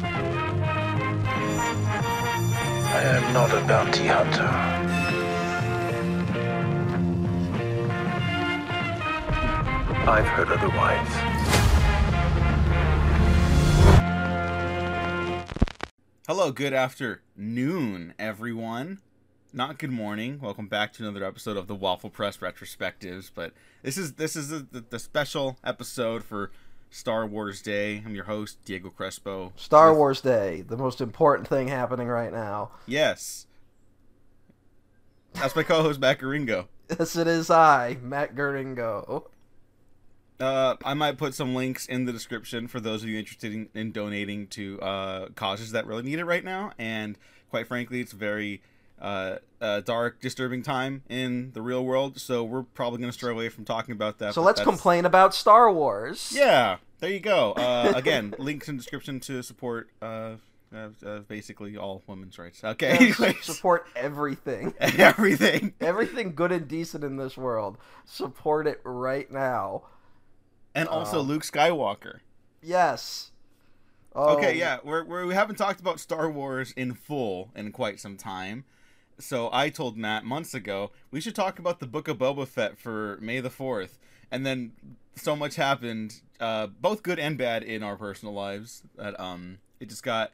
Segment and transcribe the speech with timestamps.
[0.00, 0.06] I
[3.04, 4.48] am not a bounty hunter.
[10.08, 11.08] I've heard otherwise.
[16.26, 19.00] Hello, good afternoon, everyone.
[19.52, 20.40] Not good morning.
[20.40, 23.30] Welcome back to another episode of the Waffle Press retrospectives.
[23.34, 23.52] But
[23.82, 26.50] this is this is the, the, the special episode for
[26.92, 28.02] Star Wars Day.
[28.04, 29.52] I'm your host, Diego Crespo.
[29.56, 32.70] Star With- Wars Day, the most important thing happening right now.
[32.86, 33.46] Yes.
[35.32, 36.66] That's my co-host Matt Garingo.
[36.90, 39.24] Yes, it is I, Matt Geringo.
[40.38, 43.68] Uh, I might put some links in the description for those of you interested in,
[43.74, 46.72] in donating to uh, causes that really need it right now.
[46.78, 47.16] And
[47.48, 48.60] quite frankly, it's very
[49.02, 52.18] uh, uh, dark, disturbing time in the real world.
[52.20, 54.32] So we're probably going to stray away from talking about that.
[54.32, 56.32] So let's that's- complain about Star Wars.
[56.34, 57.52] Yeah, there you go.
[57.52, 60.36] Uh, again, links in description to support uh,
[60.74, 62.62] uh, uh, basically all women's rights.
[62.64, 64.72] Okay, Yeah, Support everything.
[64.80, 65.74] everything.
[65.80, 67.76] Everything good and decent in this world.
[68.06, 69.82] Support it right now.
[70.74, 72.20] And also Um, Luke Skywalker.
[72.62, 73.32] Yes.
[74.14, 77.98] Oh, Okay, yeah, we're, we're, we haven't talked about Star Wars in full in quite
[78.00, 78.64] some time.
[79.22, 82.78] So I told Matt months ago we should talk about the Book of Boba Fett
[82.78, 83.98] for May the Fourth,
[84.30, 84.72] and then
[85.14, 89.88] so much happened, uh, both good and bad in our personal lives that um it
[89.88, 90.32] just got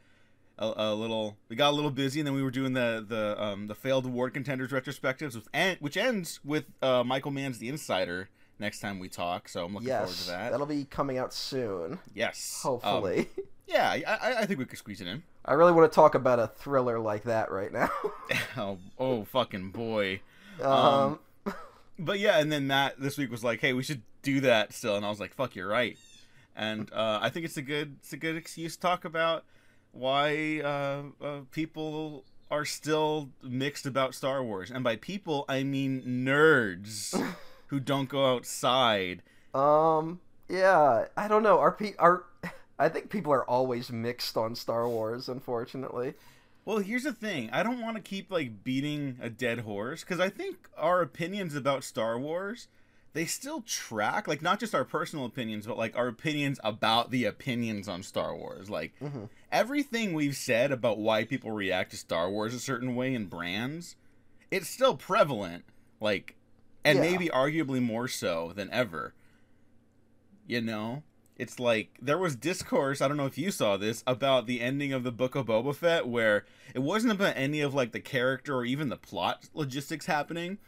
[0.59, 3.41] a, a little we got a little busy, and then we were doing the the
[3.43, 8.31] um the failed award contenders retrospectives, with, which ends with uh, Michael Mann's The Insider
[8.59, 9.49] next time we talk.
[9.49, 10.51] So I'm looking forward to that.
[10.51, 11.99] That'll be coming out soon.
[12.15, 13.29] yes, Um, Hopefully.
[13.67, 15.23] yeah, I, I- I think we could squeeze it in.
[15.45, 17.91] I really want to talk about a thriller like that right now.
[18.57, 20.21] oh, oh, fucking boy.
[20.63, 21.19] um,
[21.99, 24.95] But yeah, and then Matt this week was like, "Hey, we should do that still,"
[24.97, 25.97] and I was like, "Fuck, you're right."
[26.55, 29.45] And uh, I think it's a good, it's a good excuse to talk about
[29.91, 36.03] why uh, uh, people are still mixed about Star Wars, and by people I mean
[36.25, 37.21] nerds
[37.69, 39.23] who don't go outside.
[39.55, 41.59] Um, yeah, I don't know.
[41.59, 42.25] Are pe- are
[42.79, 46.15] I think people are always mixed on Star Wars, unfortunately.
[46.65, 47.49] Well, here's the thing.
[47.51, 51.55] I don't want to keep like beating a dead horse because I think our opinions
[51.55, 52.69] about Star Wars
[53.15, 57.25] they still track like not just our personal opinions but like our opinions about the
[57.25, 58.69] opinions on Star Wars.
[58.69, 59.29] Like Mhm.
[59.51, 63.97] everything we've said about why people react to Star Wars a certain way in brands,
[64.51, 65.65] it's still prevalent.
[66.01, 66.37] Like
[66.89, 67.11] and Yeah.
[67.11, 69.15] maybe arguably more so than ever.
[70.47, 71.03] You know?
[71.37, 74.93] It's like there was discourse, I don't know if you saw this, about the ending
[74.93, 76.45] of the Book of Boba Fett where
[76.75, 80.59] it wasn't about any of like the character or even the plot logistics happening.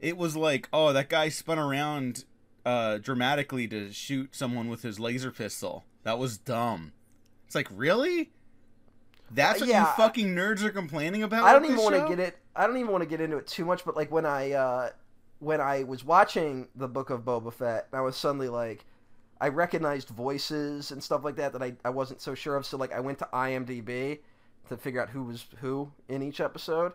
[0.00, 2.24] It was like, oh, that guy spun around
[2.64, 5.84] uh dramatically to shoot someone with his laser pistol.
[6.04, 6.92] That was dumb.
[7.46, 8.30] It's like, really?
[9.30, 9.82] That's what Yeah.
[9.82, 11.44] you fucking nerds are complaining about?
[11.44, 12.38] I don't even want to get it.
[12.54, 13.84] I don't even want to get into it too much.
[13.84, 14.90] But like when I uh,
[15.38, 18.84] when I was watching the Book of Boba Fett, I was suddenly like,
[19.40, 22.64] I recognized voices and stuff like that that I, I wasn't so sure of.
[22.64, 24.20] So like I went to IMDb
[24.68, 26.92] to figure out who was who in each episode,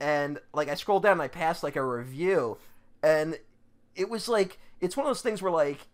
[0.00, 2.56] and like I scrolled down and I passed like a review,
[3.02, 3.38] and
[3.94, 5.86] it was like it's one of those things where like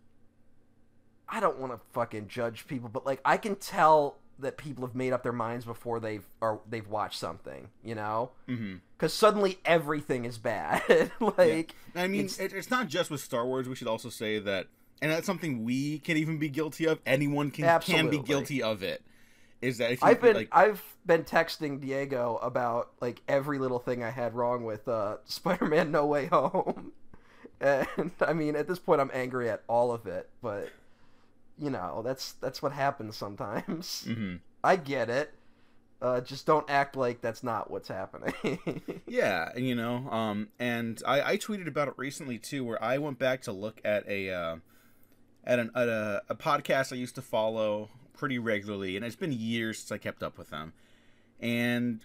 [1.28, 4.94] I don't want to fucking judge people, but like I can tell that people have
[4.94, 8.30] made up their minds before they've or they've watched something, you know?
[8.46, 11.10] Because suddenly everything is bad.
[11.38, 13.68] like I mean, It's- it's, not just with Star Wars.
[13.68, 14.66] We should also say that,
[15.02, 16.98] and that's something we can even be guilty of.
[17.06, 19.02] Anyone can can be guilty of it.
[19.62, 20.48] Is that if you I've been like?
[20.52, 25.90] I've been texting Diego about like every little thing I had wrong with uh, Spider-Man
[25.90, 26.92] No Way Home,
[27.60, 30.70] and I mean at this point I'm angry at all of it, but
[31.60, 34.04] you know that's that's what happens sometimes.
[34.09, 35.34] hmm I get it.
[36.03, 38.81] Uh, just don't act like that's not what's happening.
[39.06, 42.97] Yeah, and you know, um, and I, I tweeted about it recently too, where I
[42.98, 44.56] went back to look at a uh,
[45.44, 49.33] at an at a, a podcast I used to follow pretty regularly, and it's been
[49.33, 50.72] years since I kept up with them,
[51.41, 52.04] and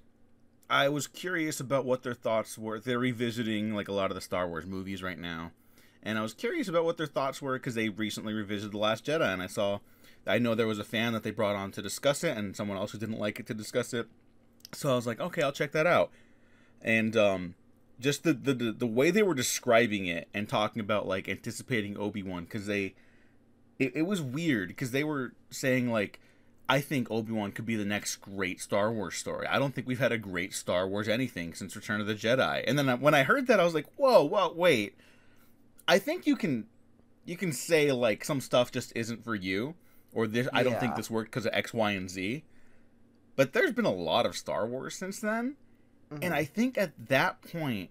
[0.70, 2.80] I was curious about what their thoughts were.
[2.80, 5.52] They're revisiting like a lot of the Star Wars movies right now,
[6.06, 9.06] and I was curious about what their thoughts were because they recently revisited the Last
[9.06, 9.80] Jedi, and I saw.
[10.28, 12.78] I know there was a fan that they brought on to discuss it, and someone
[12.78, 14.08] else who didn't like it to discuss it.
[14.74, 16.12] So I was like, okay, I'll check that out
[16.86, 17.56] and um,
[18.00, 21.98] just the, the the the way they were describing it and talking about like anticipating
[21.98, 22.94] Obi Wan because they,
[23.80, 26.20] it, it was weird because they were saying like,
[26.70, 29.48] I think Obi Wan could be the next great Star Wars story.
[29.48, 32.64] I don't think we've had a great Star Wars anything since Return of the Jedi.
[32.68, 34.96] And then I- when I heard that, I was like, whoa, whoa, wait.
[35.88, 36.66] I think you can,
[37.26, 39.76] you can say like some stuff just isn't for you,
[40.14, 42.44] or this I don't think this worked because of X, Y, and Z.
[43.36, 45.56] But there's been a lot of Star Wars since then,
[46.12, 46.20] Mhm.
[46.24, 47.90] and I think at that point,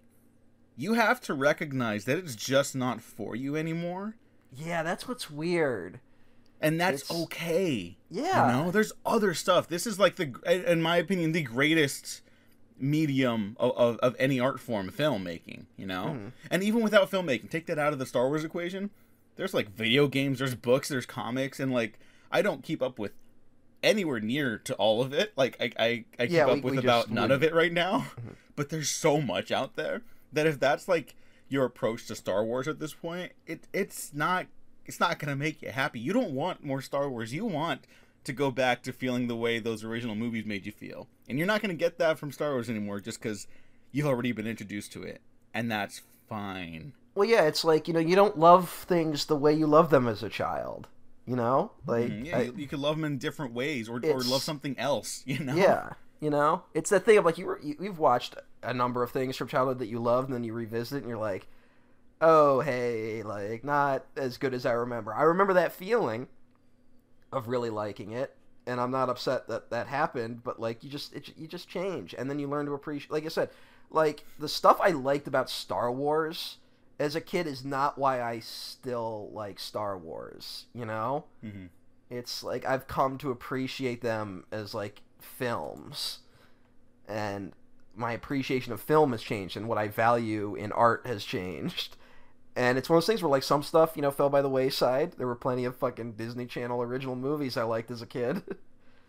[0.77, 4.17] you have to recognize that it's just not for you anymore,
[4.53, 6.01] yeah, that's what's weird.
[6.61, 7.99] and that's It's- okay.
[8.11, 8.57] Yeah.
[8.57, 9.69] You know, there's other stuff.
[9.69, 10.33] This is like the,
[10.71, 12.23] in my opinion, the greatest
[12.79, 15.67] medium of, of, of any art form, filmmaking.
[15.77, 16.33] You know, Mhm.
[16.51, 18.91] and even without filmmaking, take that out of the Star Wars equation.
[19.37, 21.99] There's like video games, there's books, there's comics, and like
[22.31, 23.13] I don't keep up with
[23.83, 25.33] anywhere near to all of it.
[25.37, 27.33] Like I I, I keep Yeah, up we- with we about none wouldn't.
[27.33, 28.07] of it right now.
[28.21, 28.35] Mhm.
[28.57, 31.17] But there's so much out there that if that's like
[31.49, 34.47] your approach to Star Wars at this point, it it's not
[34.87, 35.99] it's not gonna make you happy.
[35.99, 37.33] You don't want more Star Wars.
[37.33, 37.87] You want
[38.25, 41.47] to go back to feeling the way those original movies made you feel, and you're
[41.47, 43.47] not gonna get that from Star Wars anymore just because
[43.93, 45.21] you've already been introduced to it,
[45.53, 46.93] and that's fine.
[47.15, 50.09] Well, yeah, it's like you know you don't love things the way you love them
[50.09, 50.89] as a child.
[51.27, 53.97] You know, like Mhm, yeah, I- you, you could love them in different ways, or
[54.05, 55.23] or love something else.
[55.27, 55.55] You know?
[55.55, 55.91] yeah,
[56.21, 59.11] you know, it's that thing of like you were you, you've watched a number of
[59.11, 61.47] things from childhood that you loved, and then you revisit, and you're like,
[62.21, 65.15] oh hey, like not as good as I remember.
[65.15, 66.27] I remember that feeling
[67.35, 68.35] of really liking it,
[68.67, 72.15] and I'm not upset that that happened, but like you just it, you just change,
[72.17, 73.11] and then you learn to appreciate.
[73.11, 73.51] Like I said,
[73.91, 76.59] like the stuff I liked about Star Wars
[76.99, 80.67] as a kid is not why I still like Star Wars.
[80.73, 81.69] You know, Mhm.
[82.09, 86.21] it's like I've come to appreciate them as like films,
[87.09, 87.53] and
[87.97, 91.97] my appreciation of film has changed, and what I value in art has changed.
[92.57, 94.49] And it's one of those things where like some stuff, you know, fell by the
[94.49, 95.15] wayside.
[95.19, 98.43] There were plenty of fucking Disney Channel original movies I liked as a kid.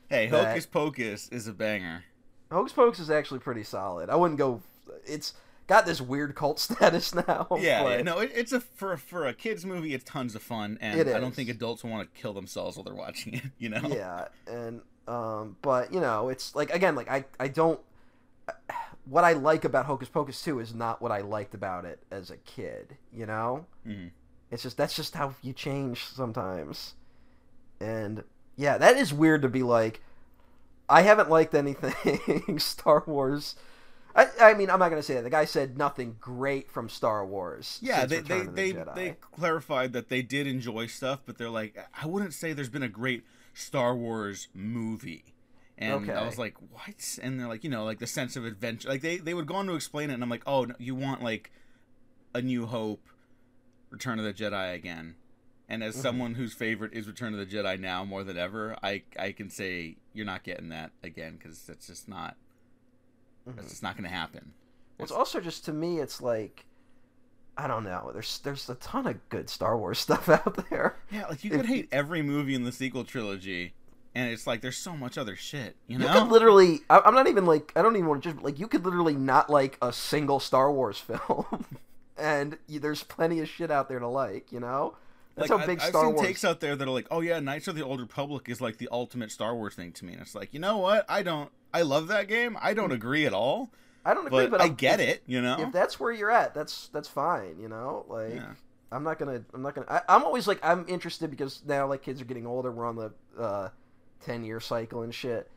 [0.08, 2.04] Hey, That- Hocus Pocus is a banger.
[2.52, 4.12] Hocus Pocus is actually pretty solid.
[4.12, 4.62] I wouldn't go.
[5.04, 5.34] It's
[5.66, 7.48] got this weird cult status now.
[7.60, 9.96] Yeah, but yeah, no, it, it's a for for a kids movie.
[9.96, 12.84] It's tons of fun, and I don't think adults will want to kill themselves while
[12.84, 13.44] they're watching it.
[13.58, 13.82] You know?
[13.88, 17.80] yeah and um but you know it's like again like i i don't
[19.06, 22.30] what i like about hocus pocus 2 is not what i liked about it as
[22.30, 24.12] a kid you know Mhm.
[24.52, 26.96] it's just that's just how you change sometimes
[27.80, 28.24] and
[28.56, 30.02] yeah that is weird to be like
[30.90, 33.56] i haven't liked anything star wars
[34.16, 35.24] I, I mean, I'm not gonna say that.
[35.24, 37.80] The guy said nothing great from Star Wars.
[37.82, 41.38] Yeah, they Return they of the they, they clarified that they did enjoy stuff, but
[41.38, 45.26] they're like, I wouldn't say there's been a great Star Wars movie.
[45.78, 47.20] And I was like, what?
[47.22, 48.88] And they're like, you know, like the sense of adventure.
[48.88, 50.96] Like they they would go on to explain it, and I'm like, oh, no, you
[50.96, 51.52] want like
[52.34, 53.04] a New Hope,
[53.90, 55.16] Return of the Jedi again.
[55.68, 56.02] And as Mhm.
[56.02, 59.50] someone whose favorite is Return of the Jedi now more than ever, I I can
[59.50, 62.38] say you're not getting that again because that's just not
[63.48, 63.56] Mhm.
[63.58, 64.54] that's just not going to happen.
[64.98, 66.66] Well, it's also just to me, it's like
[67.58, 68.12] I don't know.
[68.14, 70.98] There's there's a ton of good Star Wars stuff out there.
[71.12, 73.74] Yeah, like you could hate every movie in the sequel trilogy,
[74.16, 75.76] and it's like there's so much other shit.
[75.88, 76.14] You You know?
[76.14, 76.82] could literally.
[76.90, 77.72] I- I'm not even like.
[77.76, 78.60] I don't even want to just like.
[78.60, 81.66] You could literally not like a single Star Wars film,
[82.18, 84.52] and you, there's plenty of shit out there to like.
[84.52, 84.96] You know.
[85.36, 86.28] That's like, how big I, Star I've seen Wars.
[86.28, 88.78] takes out there that are like, "Oh yeah, Knights of the Old Republic is like
[88.78, 91.06] the ultimate Star Wars thing to me." And it's like, you know what?
[91.10, 91.52] I don't.
[91.74, 92.58] I love that game.
[92.62, 93.70] I don't agree at all,
[94.06, 95.24] I don't agree, but, but I get if, it.
[95.26, 95.58] You know?
[95.60, 97.60] If that's where you're at, that's that's fine.
[97.60, 98.36] You know, like.
[98.36, 98.54] Yeah.
[98.92, 99.44] I'm not gonna.
[99.54, 99.88] I'm not gonna.
[99.90, 100.60] I, I'm always like.
[100.64, 102.72] I'm interested because now like kids are getting older.
[102.72, 103.70] We're on the uh,
[104.26, 105.50] ten year cycle and shit.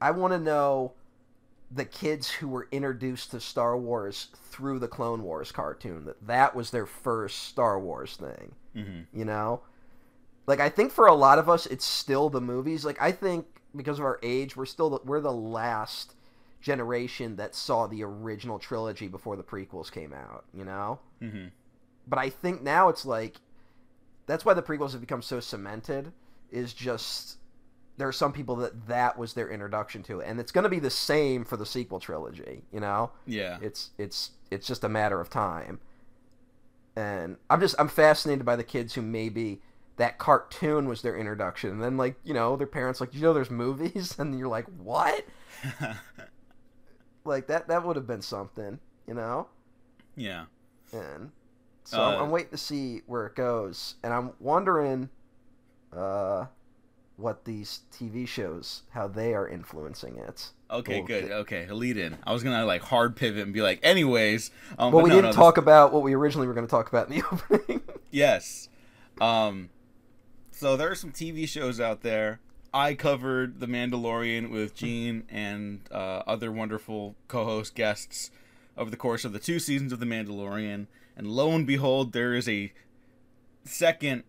[0.00, 0.92] I want to know
[1.70, 6.04] the kids who were introduced to Star Wars through the Clone Wars cartoon.
[6.04, 8.54] That that was their first Star Wars thing.
[8.74, 9.62] hmm You know,
[10.46, 12.84] like I think for a lot of us, it's still the movies.
[12.84, 16.14] Like I think because of our age, we're still the, we're the last
[16.60, 20.44] generation that saw the original trilogy before the prequels came out.
[20.54, 21.46] You know hmm
[22.06, 23.36] but I think now it's like
[24.26, 26.12] that's why the prequels have become so cemented.
[26.50, 27.38] Is just
[27.96, 30.68] there are some people that that was their introduction to it, and it's going to
[30.68, 32.62] be the same for the sequel trilogy.
[32.72, 33.58] You know, Yeah.
[33.62, 35.80] it's it's it's just a matter of time.
[36.96, 39.60] And I'm just I'm fascinated by the kids who maybe
[39.96, 43.32] that cartoon was their introduction, and then like you know their parents like you know
[43.32, 45.24] there's movies, and you're like what?
[47.24, 49.48] Like that that would have been something, you know.
[50.14, 50.44] yeah.
[50.92, 51.30] and
[51.84, 55.08] so Uh, I'm waiting to see where it goes, and I'm wondering
[55.92, 56.46] uh,
[57.16, 60.50] what these TV shows how they are influencing it.
[60.70, 61.30] Okay, Well, good.
[61.30, 62.18] Okay, lead in.
[62.26, 64.50] I was gonna like hard pivot and be like, anyways.
[64.78, 66.66] Um, well, but we no, didn't no, this- talk about what we originally were going
[66.66, 67.82] to talk about in the opening.
[68.10, 68.68] Yes.
[69.20, 69.70] Um
[70.50, 72.40] so there are some TV shows out there.
[72.72, 78.30] I covered The Mandalorian with Gene and uh, other wonderful co-host guests
[78.76, 82.34] over the course of the two seasons of The Mandalorian, and lo and behold, there
[82.34, 82.72] is a
[83.64, 84.24] second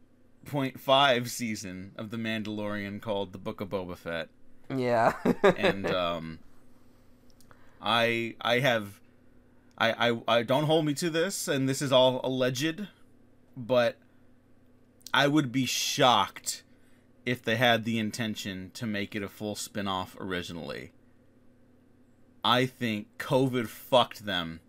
[0.45, 4.29] 8.5 season of The Mandalorian called The Book of Boba Fett.
[4.69, 5.13] Yeah.
[5.43, 6.39] And um
[7.81, 8.99] I I have
[9.77, 12.87] I, I I don't hold me to this and this is all alleged,
[13.55, 13.97] but
[15.13, 16.63] I would be shocked
[17.25, 20.91] if they had the intention to make it a full spin-off originally.
[22.43, 24.59] I think COVID fucked them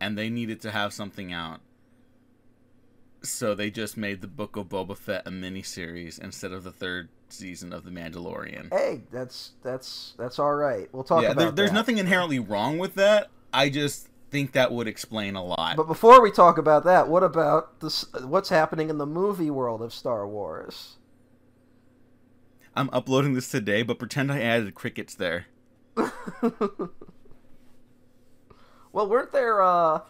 [0.00, 1.60] and they needed to have something out.
[3.28, 7.08] So they just made the Book of Boba Fett a miniseries instead of the third
[7.28, 8.72] season of The Mandalorian.
[8.72, 10.88] hey, that's that's that's all right.
[10.92, 11.74] We'll talk yeah, about there, there's that.
[11.74, 13.28] nothing inherently wrong with that.
[13.52, 15.76] I just think that would explain a lot.
[15.76, 18.04] But before we talk about that, what about this?
[18.22, 20.96] What's happening in the movie world of Star Wars?
[22.74, 25.46] I'm uploading this today, but pretend I added crickets there.
[28.92, 29.62] Well, weren't there?
[29.62, 30.00] uh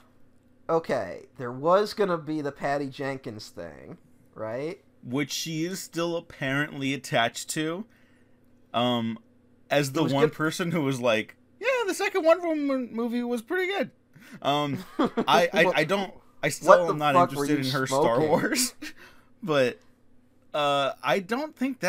[0.69, 3.99] Okay, there was gonna be the Patty Jenkins thing,
[4.35, 4.81] right?
[5.05, 7.85] Which she is still apparently attached to.
[8.75, 9.19] Um,
[9.71, 13.43] as the one good- person who was like, "Yeah, the second Wonder Woman movie was
[13.43, 13.91] pretty good."
[14.43, 16.13] Um, I, I, I don't.
[16.43, 18.21] I still am not interested in her Star?
[18.21, 18.75] Wars,
[19.43, 19.79] but
[20.53, 21.81] uh, I don't think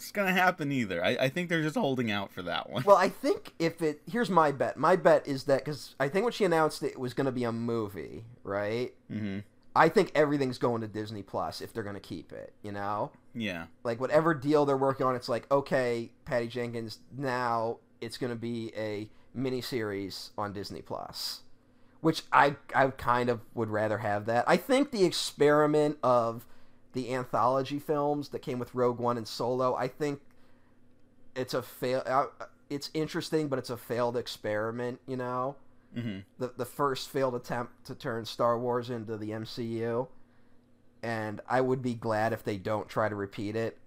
[0.00, 1.04] that's gonna happen either.
[1.04, 2.82] I, I think they're just holding out for that one.
[2.86, 4.76] Well, I think if it here's my bet.
[4.78, 7.32] My bet is that because I think when she announced it, it was going to
[7.32, 8.92] be a movie, right?
[9.08, 9.38] hmm
[9.76, 12.52] I think everything's going to Disney Plus if they're going to keep it.
[12.62, 13.66] You know, Yeah.
[13.84, 16.98] like whatever deal they're working on, it's like okay, Patty Jenkins.
[17.16, 21.42] Now it's going to be a miniseries on Disney Plus,
[22.00, 24.44] which I I kind of would rather have that.
[24.48, 26.46] I think the experiment of
[26.92, 30.20] the anthology films that came with Rogue One and Solo, I think
[31.36, 32.02] it's a fail.
[32.06, 32.26] Uh,
[32.68, 35.00] it's interesting, but it's a failed experiment.
[35.06, 35.56] You know,
[35.94, 40.08] hmm the the first failed attempt to turn Star Wars into the MCU,
[41.02, 43.78] and I would be glad if they don't try to repeat it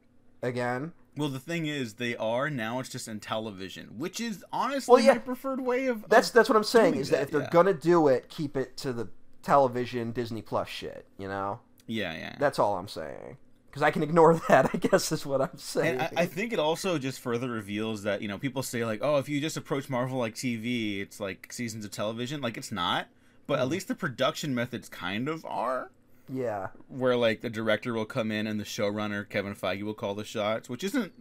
[0.42, 0.94] again.
[1.16, 2.80] Well, the thing is, they are now.
[2.80, 5.14] It's just in television, which is honestly Well, yeah.
[5.14, 6.10] my preferred way of.
[6.10, 7.50] That's of- that's what I'm saying is that, that, if they're yeah.
[7.52, 9.10] gonna do it, keep it to the
[9.44, 11.06] television Disney Plus shit.
[11.20, 12.36] You know, yeah, yeah.
[12.40, 13.38] that's all I'm saying.
[13.68, 16.00] Because I can ignore that, I guess is what I'm saying.
[16.00, 19.00] And I, I think it also just further reveals that you know people say like,
[19.02, 22.40] oh, if you just approach Marvel like TV, it's like seasons of television.
[22.42, 23.08] Like it's not,
[23.48, 23.62] but Mm-hmm.
[23.64, 25.90] at least the production methods kind of are.
[26.30, 30.14] yeah, Where like the director will come in and the showrunner Kevin Feige will call
[30.16, 31.12] the shots, which isn't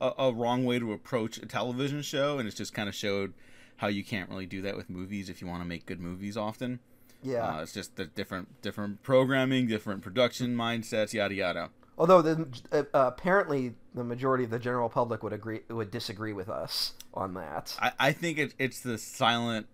[0.00, 3.34] a, a wrong way to approach a television show, and it's just kind of showed
[3.76, 6.36] how you can't really do that with movies if you want to make good movies
[6.36, 6.80] often.
[7.22, 7.58] Yeah.
[7.58, 11.70] Uh, it's just the different different programming, different production mindsets, yada yada.
[11.98, 16.48] Although the, uh, apparently the majority of the general public would agree would disagree with
[16.48, 17.76] us on that.
[17.80, 19.66] I, I think it, it's the silent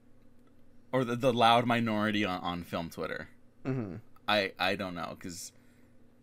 [0.93, 3.29] or the, the loud minority on, on film Twitter.
[3.65, 3.97] hmm
[4.29, 5.53] I, I don't know because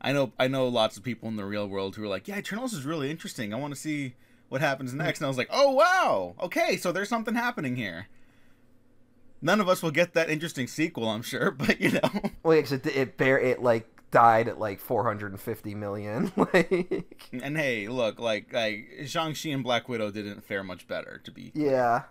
[0.02, 2.38] I know I know lots of people in the real world who are like, yeah,
[2.38, 3.54] Eternals is really interesting.
[3.54, 4.16] I want to see
[4.50, 5.20] what happens next.
[5.20, 8.08] And I was like, oh wow, okay, so there's something happening here.
[9.44, 12.00] None of us will get that interesting sequel, I'm sure, but you know,
[12.42, 16.32] Well, because it it bear it like died at like 450 million.
[16.38, 21.20] like and hey, look, like like Shang Chi and Black Widow didn't fare much better,
[21.24, 22.04] to be yeah,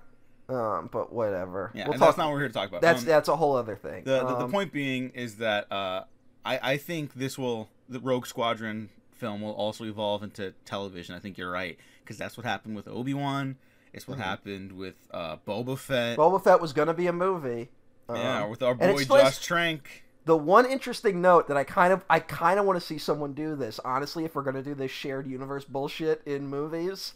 [0.49, 1.71] um, but whatever.
[1.75, 1.85] yeah.
[1.85, 2.83] We'll and talk- that's not what we're here to talk about.
[2.83, 4.05] That's Um, that's a whole other thing.
[4.05, 6.05] The, the, the Um, point being is that uh,
[6.45, 11.15] I I think this will the Rogue Squadron film will also evolve into television.
[11.15, 13.57] I think you're right because that's what happened with Obi Wan.
[13.93, 16.17] It's what happened with uh, Boba Fett.
[16.17, 16.21] Mm-hmm.
[16.21, 17.71] Boba Fett was gonna be a movie.
[18.09, 20.05] yeah, Um, with our boy Josh Trank.
[20.25, 23.33] The one interesting note that I kind of I kind of want to see someone
[23.33, 23.81] do this.
[23.85, 27.15] Honestly, if we're gonna do this shared universe bullshit in movies,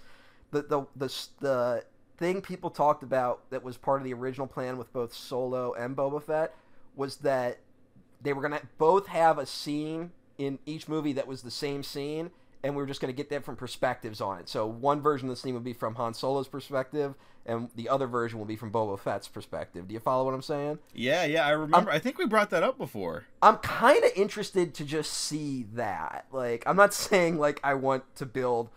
[0.51, 1.85] the the the the
[2.19, 5.97] thing people talked about that was part of the original plan with both Solo and
[5.97, 6.55] Boba Fett
[6.95, 7.59] was that
[8.23, 12.31] they were gonna both have a scene in each movie that was the same scene,
[12.67, 14.49] and we were just gonna get different perspectives on it.
[14.49, 17.15] So one version of the scene would be from Han Solo's perspective,
[17.47, 19.87] and the other version will be from Boba Fett's perspective.
[19.87, 20.81] Do you follow what I'm saying?
[20.93, 21.91] Yeah, yeah, I remember.
[21.93, 23.27] I think we brought that up before.
[23.41, 26.27] I'm kind of interested to just see that.
[26.33, 28.69] Like, I'm not saying like I want to build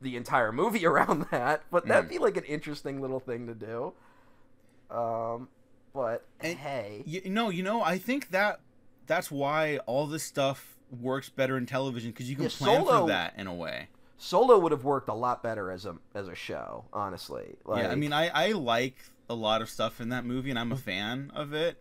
[0.00, 2.10] the entire movie around that, but that'd Mm.
[2.10, 3.92] be like an interesting little thing to do.
[4.90, 5.48] Um,
[5.94, 8.60] but And- hey, You, no, you know, I think that
[9.06, 13.02] that's why all this stuff works better in television because you can Yeah, plan Solo-
[13.02, 13.88] for that in a way.
[14.16, 17.56] Solo would have worked a lot better as a as a show, honestly.
[17.64, 18.96] Like, yeah, I mean, I I like
[19.28, 21.78] a lot of stuff in that movie, and I'm a fan of it.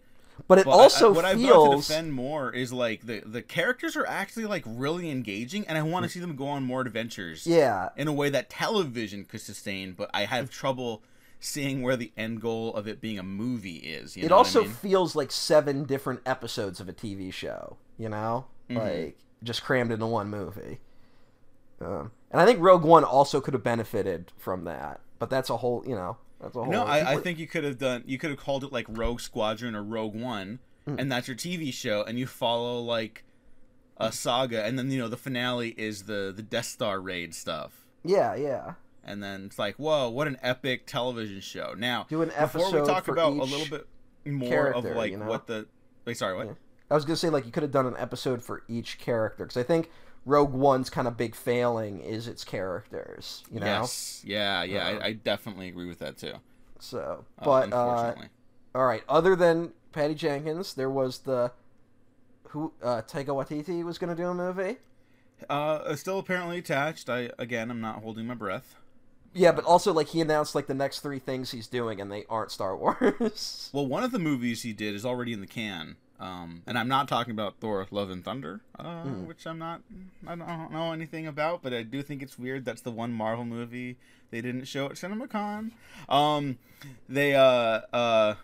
[0.48, 3.42] but it But also I, what I've got to defend more is like the the
[3.42, 5.92] characters are actually like really engaging, and I Mm.
[5.92, 7.46] want to see them go on more adventures.
[7.46, 7.90] yeah.
[7.96, 11.02] In a way that television could sustain, but I have trouble
[11.40, 14.16] seeing where the end goal of it being a movie is.
[14.18, 14.74] You It know what I also mean?
[14.74, 17.78] feels like seven different episodes of a TV show.
[17.98, 18.78] You know, Mhm.
[18.78, 20.80] like just crammed into one movie.
[21.82, 25.58] Um, and I think Rogue One also could have benefited from that, but that's a
[25.58, 26.72] whole, you know, that's a whole.
[26.72, 28.04] No, I, I think you could have done.
[28.06, 31.00] You could have called it like Rogue Squadron or Rogue One, Hmm.
[31.00, 33.24] and that's your TV show, and you follow like
[33.98, 37.86] a saga, and then you know the finale is the the Death Star raid stuff,
[38.04, 38.74] Yeah, yeah.
[39.04, 41.74] and then it's like, whoa, what an epic television show!
[41.78, 43.88] Now, Do an before we episode talk about a little bit
[44.26, 45.26] more of like you know?
[45.26, 45.68] what the
[46.06, 46.48] wait, sorry, what?
[46.48, 46.54] Yeah.
[46.94, 49.58] I was gonna say like you could have done an episode for each character because
[49.58, 49.90] I think
[50.28, 53.66] Rogue One's kind of big failing is its characters, you know.
[53.66, 56.34] Yes, yeah, yeah, Uh, I, I definitely agree with that too.
[56.80, 58.28] So, uh, but uh, unfortunately,
[58.76, 59.02] all right.
[59.10, 61.52] Other than Patty Jenkins, there was the
[62.50, 64.78] who uh, Taika Waititi was gonna do a movie.
[65.50, 67.10] uh, still apparently attached.
[67.10, 68.76] I again, I'm not holding my breath.
[69.34, 72.26] Yeah, but also like he announced like the next three things he's doing, and they
[72.30, 73.72] aren't Star Wars.
[73.74, 75.96] Well, one of the movies he did is already in the can.
[76.20, 79.26] Um, and I'm not talking about Thor: Love and Thunder, uh, Hmm.
[79.26, 79.82] which I'm not,
[80.26, 82.64] I don't, I don't know anything about, but I do think it's weird.
[82.66, 83.98] That's the one Marvel movie
[84.32, 85.72] they didn't show at CinemaCon.
[86.08, 86.58] Um,
[87.10, 88.36] they, uh, uh,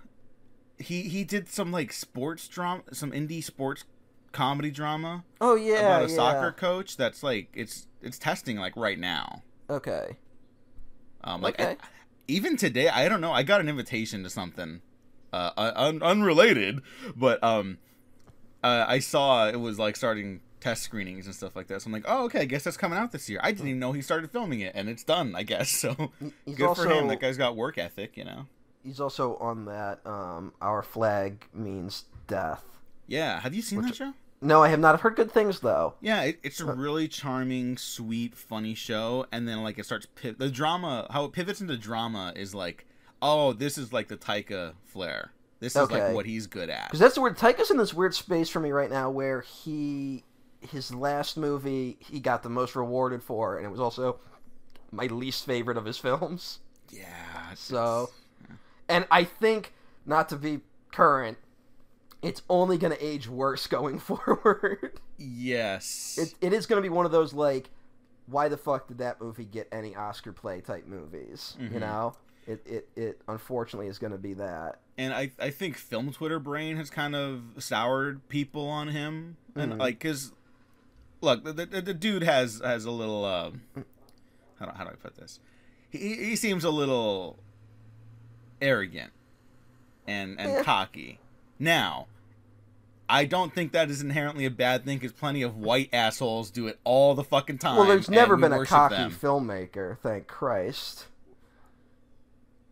[0.77, 3.83] he he did some like sports drama, some indie sports
[4.31, 6.15] comedy drama oh yeah, about a yeah.
[6.15, 6.97] soccer coach.
[6.97, 9.43] That's like it's it's testing like right now.
[9.69, 10.17] Okay.
[11.23, 11.77] Um, like Okay.
[12.27, 13.31] Even today, I don't know.
[13.31, 14.81] I got an invitation to something,
[15.33, 16.81] uh, un- unrelated,
[17.15, 17.77] but um,
[18.63, 21.81] uh, I saw it was like starting test screenings and stuff like that.
[21.81, 23.39] So I'm like, oh, okay, I guess that's coming out this year.
[23.41, 25.35] I didn't even know he started filming it, and it's done.
[25.35, 26.11] I guess so.
[26.45, 27.07] He's Good also for him.
[27.07, 28.47] That guy's got work ethic, you know.
[28.83, 29.99] he's also on that.
[30.05, 32.63] Um, Our flag means death.
[33.07, 33.39] Yeah.
[33.39, 34.13] Have you seen that show?
[34.41, 34.93] No, I have not.
[34.95, 35.95] I've heard good things though.
[35.99, 40.49] Yeah, it, it's a really charming, sweet, funny show, and then like it starts the
[40.49, 41.07] drama.
[41.09, 42.85] How it pivots into drama is like,
[43.21, 45.31] oh, this is like the Taika flair.
[45.59, 46.05] This is Okay.
[46.07, 46.87] like what he's good at.
[46.87, 47.37] Because that's the weird.
[47.37, 50.23] Taika's in this weird space for me right now, where he,
[50.61, 54.19] his last movie, he got the most rewarded for, and it was also
[54.91, 56.59] my least favorite of his films.
[56.89, 57.53] Yeah.
[57.55, 58.09] So,
[58.87, 59.73] and I think
[60.05, 60.61] not to be
[60.93, 61.37] current,
[62.21, 64.99] it's only going to age worse going forward.
[65.17, 66.17] yes.
[66.17, 67.69] it, it is going to be one of those like,
[68.27, 71.55] why the fuck did that movie get any Oscar play type movies?
[71.59, 71.79] You Mhm.
[71.81, 72.13] know,
[72.47, 74.79] it it it unfortunately is going to be that.
[74.97, 79.73] and I I think film Twitter brain has kind of soured people on him, and
[79.73, 79.79] Mhm.
[79.79, 80.33] like because
[81.21, 83.51] look, the, the the dude has has a little uh,
[84.59, 85.39] how do, how do I put this?
[85.89, 87.37] He he seems a little
[88.61, 89.11] arrogant
[90.07, 90.63] and and Yeah.
[90.63, 91.19] cocky.
[91.59, 92.07] Now,
[93.07, 96.67] I don't think that is inherently a bad thing because plenty of white assholes do
[96.67, 97.77] it all the fucking time.
[97.77, 99.11] Well, there's never we been a cocky them.
[99.11, 101.07] filmmaker, thank Christ.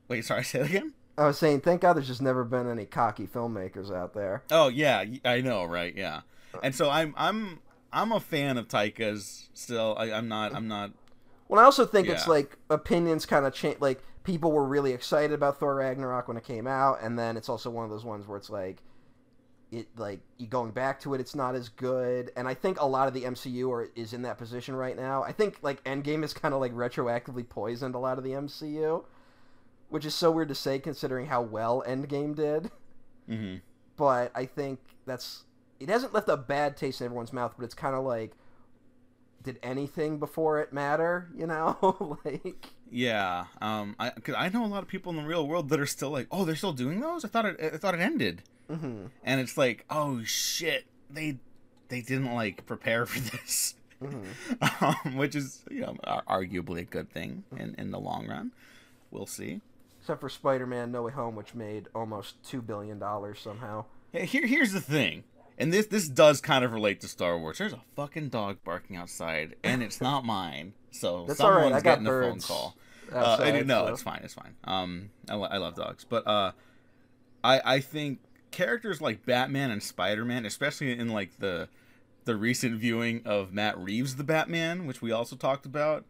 [0.08, 0.94] Wait, sorry, say that again.
[1.18, 4.44] I was saying, thank God there's just never been any cocky filmmakers out there.
[4.52, 5.96] Oh yeah, I know, right?
[5.96, 6.22] Yeah,
[6.62, 7.60] and so I'm I'm
[7.92, 9.96] I'm a fan of Taika's still.
[9.98, 10.92] I, I'm not I'm not.
[11.48, 13.78] Well, I also think it's like opinions kind of change.
[13.80, 17.50] Like people were really excited about Thor Ragnarok when it came out, and then it's
[17.50, 18.84] also one of those ones where it's like,
[19.72, 22.32] it like you going back to it, it's not as good.
[22.36, 25.24] And I think a lot of the MCU are is in that position right now.
[25.24, 29.06] I think like Endgame is kind of like retroactively poisoned a lot of the MCU,
[29.90, 32.72] which is so weird to say considering how well Endgame did.
[33.28, 33.56] hmm
[33.96, 35.44] but I think that's
[35.80, 38.32] it hasn't left a bad taste in everyone's mouth, but it's kind of like
[39.44, 42.18] did anything before it matter, you know?
[42.26, 45.70] like Yeah, um, I because I know a lot of people in the real world
[45.70, 47.26] that are still like, oh, they're still doing those.
[47.26, 51.38] I thought it I thought it ended, mhm, and it's like, oh shit, they
[51.90, 54.26] they didn't like prepare for this, mhm.
[55.06, 55.96] um, which is you know
[56.28, 58.52] arguably a good thing in in the long run.
[59.12, 59.62] We'll see.
[60.08, 63.84] Except for Spider-Man No Way Home which made almost 2 billion dollars somehow.
[64.14, 65.26] Here, here's the thing,
[65.58, 67.58] and this this does kind of relate to Star Wars.
[67.58, 70.72] There's a fucking dog barking outside, and it's not mine.
[70.92, 72.78] So That's all right, someone's I got getting a phone call.
[73.12, 74.22] Uh, outside, I- no, so- it's fine.
[74.24, 74.56] It's fine.
[74.64, 76.54] Um, I, lo- I love dogs, but uh,
[77.44, 78.20] I I think
[78.52, 81.68] characters like Batman and Spider Man, especially in like the
[82.24, 86.06] the recent viewing of Matt Reeves' The Batman, which we also talked about.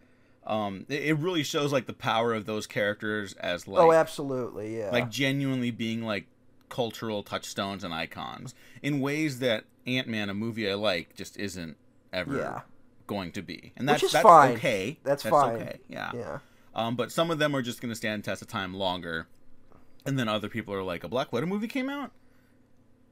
[0.47, 4.79] Um, it, it really shows like the power of those characters as like oh, absolutely,
[4.79, 4.91] yeah.
[4.91, 6.25] like genuinely being like
[6.69, 11.75] cultural touchstones and icons in ways that Ant Man, a movie I like, just isn't
[12.13, 12.61] ever Yeah.
[13.07, 13.73] going to be.
[13.75, 14.55] And that's that's fine.
[14.55, 14.99] okay.
[15.03, 15.55] That's fine.
[15.57, 15.79] okay.
[15.89, 16.11] Yeah.
[16.15, 16.39] yeah.
[16.73, 19.27] Um, but some of them are just going to stand test of time longer,
[20.05, 22.11] and then other people are like, a Black Widow movie came out.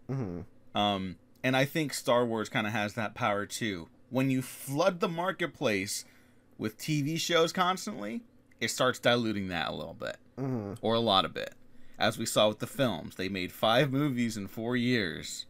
[0.08, 0.42] hmm
[0.74, 3.90] Um, and I think Star Wars kind of has that power too.
[4.10, 6.06] When you flood the marketplace
[6.58, 8.24] with TV shows constantly,
[8.62, 11.54] it starts diluting that a little bit hmm or a lot of it.
[11.98, 15.46] As we saw with the films, they made five movies in four years.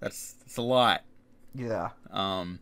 [0.00, 1.02] That's that's a lot.
[1.54, 1.90] Yeah.
[2.10, 2.58] Um,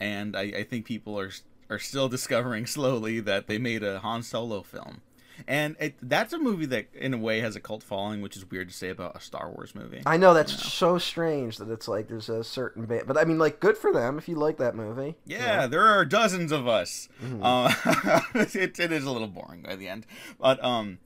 [0.00, 1.30] and I, I think people are
[1.70, 5.00] are still discovering slowly that they made a Han Solo film,
[5.46, 8.44] and it, that's a movie that in a way has a cult following, which is
[8.50, 10.02] weird to say about a Star Wars movie.
[10.06, 10.62] I know that's You know.
[10.64, 13.92] so strange that it's like there's a certain band, but I mean, like, good for
[13.92, 15.16] them if you like that movie.
[15.24, 17.08] Yeah, there are dozens of us.
[17.22, 17.40] Mhm.
[17.42, 18.20] Uh,
[18.54, 20.06] it, it is a little boring by the end,
[20.40, 20.98] but um,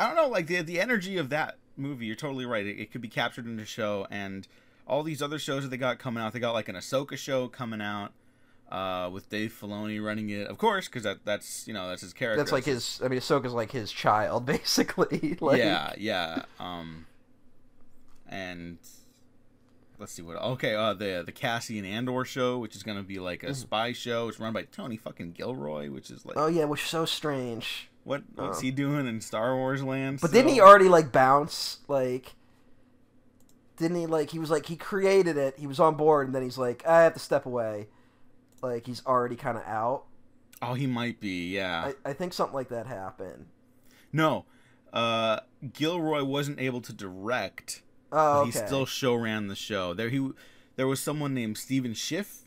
[0.00, 2.06] I don't know, like the the energy of that movie.
[2.06, 2.66] You're totally right.
[2.66, 4.46] It, it could be captured in a show, and
[4.86, 6.32] all these other shows that they got coming out.
[6.32, 8.12] They got like an Ahsoka show coming out,
[8.70, 12.12] uh, with Dave Filoni running it, of course, because that that's you know that's his
[12.12, 12.42] character.
[12.42, 13.00] That's like his.
[13.02, 15.36] I mean, Ahsoka's like his child, basically.
[15.40, 16.42] like, yeah, yeah.
[16.60, 17.06] Um,
[18.28, 18.78] and
[19.98, 20.36] let's see what.
[20.36, 24.28] Okay, uh, the the Cassian Andor show, which is gonna be like a spy show.
[24.28, 27.88] It's run by Tony fucking Gilroy, which is like Oh yeah, which is so strange.
[28.04, 28.62] what what's oh.
[28.62, 30.20] he doing in Star Wars land?
[30.20, 31.78] But didn't he already like bounce?
[31.88, 32.34] Like,
[33.78, 35.58] didn't he like he was like he created it.
[35.58, 37.88] He was on board, and then he's like, I have to step away.
[38.62, 40.04] Like he's already kind of out.
[40.60, 41.54] Oh, he might be.
[41.54, 41.92] Yeah.
[42.04, 43.46] I, I think something like that happened.
[44.12, 44.44] no,
[44.92, 45.40] uh,
[45.72, 47.82] Gilroy wasn't able to direct.
[48.10, 48.46] Oh, okay.
[48.46, 49.92] He still show ran the show.
[49.94, 50.30] There he
[50.76, 52.42] there was someone named Stephen Schiff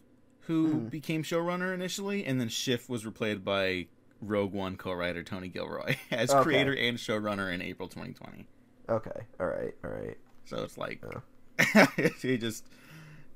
[0.45, 0.89] who Mhm.
[0.89, 3.88] became showrunner initially, and then Schiff was replaced by
[4.21, 6.41] Rogue One co-writer Tony Gilroy as Okay.
[6.43, 8.47] creator and showrunner in April 2020.
[8.89, 9.21] Okay.
[9.39, 9.74] All right.
[9.86, 10.17] All right.
[10.45, 11.02] So it's like
[11.63, 11.86] Yeah.
[12.21, 12.65] he just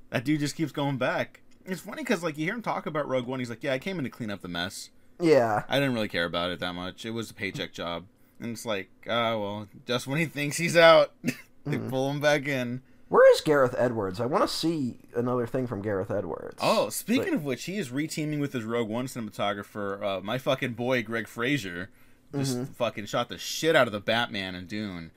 [0.09, 1.41] that dude just keeps going back.
[1.65, 3.79] It's funny because like you hear him talk about Rogue One, he's like, "Yeah, I
[3.79, 4.89] came in to clean up the mess.
[5.19, 5.63] Yeah.
[5.69, 7.05] I didn't really care about it that much.
[7.05, 8.05] It was a paycheck job."
[8.39, 11.89] And it's like, ah, well, just when he thinks he's out, they Mhm.
[11.89, 12.81] pull him back in.
[13.07, 14.19] Where is Gareth Edwards?
[14.19, 16.57] I want to see another thing from Gareth Edwards.
[16.61, 20.37] Oh, speaking Like- of which, he is reteaming with his Rogue One cinematographer, uh, my
[20.37, 21.89] fucking boy Greig Fraser.
[22.35, 22.67] Just Mhm.
[22.75, 25.11] fucking shot the shit out of the Batman and Dune.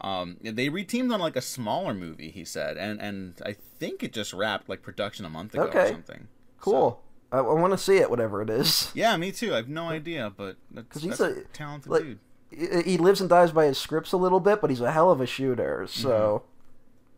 [0.00, 4.12] Um, they reteamed on like a smaller movie, he said, and and I think it
[4.12, 6.28] just wrapped like production a month ago or something.
[6.60, 7.00] cool.
[7.32, 8.92] I, I want to see it, whatever it is.
[8.94, 9.54] Yeah, me too.
[9.54, 12.18] I have no idea, but that's, 'Cause he's a- talented like- dude.
[12.50, 15.10] He he lives and dies by his scripts a little bit, but he's a hell
[15.10, 15.86] of a shooter.
[15.88, 16.44] So,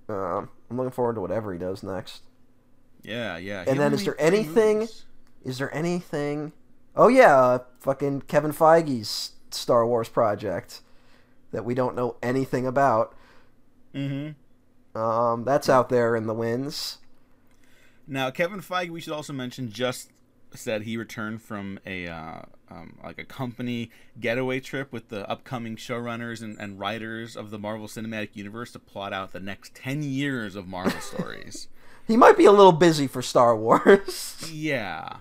[0.08, 0.36] Mm-hmm.
[0.38, 2.22] um, I'm looking forward to whatever he does next.
[3.02, 3.60] Yeah, yeah.
[3.60, 5.04] And He then is there anything- movies.
[5.44, 6.52] Is there anything?
[6.96, 10.80] Oh yeah, uh, fucking Kevin Feige's Star Wars project
[11.52, 13.14] that we don't know anything about.
[13.94, 14.98] Mm-hmm.
[14.98, 16.98] Um, that's out there in the winds.
[18.06, 20.10] Now, Kevin Feige, we should also mention, just
[20.54, 25.76] said he returned from a uh, um, like a company getaway trip with the upcoming
[25.76, 30.02] showrunners and, and writers of the Marvel Cinematic Universe to plot out the next ten
[30.02, 31.68] years of Marvel stories.
[32.06, 34.48] He might be a little busy for Star Wars.
[34.50, 35.16] yeah,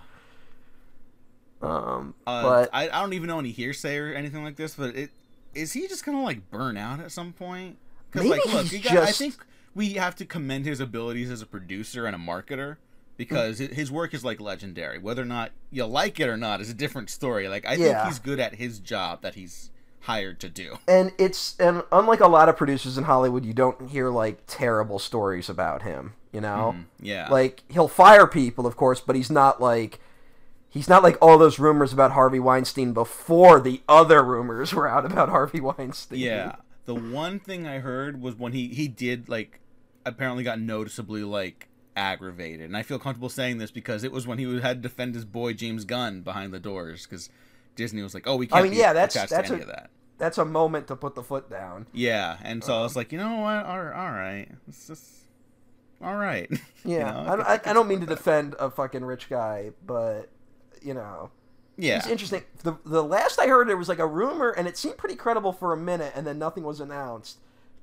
[1.62, 4.94] um, uh, but I, I don't even know any hearsay or anything like this, but
[4.94, 5.10] it
[5.56, 7.78] is he just gonna like burn out at some point?
[8.14, 9.34] Maybe like, look, got, I think
[9.74, 12.76] we have to commend his abilities as a producer and a marketer
[13.18, 14.98] because hi- his work is like legendary.
[14.98, 17.48] Whether or not you like it or not is a different story.
[17.48, 17.94] Like I Yeah.
[18.02, 20.78] think he's good at his job that he's hired to do.
[20.86, 24.98] and it's and unlike a lot of producers in Hollywood, you don't hear like terrible
[24.98, 26.14] stories about him.
[26.32, 30.00] You know, Mm, yeah, like he'll fire people, of course, but he's not like
[30.76, 35.04] he's not like all those rumors about Harvey Weinstein before the other rumors were out
[35.06, 36.18] about Harvey Weinstein.
[36.18, 36.56] yeah.
[36.84, 39.60] The one thing I heard was when he he did like
[40.04, 44.38] apparently got noticeably like aggravated, and I feel comfortable saying this because it was when
[44.38, 47.28] he had to defend his boy James Gunn behind the doors because
[47.74, 49.90] Disney was like, "Oh, we can't I mean, be yeah, that's- that's a- of that."
[50.18, 51.86] that's a moment to put the foot down.
[51.92, 53.66] Yeah, and so I Um, was like, you know what?
[53.66, 55.04] All, all right, it's just
[56.00, 56.48] all right.
[56.84, 59.72] You Yeah, know, I, don't- I, I don't mean to defend a fucking rich guy,
[59.84, 60.28] but
[60.86, 61.30] you know,
[61.76, 62.44] Yeah, it's interesting.
[62.62, 65.52] The the last I heard, there was like a rumor, and it seemed pretty credible
[65.52, 67.38] for a minute, and then nothing was announced.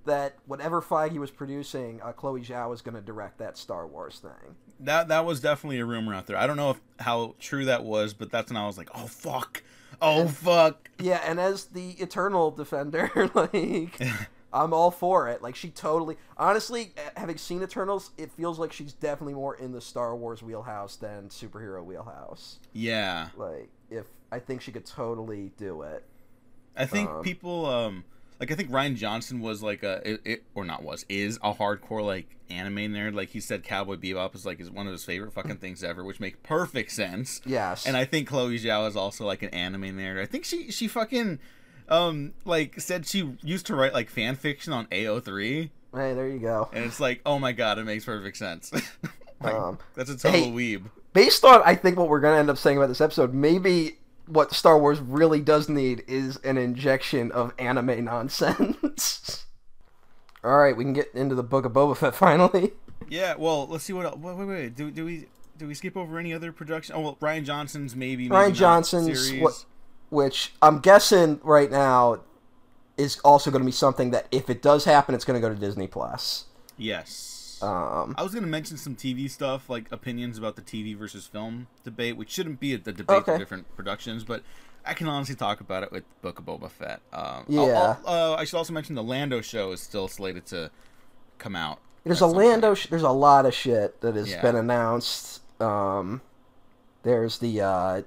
[0.05, 4.19] That whatever Feige was producing, uh, Chloe Zhao was going to direct that Star Wars
[4.19, 4.55] thing.
[4.81, 6.35] that that was definitely a rumor out there.
[6.37, 9.07] I don't know if how true that was, but that's when I was like, oh
[9.07, 9.63] fuck,
[10.01, 10.89] oh fuck.
[10.99, 13.97] Yeah, and as the Eternal Defender, like
[14.53, 15.41] I'm all for it.
[15.41, 19.71] Like she totally, honestly, eh, having seen Eternals, it feels like she's definitely more in
[19.71, 22.59] the Star Wars wheelhouse than superhero wheelhouse.
[22.71, 26.03] Yeah, Like if I think she could totally do it.
[26.75, 28.03] I think Um, people um
[28.39, 31.53] like I think Rian Johnson was like a it, it or not was is a
[31.53, 33.13] hardcore like anime nerd.
[33.15, 36.03] Like he said, Cowboy Bebop is like is one of his favorite fucking things ever,
[36.03, 37.41] which make perfect sense.
[37.45, 37.85] Yes.
[37.85, 40.19] And I think Chloe Zhao is also like an anime nerd.
[40.21, 41.39] I think she she fucking
[41.93, 46.39] um like said she used to write like fan fiction on AO3 hey, there you
[46.39, 46.69] go.
[46.73, 48.71] and it's like, "Oh my god, it makes perfect sense."
[49.41, 50.83] Like, Um, that's a total hey, weeb.
[51.11, 53.97] Based on I think what we're going to end up saying about this episode, maybe
[54.25, 59.45] what Star Wars really does need is an injection of anime nonsense.
[60.45, 62.71] All right, we can get into the Book of Boba Fett finally.
[63.09, 64.05] Yeah, well, let's see what.
[64.05, 64.15] Else.
[64.17, 64.75] Wait, wait, wait.
[64.77, 65.27] Do, do we
[65.57, 66.95] do we skip over any other production?
[66.95, 68.29] Oh, well, Rian Johnson's maybe.
[68.29, 69.41] Rian Johnson's series.
[69.43, 69.65] what-
[70.13, 72.19] which I'm guessing right now
[72.97, 75.53] is also going to be something that if it does happen, it's going to go
[75.53, 76.45] to Disney Plus.
[76.77, 77.59] Yes.
[77.61, 81.67] Um, I was gonna mention some TV stuff, like opinions about the TV versus film
[81.85, 83.33] debate, which shouldn't be at the debate Okay.
[83.33, 84.43] of different productions, but
[84.85, 86.99] I can honestly talk about it with Book of Boba Fett.
[87.13, 87.61] Um, Yeah.
[87.61, 90.71] I'll- I'll- uh, I should also mention the Lando show is still slated to
[91.37, 91.79] come out.
[92.03, 92.27] there's a.
[92.27, 92.73] Lando.
[92.73, 94.41] Sh- there's a lot of shit that has Yeah.
[94.41, 95.39] been announced.
[95.61, 96.19] Um,
[97.03, 98.01] there's the uh,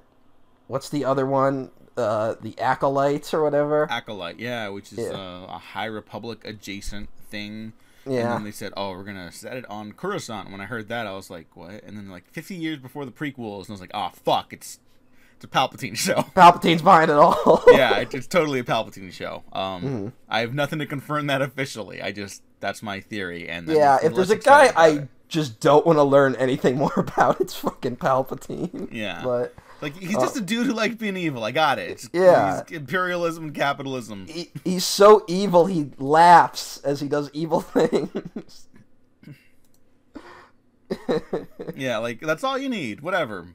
[0.66, 1.70] what's the other one?
[1.96, 3.86] Uh, the acolytes or whatever.
[3.90, 5.12] Acolyte, yeah, which is Yeah.
[5.12, 7.72] uh, a High Republic adjacent thing.
[8.04, 8.20] Yeah.
[8.20, 11.06] And then they said, "Oh, we're gonna set it on Coruscant." When I heard that,
[11.06, 13.80] I was like, "What?" And then like 50 years before the prequels, and I was
[13.80, 14.52] like, "Oh, fuck!
[14.52, 14.78] It's
[15.34, 17.64] it's a Palpatine show." Palpatine's behind it all.
[17.72, 19.42] yeah, it's, it's totally a Palpatine show.
[19.52, 20.08] Um, Mm-hmm.
[20.28, 22.00] I have nothing to confirm that officially.
[22.02, 23.48] I just that's my theory.
[23.48, 23.98] And yeah.
[24.02, 25.08] If there's a guy I it.
[25.28, 28.88] just don't want to learn anything more about, it's fucking Palpatine.
[28.92, 29.22] Yeah.
[29.24, 31.44] But like he's just a dude who likes being evil.
[31.44, 31.90] I got it.
[31.90, 32.62] It's, Uh, Yeah.
[32.68, 34.26] he's imperialism and capitalism.
[34.28, 38.68] he, he's so evil he laughs as he does evil things.
[41.74, 43.00] Yeah, like that's all you need.
[43.00, 43.48] Whatever.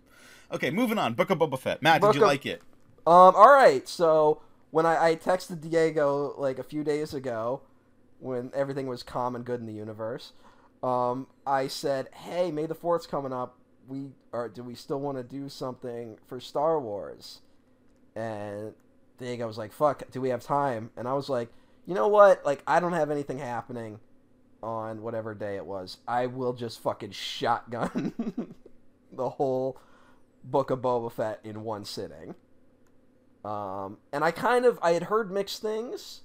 [0.51, 1.13] Okay, moving on.
[1.13, 1.81] Book of Boba Fett.
[1.81, 2.61] Matt, Book did you of- like it?
[3.07, 3.87] Um, all right.
[3.87, 7.61] So when I, I texted Diego like a few days ago,
[8.19, 10.33] when everything was calm and good in the universe,
[10.83, 13.55] um, I said, "Hey, May the Fourth's coming up.
[13.91, 17.41] We or do we still want to do something for Star Wars?"
[18.15, 18.73] And
[19.17, 21.49] Diego was like, "Fuck, do we have time?" And I was like,
[21.85, 22.45] "You know what?
[22.45, 23.99] Like, I don't have anything happening
[24.63, 25.97] on whatever day it was.
[26.07, 28.55] I will just fucking shotgun
[29.11, 29.77] the whole."
[30.43, 32.35] Book of Boba Fett in one sitting.
[33.43, 36.21] Um, and I kind of I had heard mixed things.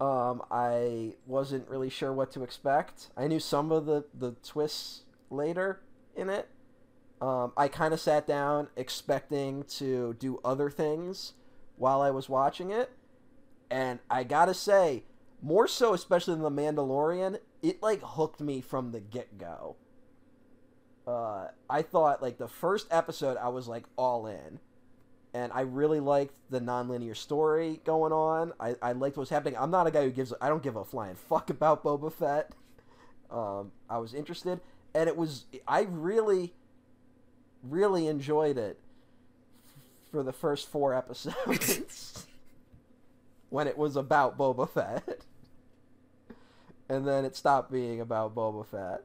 [0.00, 3.10] Um, I wasn't really sure what to expect.
[3.16, 5.80] I knew some of the the twists later
[6.16, 6.48] in it.
[7.24, 11.32] Um, I kind of sat down expecting to do other things
[11.76, 12.90] while I was watching it,
[13.70, 15.04] and I gotta say,
[15.40, 19.76] more so especially than the Mandalorian, it like hooked me from the get go.
[21.06, 24.60] Uh, I thought like the first episode, I was like all in
[25.34, 28.52] and I really liked the nonlinear story going on.
[28.60, 29.56] I, I liked what's happening.
[29.58, 32.52] I'm not a guy who gives I don't give a flying fuck about Boba Fett.
[33.30, 34.60] Um, I was interested,
[34.94, 36.54] and it was I really,
[37.68, 38.78] really enjoyed it
[40.10, 42.26] for the first four episodes
[43.50, 45.20] when it was about Boba Fett,
[46.88, 49.02] and then it stopped being about Boba Fett.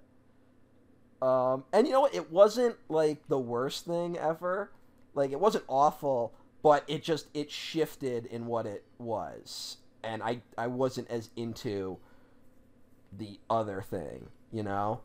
[1.21, 2.15] Um, and you know what?
[2.15, 4.71] It wasn't like the worst thing ever.
[5.13, 10.41] Like it wasn't awful, but it just it shifted in what it was, and I
[10.57, 11.97] I wasn't as into
[13.11, 14.27] the other thing.
[14.51, 15.01] You know,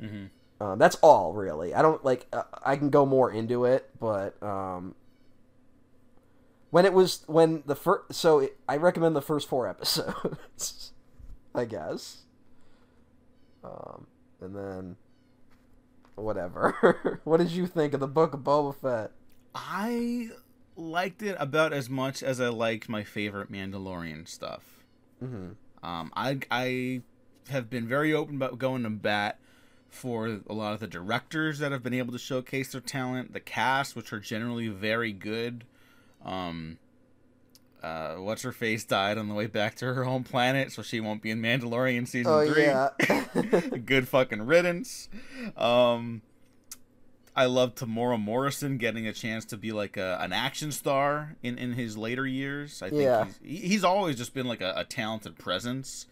[0.00, 0.26] Mm-hmm.
[0.60, 1.74] Um, that's all really.
[1.74, 2.26] I don't like.
[2.32, 4.94] Uh, I can go more into it, but um,
[6.70, 10.92] when it was when the first, so it, I recommend the first four episodes,
[11.54, 12.22] I guess.
[13.62, 14.06] Um,
[14.40, 14.96] and then
[16.14, 17.20] whatever.
[17.24, 19.12] what did you think of the Book of Boba Fett?
[19.54, 20.30] I
[20.76, 24.62] liked it about as much as I liked my favorite Mandalorian stuff.
[25.22, 25.52] Mm-hmm.
[25.86, 27.02] Um, I I
[27.50, 29.38] have been very open about going to bat
[29.96, 33.40] for a lot of the directors that have been able to showcase their talent, the
[33.40, 35.64] cast, which are generally very good.
[36.24, 36.78] Um,
[37.82, 41.00] uh, what's her face died on the way back to her home planet, so she
[41.00, 42.64] won't be in Mandalorian season Oh three.
[42.64, 42.90] yeah.
[43.84, 45.08] good fucking riddance.
[45.56, 46.22] Um,
[47.34, 51.58] I love Temuera Morrison getting a chance to be like a, an action star in,
[51.58, 52.82] in his later years.
[52.82, 53.26] I think Yeah.
[53.42, 56.06] he's, he's always just been like a, a talented presence.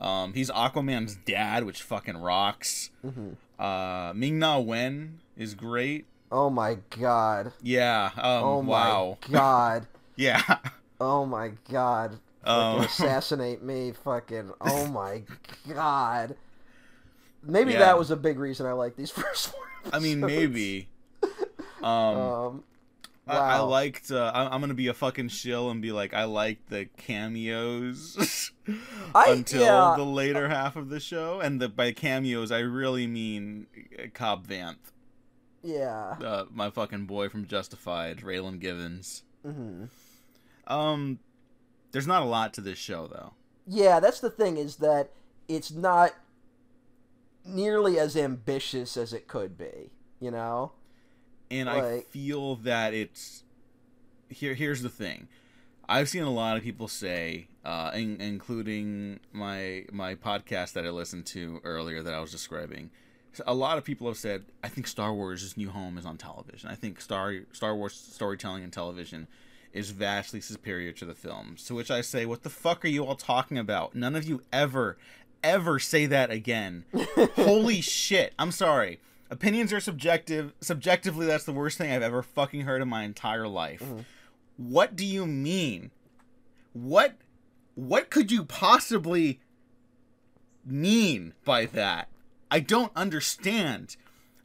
[0.00, 2.90] Um, he's Aquaman's dad, which fucking rocks.
[3.04, 3.36] Mhm.
[3.58, 6.06] Uh, Ming Na Wen is great.
[6.32, 7.52] oh my god.
[7.62, 8.10] Yeah.
[8.16, 9.18] Um, Oh wow.
[9.28, 9.86] my god.
[10.16, 10.58] Yeah.
[11.00, 12.18] Oh my god.
[12.44, 14.52] Um, assassinate me, fucking.
[14.60, 15.22] Oh my
[15.68, 16.36] god.
[17.42, 17.80] Maybe Yeah.
[17.80, 19.60] that was a big reason I like these first four.
[19.92, 20.88] I mean, maybe.
[21.82, 21.84] Um,
[22.16, 22.64] Um,
[23.30, 24.10] I, I liked.
[24.10, 28.50] Uh, I, I'm gonna be a fucking shill and be like, I liked the cameos
[29.14, 29.94] I- until yeah.
[29.96, 33.66] the later half of the show, and the, by cameos I really mean
[33.98, 34.92] uh, Cobb Vanth,
[35.62, 36.16] yeah.
[36.22, 39.22] uh, my fucking boy from Justified, Raylan Givens.
[39.44, 39.84] hmm
[40.66, 41.18] Um,
[41.92, 43.34] there's not a lot to this show though.
[43.66, 45.10] Yeah, that's the thing is that
[45.48, 46.12] it's not
[47.44, 49.90] nearly as ambitious as it could be.
[50.20, 50.72] You know?
[51.50, 53.44] And I feel that it's
[54.28, 54.54] here.
[54.54, 55.28] Here's the thing:
[55.88, 60.90] I've seen a lot of people say, uh, in, including my my podcast that I
[60.90, 62.90] listened to earlier that I was describing.
[63.46, 66.68] A lot of people have said, "I think Star Wars' New Home is on television.
[66.68, 69.26] I think Star Star Wars storytelling in television
[69.72, 73.04] is vastly superior to the films." To which I say, "What the fuck are you
[73.04, 73.94] all talking about?
[73.94, 74.96] None of you ever,
[75.42, 76.84] ever say that again.
[77.34, 78.32] Holy shit!
[78.38, 80.52] I'm sorry." Opinions are subjective.
[80.60, 83.80] Subjectively, that's the worst thing I've ever fucking heard in my entire life.
[83.80, 84.00] Mm-hmm.
[84.56, 85.92] What do you mean?
[86.72, 87.16] What
[87.74, 89.40] what could you possibly
[90.66, 92.08] mean by that?
[92.50, 93.96] I don't understand.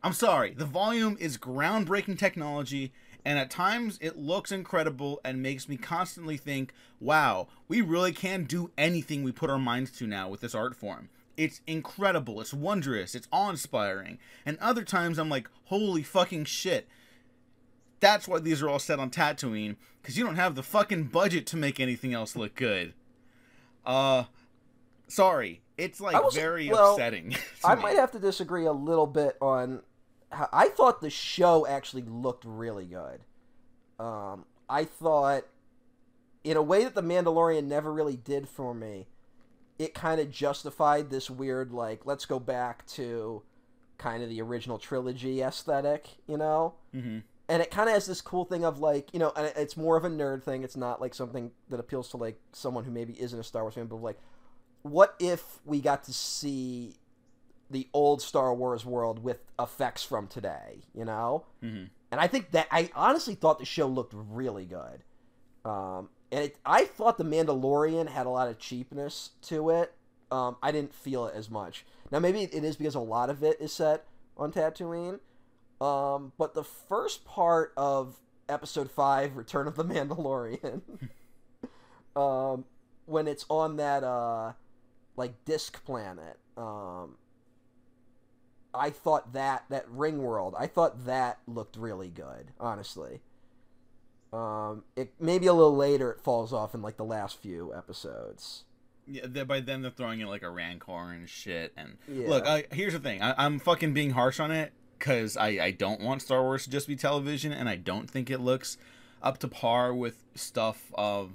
[0.03, 0.53] I'm sorry.
[0.53, 2.93] The volume is groundbreaking technology
[3.25, 8.43] and at times it looks incredible and makes me constantly think, "Wow, we really can
[8.43, 12.53] do anything we put our minds to now with this art form." It's incredible, it's
[12.53, 14.19] wondrous, it's awe-inspiring.
[14.45, 16.87] And other times I'm like, "Holy fucking shit."
[17.99, 21.45] That's why these are all set on Tatooine because you don't have the fucking budget
[21.47, 22.93] to make anything else look good.
[23.85, 24.25] Uh,
[25.07, 27.35] sorry, it's like was- very well, upsetting.
[27.63, 27.81] I me.
[27.81, 29.81] might have to disagree a little bit on.
[30.31, 33.21] How, I thought the show actually looked really good.
[33.99, 35.45] Um, I thought,
[36.43, 39.07] in a way that the Mandalorian never really did for me,
[39.77, 43.41] it kind of justified this weird like let's go back to
[43.97, 46.73] kind of the original trilogy aesthetic, you know.
[46.93, 47.23] Mhm.
[47.47, 49.97] And it kind of has this cool thing of like you know, and it's more
[49.97, 50.63] of a nerd thing.
[50.63, 53.75] It's not like something that appeals to like someone who maybe isn't a Star Wars
[53.75, 54.19] fan, but like,
[54.81, 56.95] what if we got to see
[57.69, 61.45] the old Star Wars world with effects from today, you know?
[61.63, 61.89] Mhm.
[62.11, 65.03] And I think that I honestly thought the show looked really good.
[65.65, 69.93] Um, and it, I thought the Mandalorian had a lot of cheapness to it.
[70.31, 71.85] Um, I didn't feel it as much.
[72.11, 74.05] Now maybe it is because a lot of it is set
[74.37, 75.19] on Tatooine.
[75.81, 80.81] Um, but the first part of Episode Five, Return of the Mandalorian,
[82.15, 82.65] um,
[83.05, 84.53] when it's on that uh,
[85.15, 87.17] like disk planet, um,
[88.73, 93.21] I thought that that ring world, I thought that looked really good, honestly.
[94.35, 98.65] Um, it maybe a little later it falls off in like the last few episodes.
[99.07, 101.71] Yeah, by then they're throwing in like a rancor and shit.
[101.77, 102.27] And Yeah.
[102.29, 105.71] look, I, here's the thing: I, I'm fucking being harsh on it because I, I
[105.71, 108.77] don't want Star Wars to just be television, and I don't think it looks
[109.21, 111.31] up to par with stuff of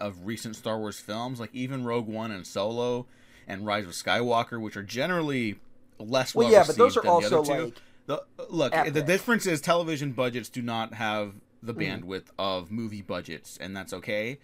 [0.00, 3.06] of recent Star Wars films, like even Rogue One and Solo
[3.46, 5.56] and Rise of Skywalker, which are generally
[5.98, 7.74] less Well, well yeah, but those are also like
[8.06, 8.94] The, look, epic.
[8.94, 12.02] the difference is television budgets do not have the Mm.
[12.04, 14.38] bandwidth of movie budgets, and that's okay.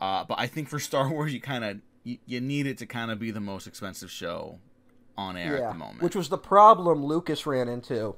[0.00, 2.86] Uh, but I think for Star Wars, you kind of you, you need it to
[2.86, 4.58] kind of be the most expensive show
[5.16, 6.00] on air at the moment.
[6.02, 8.14] Which was the problem Lucas ran into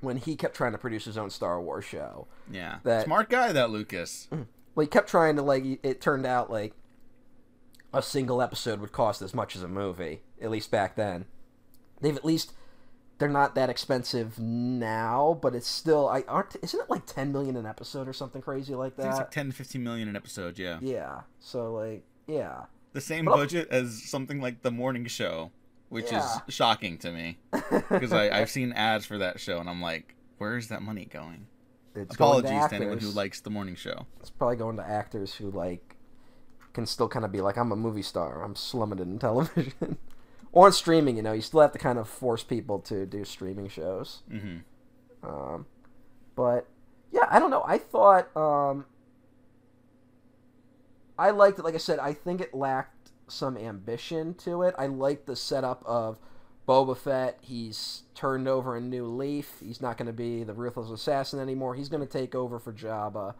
[0.00, 2.26] when he kept trying to produce his own Star Wars show.
[2.50, 4.28] yeah, that- smart guy that Lucas.
[4.30, 4.46] Well,
[4.82, 5.64] he kept trying to like.
[5.82, 6.74] It turned out like
[7.92, 11.26] a single episode would cost as much as a movie, at least back then.
[12.00, 12.52] They've at least
[13.18, 16.56] they're not that expensive now, but it's still I aren't.
[16.62, 19.24] Isn't it like ten million an episode or something crazy like think it's that?
[19.24, 20.58] like 10 to 15 million an episode.
[20.58, 21.20] Yeah, Yeah.
[21.38, 22.64] So like, yeah.
[22.92, 25.50] the same But I'll- budget as something like the morning show,
[25.88, 26.26] which Yeah.
[26.48, 27.38] is shocking to me
[27.90, 31.04] because I I've seen ads for that show, and I'm like, where is that money
[31.04, 31.46] going?
[31.96, 34.06] It's going to Apologies to, anyone who likes the morning show.
[34.18, 35.94] It's probably going to actors who like
[36.72, 38.42] can still kind of be like, I'm a movie star.
[38.42, 39.72] I'm slumming it in television.
[40.54, 43.24] or on streaming, you know, you still have to kind of force people to do
[43.24, 44.22] streaming shows.
[44.30, 44.58] hmm
[45.22, 45.66] Um,
[46.36, 46.68] but
[47.10, 47.64] yeah, I don't know.
[47.66, 48.86] I thought um,
[51.18, 51.64] I liked it.
[51.64, 54.76] Like I said, I think it lacked some ambition to it.
[54.78, 56.18] I liked the setup of
[56.68, 57.38] Boba Fett.
[57.40, 59.54] He's turned over a new leaf.
[59.60, 61.74] He's not going to be the ruthless assassin anymore.
[61.74, 63.34] He's going to take over for Jabba,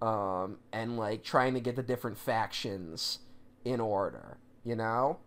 [0.00, 3.18] um, and like trying to get the different factions
[3.64, 4.38] in order.
[4.64, 5.18] You know,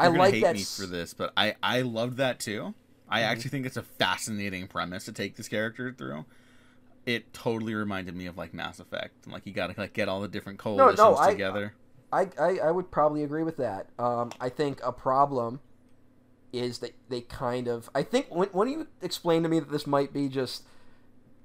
[0.00, 0.56] You're gonna like hate that.
[0.56, 2.74] me for this, but I I loved that too.
[3.08, 3.30] I Mm-hmm.
[3.30, 6.24] actually think it's a fascinating premise to take this character through.
[7.06, 9.24] It totally reminded me of like Mass Effect.
[9.24, 11.74] and, Like you got to like get all the different no, coalitions I- together.
[12.12, 13.88] I, I, I would probably agree with that.
[13.98, 15.60] Um, I think a problem
[16.52, 17.90] is that they kind of.
[17.94, 20.62] I think when, when you explained to me that this might be just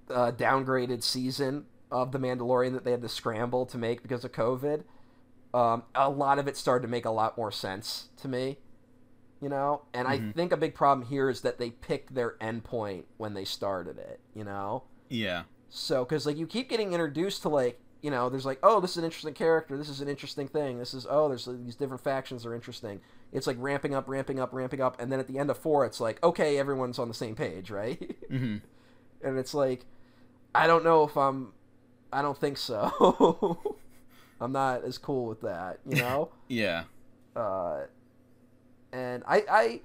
[0.10, 4.32] a downgraded season of The Mandalorian that they had to scramble to make because of
[4.32, 4.84] COVID,
[5.54, 8.58] um, a lot of it started to make a lot more sense to me.
[9.42, 9.84] You know?
[9.94, 10.34] And I Mhm.
[10.36, 14.20] think a big problem here is that they picked their endpoint when they started it,
[14.36, 14.84] you know?
[15.10, 18.80] yeah, So, because like you keep getting introduced to like you know, there's like, oh,
[18.80, 19.78] this is an interesting character.
[19.78, 20.80] This is an interesting thing.
[20.80, 23.00] This is oh, there's these different factions are interesting.
[23.32, 25.86] It's like ramping up, ramping up, ramping up, and then at the end of four,
[25.86, 28.16] it's like, okay, everyone's on the same page, right?
[28.30, 28.58] hmm
[29.24, 29.86] and it's like,
[30.56, 31.54] I don't know if I'm
[32.12, 33.60] I don't think so.
[34.42, 36.30] I'm not as cool with that, you know.
[36.50, 36.84] Yeah.
[37.36, 37.82] uh,
[38.92, 39.82] and I, I,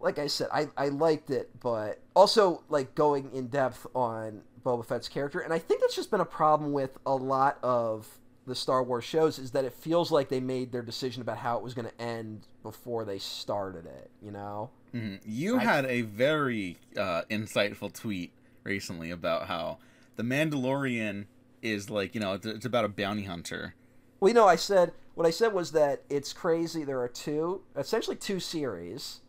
[0.00, 4.84] like I said, I, I liked it, but also like going in depth on Boba
[4.84, 8.54] Fett's character, and I think that's just been a problem with a lot of the
[8.54, 11.62] Star Wars shows is that it feels like they made their decision about how it
[11.62, 14.10] was going to end before they started it.
[14.22, 14.68] You know?
[14.94, 15.20] Mhm.
[15.24, 18.32] You I- had a very uh, insightful tweet
[18.62, 19.78] recently about how
[20.16, 21.24] the Mandalorian
[21.64, 23.74] is like, you know, it's, about a bounty hunter.
[24.20, 26.84] Well, you know, I said what I said was that it's crazy.
[26.84, 29.20] There are two, essentially two series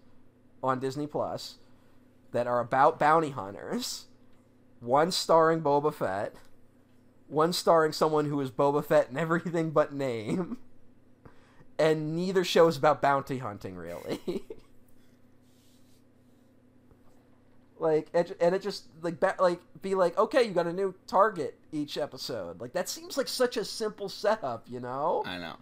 [0.63, 1.55] on Disney Plus
[2.31, 4.05] that are about bounty hunters.
[4.79, 6.35] One starring Boba Fett,
[7.27, 10.57] one starring someone who is Boba Fett in everything but name,
[11.79, 14.19] and neither show is about bounty hunting really.
[17.79, 21.97] like and it just like like be like okay you got a new target each
[21.97, 25.55] episode like that seems like such a simple setup you know I know.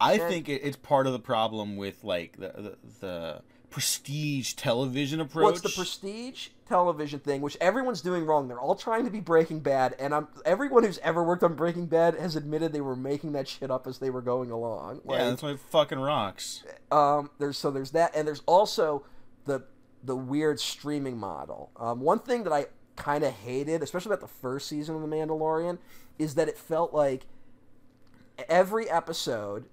[0.00, 5.20] I And- think it's part of the problem with like the the, the prestige television
[5.20, 5.44] approach.
[5.44, 8.48] What's the prestige television thing, which everyone's doing wrong?
[8.48, 11.86] They're all trying to be Breaking Bad, and I'm everyone who's ever worked on Breaking
[11.86, 15.02] Bad has admitted they were making that shit up as they were going along.
[15.08, 16.64] yeah, that's why it fucking rocks.
[16.90, 19.04] um, there's so there's that, and there's also
[19.44, 19.64] the
[20.02, 21.70] the weird streaming model.
[21.76, 22.66] Um, one thing that I
[22.98, 25.78] kind of hated, especially about the first season of The Mandalorian,
[26.18, 27.26] is that it felt like
[28.48, 29.66] every episode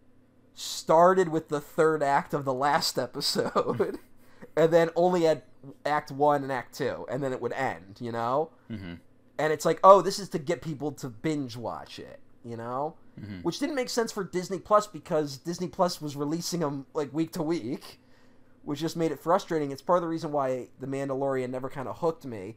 [0.54, 4.00] started with the third act of the last episode,
[4.56, 5.44] and then only had
[5.86, 7.98] Act One and Act Two, and then it would end.
[8.00, 8.94] You know hmm
[9.38, 12.96] and it's like, oh, this is to get people to binge watch it, you know,
[13.20, 13.44] Mhm.
[13.44, 17.34] which didn't make sense for Disney Plus because Disney Plus was releasing them like week
[17.34, 18.00] to week,
[18.64, 19.72] which just made it frustrating.
[19.72, 22.56] It's part of the reason why The Mandalorian never kind of hooked me.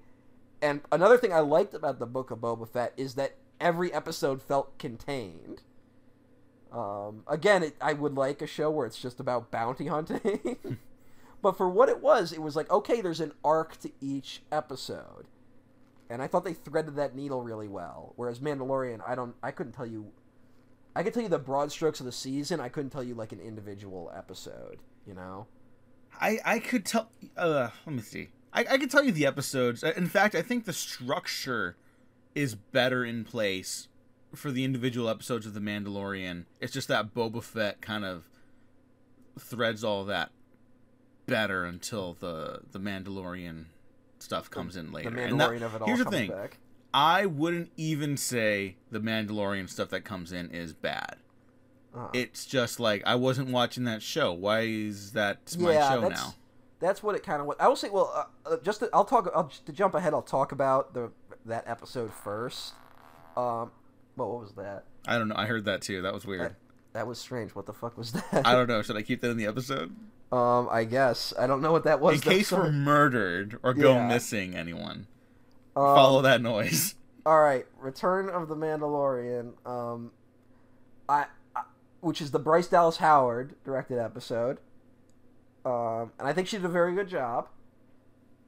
[0.61, 4.43] And another thing I liked about the Book of Boba Fett is that every episode
[4.43, 5.63] felt contained.
[6.73, 10.79] Um, again, it, I would like a show where it's just about bounty hunting.
[11.43, 15.27] but for what it was, it was like, okay, there's an arc to each episode
[16.11, 18.13] and I thought they threaded that needle really well.
[18.17, 20.11] Whereas Mandalorian, I don't, I couldn't tell you.
[20.97, 22.61] I could tell you the broad strokes of the season.
[22.61, 24.79] I couldn't tell you like an individual episode.
[25.07, 25.47] You know.
[26.21, 27.11] I I could tell.
[27.37, 28.29] Uh, let me see.
[28.53, 29.83] I I could tell you the episodes.
[29.85, 31.77] Uh, In fact, I think the structure
[32.35, 33.89] is better in place
[34.35, 36.45] for the individual episodes of the Mandalorian.
[36.61, 38.25] It's just that Boba Fett kind of
[39.39, 40.31] threads all that
[41.27, 43.67] better until the the Mandalorian
[44.19, 45.11] stuff comes in later.
[45.11, 46.31] The And that- Mandalorian of it all here's the thing.
[46.31, 46.59] back.
[46.93, 51.17] I wouldn't even say the Mandalorian stuff that comes in is bad.
[51.95, 52.09] Uh-huh.
[52.15, 54.33] It's just like I wasn't watching that show.
[54.33, 56.35] Why is that my yeah, show now?
[56.81, 57.57] That's what it kind of was.
[57.61, 58.13] I will say, well,
[58.47, 59.31] uh, uh, just to, I'll talk.
[59.35, 60.15] I'll to jump ahead.
[60.15, 61.11] I'll talk about the
[61.47, 62.75] that episode first.
[63.37, 63.71] Um,
[64.17, 64.85] well, what was that?
[65.07, 65.37] I don't know.
[65.37, 66.03] I heard that too.
[66.03, 66.55] That was weird.
[66.93, 67.55] That was strange.
[67.55, 68.47] What the fuck was that?
[68.47, 68.83] I don't know.
[68.83, 69.95] Should I keep that in the episode?
[70.31, 72.17] Um, I guess I don't know what that was.
[72.17, 74.09] In case we're murdered or go Yeah.
[74.09, 75.07] missing, anyone
[75.77, 76.95] Um, follow that noise.
[77.27, 79.53] All right, Return of the Mandalorian.
[79.67, 80.13] Um,
[81.09, 81.27] I,
[81.57, 81.63] I
[82.01, 84.59] which is the Bryce Dallas Howard directed episode.
[85.69, 87.49] Um, and I think she did a very good job.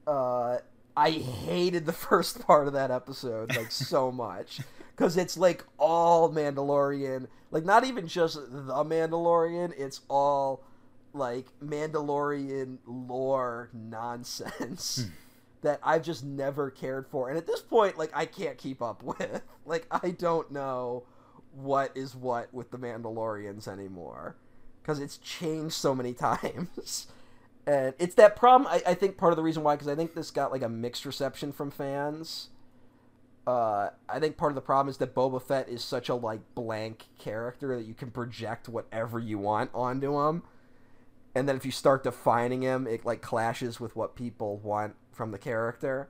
[0.06, 0.58] Uh,
[0.96, 4.60] I hated the first part of that episode like so much
[4.96, 9.74] because it's like all Mandalorian, like not even just the Mandalorian.
[9.76, 10.64] It's all
[11.12, 15.06] like Mandalorian lore nonsense
[15.60, 17.28] that I've just never cared for.
[17.28, 19.42] And at this point, like I can't keep up with.
[19.66, 21.04] Like I don't know
[21.52, 24.36] what is what with the Mandalorians anymore
[24.82, 27.06] because it's changed so many times.
[27.66, 28.68] And it's that problem.
[28.70, 30.68] I, I think part of the reason why, because I think this got like a
[30.68, 32.48] mixed reception from fans.
[33.46, 36.40] Uh, I think part of the problem is that Boba Fett is such a like
[36.54, 40.42] blank character that you can project whatever you want onto him
[41.34, 45.30] and then if you start defining him, it like clashes with what people want from
[45.30, 46.08] the character.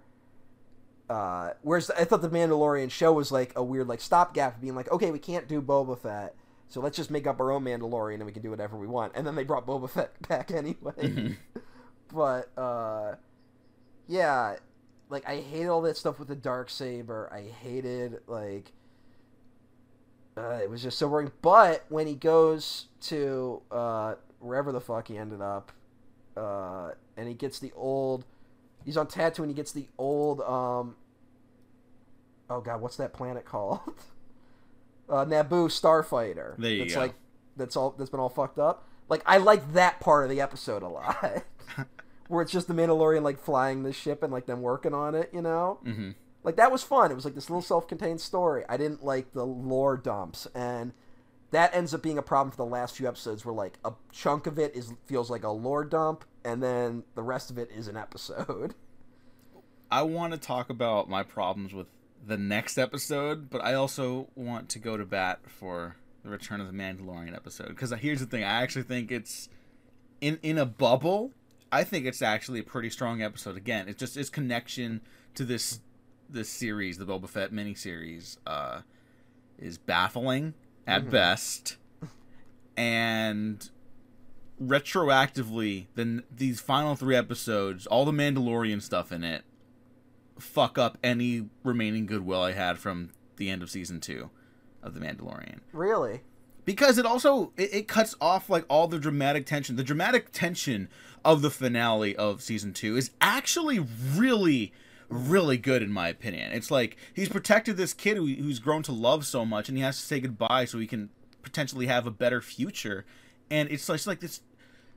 [1.09, 4.91] Uh, whereas I thought the Mandalorian show was like a weird like stopgap, being like,
[4.91, 6.35] okay, we can't do Boba Fett,
[6.71, 9.13] so let's just make up our own Mandalorian and we can do whatever we want.
[9.17, 10.93] And then they brought Boba Fett back anyway.
[10.97, 11.37] Mhm.
[12.15, 13.17] but uh,
[14.07, 14.57] yeah,
[15.11, 17.29] like I hated all that stuff with the dark saber.
[17.33, 18.73] I hated like
[20.37, 21.33] uh, it was just so boring.
[21.43, 25.73] But when he goes to uh, wherever the fuck he ended up,
[26.37, 28.25] uh, and he gets the old,
[28.85, 29.49] he's on Tatooine.
[29.49, 30.95] He gets the old, um,
[32.49, 33.81] oh god, what's that planet called?
[35.11, 36.57] uh, Naboo starfighter.
[36.57, 37.01] There you that's go.
[37.01, 37.15] like
[37.57, 38.87] that's all that's been all fucked up.
[39.09, 41.45] Like I like that part of the episode a lot.
[42.29, 45.31] Where it's just the Mandalorian like flying the ship and like them working on it,
[45.33, 45.79] you know?
[45.83, 46.11] hmm
[46.45, 47.11] Like that was fun.
[47.11, 48.65] It was like this little self-contained story.
[48.69, 50.93] I didn't like the lore dumps, and
[51.51, 54.47] that ends up being a problem for the last few episodes, where like a chunk
[54.47, 57.89] of it is feels like a lore dump, and then the rest of it is
[57.89, 58.75] an episode.
[59.91, 61.89] I want to talk about my problems with
[62.25, 66.67] the next episode, but I also want to go to bat for the Return of
[66.67, 69.49] the Mandalorian episode because here's the thing: I actually think it's
[70.21, 71.33] in in a bubble.
[71.73, 73.57] I think it's actually a pretty strong episode.
[73.57, 75.01] Again, it's just its connection
[75.35, 75.81] to this
[76.29, 78.83] this series, the Boba Fett miniseries, uh,
[79.59, 80.55] is baffling
[80.87, 81.11] at Mhm.
[81.11, 81.77] best,
[82.77, 83.71] and
[84.63, 89.45] retroactively, then these final three episodes, all the Mandalorian stuff in it,
[90.41, 94.31] fuck up any remaining goodwill I had from the end of season two
[94.83, 95.61] of the Mandalorian.
[95.73, 96.23] Really?
[96.65, 99.77] because it also it, it cuts off like all the dramatic tension.
[99.77, 100.89] The dramatic tension
[101.25, 103.81] of the finale of season two is actually
[104.15, 104.73] really
[105.09, 106.53] really good in my opinion.
[106.53, 109.83] It's like he's protected this kid who, who's grown to love so much and he
[109.83, 111.11] has to say goodbye so he can
[111.43, 113.05] potentially have a better future.
[113.51, 114.41] And it's, it's like this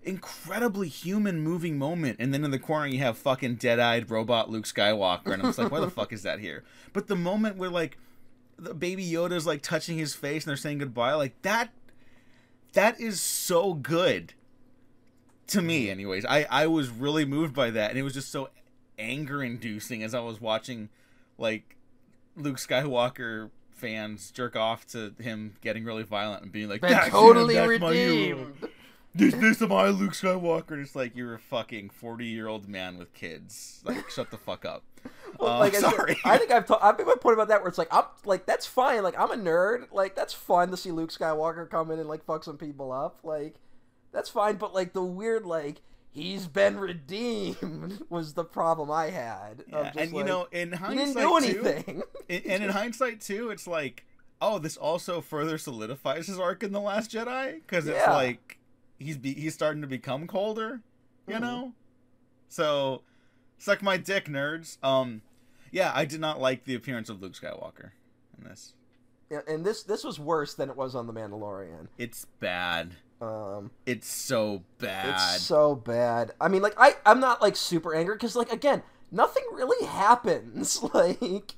[0.05, 4.65] incredibly human moving moment and then in the corner you have fucking dead-eyed robot luke
[4.65, 7.69] skywalker and i'm just like why the fuck is that here but the moment where
[7.69, 7.97] like
[8.57, 11.13] the baby Yoda's like touching his face and they're saying goodbye.
[11.13, 11.71] Like that
[12.73, 14.33] that is so good.
[15.47, 15.91] To me, mm-hmm.
[15.91, 16.25] anyways.
[16.25, 18.49] I, I was really moved by that and it was just so
[18.97, 20.89] anger inducing as I was watching
[21.37, 21.75] like
[22.35, 27.11] Luke Skywalker fans jerk off to him getting really violent and being like, "That's him,
[27.11, 28.53] totally that's my redeemed.
[29.15, 30.81] This this is my Luke Skywalker.
[30.81, 33.81] It's like you're a fucking forty year old man with kids.
[33.85, 34.83] Like shut the fuck up.
[35.39, 36.17] Well, Uh, like I, sorry.
[36.25, 38.45] I think I've ta- I've made my point about that where it's like I'm like
[38.45, 39.03] that's fine.
[39.03, 39.87] Like I'm a nerd.
[39.91, 43.19] Like that's fun to see Luke Skywalker come in and like fuck some people up.
[43.23, 43.55] Like
[44.11, 44.55] that's fine.
[44.55, 49.63] But like the weird like he's been redeemed was the problem I had.
[49.67, 52.03] Yeah, just, and you know, in he hindsight, didn't do too, anything.
[52.29, 54.05] and and in hindsight too, it's like,
[54.41, 58.13] oh, this also further solidifies his arc in the Last Jedi because it's Yeah.
[58.13, 58.57] like
[59.03, 60.81] he's be- he's starting to become colder,
[61.27, 61.41] you Mhm.
[61.41, 61.73] know.
[62.49, 63.01] So,
[63.57, 64.77] suck my dick, nerds.
[64.83, 65.21] Um,
[65.71, 67.91] yeah, I did not like the appearance of Luke Skywalker
[68.37, 68.73] in this.
[69.29, 71.87] Yeah, and this this was worse than it was on the Mandalorian.
[71.97, 72.95] It's bad.
[73.21, 75.09] Um, It's so bad.
[75.35, 76.33] It's so bad.
[76.41, 80.83] I mean, like I I'm not like super angry because like again, nothing really happens.
[80.93, 81.55] Like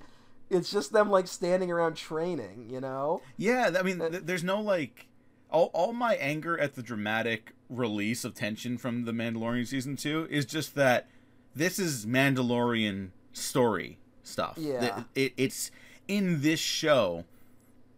[0.49, 2.69] it's just them like standing around training.
[2.69, 3.21] You know?
[3.35, 5.07] Yeah, I mean, Uh, th- there's no like
[5.55, 10.27] all all my anger at the dramatic release of tension from the Mandalorian season two
[10.29, 11.07] is just that
[11.55, 14.55] this is Mandalorian story stuff.
[14.57, 14.79] Yeah.
[14.81, 15.71] Th- it, it's
[16.07, 17.23] in this show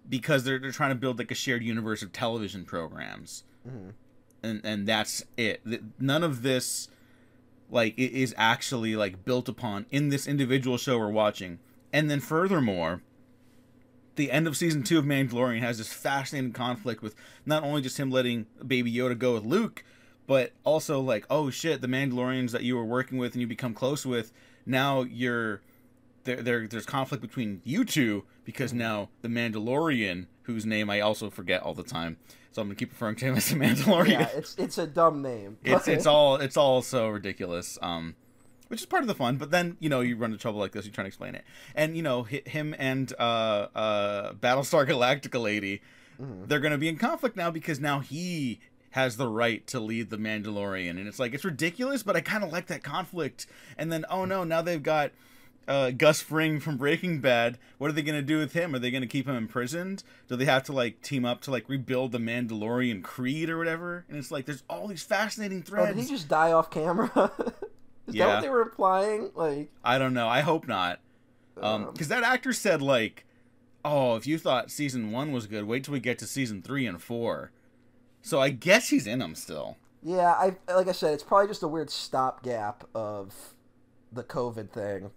[0.07, 3.93] because they're they're trying to build like a shared universe of television programs, Mhm.
[4.43, 5.61] and and that's it.
[5.99, 6.89] None of this
[7.71, 11.57] like it is actually like built upon in this individual show we're watching.
[11.91, 13.01] And then furthermore,
[14.17, 17.15] the end of season two of Mandalorian has this fascinating conflict with
[17.45, 19.83] not only just him letting Baby Yoda go with Luke,
[20.27, 23.73] but also like, oh shit, the Mandalorians that you were working with and you become
[23.73, 24.33] close with,
[24.65, 25.61] now you're
[26.25, 26.41] there.
[26.41, 31.61] there there's conflict between you two because now the Mandalorian, whose name I also forget
[31.61, 32.17] all the time,
[32.51, 34.09] so I'm gonna keep referring to him as the Mandalorian.
[34.09, 35.57] Yeah, it's it's a dumb name.
[35.63, 38.15] it's it's all it's all so ridiculous um
[38.67, 40.71] which is part of the fun but then you know you run into trouble like
[40.71, 41.43] this you try to explain it
[41.75, 45.81] and you know hi- him and uh uh battlestar galactica lady
[46.21, 46.47] Mhm.
[46.47, 48.59] they're gonna be in conflict now because now he
[48.91, 52.43] has the right to lead the mandalorian and it's like it's ridiculous but i kind
[52.43, 53.45] of like that conflict
[53.77, 55.11] and then oh no now they've got
[55.69, 57.57] uh, Gus Fring from Breaking Bad.
[57.77, 58.73] What are they gonna do with him?
[58.73, 60.01] Are they gonna keep him imprisoned?
[60.29, 64.05] Do they have to like team up to like rebuild the Mandalorian Creed or whatever?
[64.07, 65.93] And it's like there's all these fascinating Oh, threads.
[65.97, 67.33] did he just die off camera?
[68.07, 69.31] Is that what they were implying?
[69.35, 70.27] Like, I don't know.
[70.27, 70.99] I hope not.
[71.61, 73.25] Um, um, because that actor said like,
[73.83, 76.85] "Oh, if you thought season one was good, wait till we get to season three
[76.85, 77.51] and four.
[78.21, 79.77] So I guess he's in them still.
[80.03, 83.53] yeah, I like I said, it's probably just a weird stopgap of
[84.11, 85.11] the COVID thing.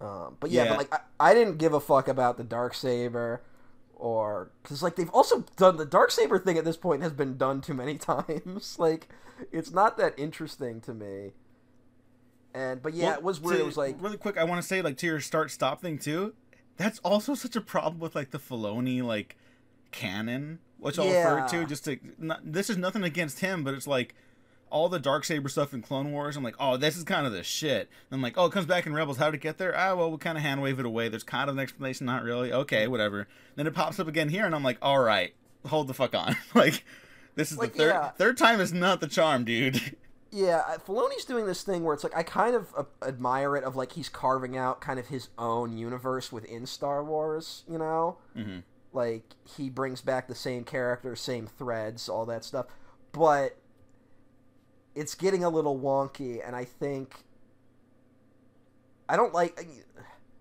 [0.00, 0.68] Um, but yeah, Yeah.
[0.70, 3.42] but like I, I didn't give a fuck about the dark saber,
[3.96, 7.36] or because like they've also done the dark saber thing at this point has been
[7.36, 8.76] done too many times.
[8.78, 9.08] like
[9.52, 11.32] it's not that interesting to me.
[12.54, 13.56] And but yeah, Well, it was weird.
[13.58, 14.36] to- It was like really quick.
[14.36, 16.34] I want to say like to your start stop thing too.
[16.76, 19.36] That's also such a problem with like the Filoni like
[19.92, 21.64] canon, which I'll refer to.
[21.66, 24.14] Just to not, this is nothing against him, but it's like
[24.70, 26.36] all the dark saber stuff in Clone Wars.
[26.36, 27.88] I'm like, oh, this is kind of the shit.
[28.10, 29.16] And I'm like, oh, it comes back in Rebels.
[29.16, 29.76] How did it get there?
[29.76, 31.08] Ah, well, we kind of hand wave it away.
[31.08, 32.52] There's kind of an explanation, not really.
[32.52, 33.26] Okay, whatever.
[33.56, 35.34] Then it pops up again here, and I'm like, all right,
[35.66, 36.36] hold the fuck on.
[36.54, 36.84] like,
[37.34, 38.10] this is Like, the third yeah.
[38.10, 39.96] third time is not the charm, dude.
[40.32, 43.74] Yeah, Filoni's doing this thing where it's like I kind of uh, admire it of
[43.74, 48.18] like he's carving out kind of his own universe within Star Wars, you know?
[48.36, 48.62] Mhm.
[48.92, 52.66] Like he brings back the same characters, same threads, all that stuff.
[53.12, 53.56] But
[54.94, 57.24] it's getting a little wonky and I think
[59.08, 59.58] I don't like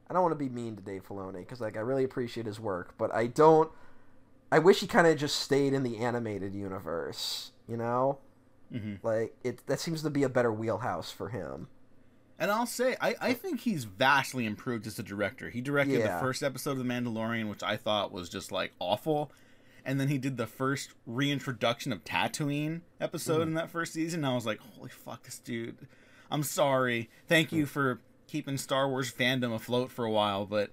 [0.08, 2.60] I don't want to be mean to Dave Filoni cuz like I really appreciate his
[2.60, 3.72] work, but I don't
[4.52, 8.20] I wish he kind of just stayed in the animated universe, you know?
[8.72, 11.68] Hmm Like it that seems to be a better wheelhouse for him.
[12.42, 15.50] And I'll say, I, I think he's vastly improved as a director.
[15.50, 16.16] He directed Yeah.
[16.16, 19.30] the first episode of The Mandalorian, which I thought was just like awful.
[19.84, 23.48] And then he did the first reintroduction of Tatooine episode Mm-hmm.
[23.50, 24.24] in that first season.
[24.24, 25.76] And I was like, holy fuck, this dude.
[26.32, 27.10] I'm sorry.
[27.28, 27.54] Thank Mm.
[27.58, 30.70] you for keeping Star Wars fandom afloat for a while, but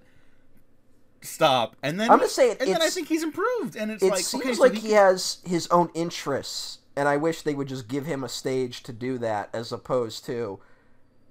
[1.21, 1.75] stop.
[1.83, 3.75] And then I'm just saying, and then I think he's improved.
[3.75, 7.07] And it's It like, seems okay, so like he he has his own interests, and
[7.07, 10.59] I wish they would just give him a stage to do that, as opposed to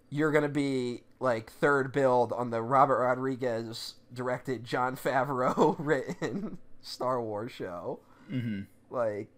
[0.09, 7.21] you're gonna be like third build on the Robert Rodriguez directed, Jon Favreau written Star
[7.21, 7.99] Wars show.
[8.33, 8.67] Mhm.
[8.91, 9.29] Like,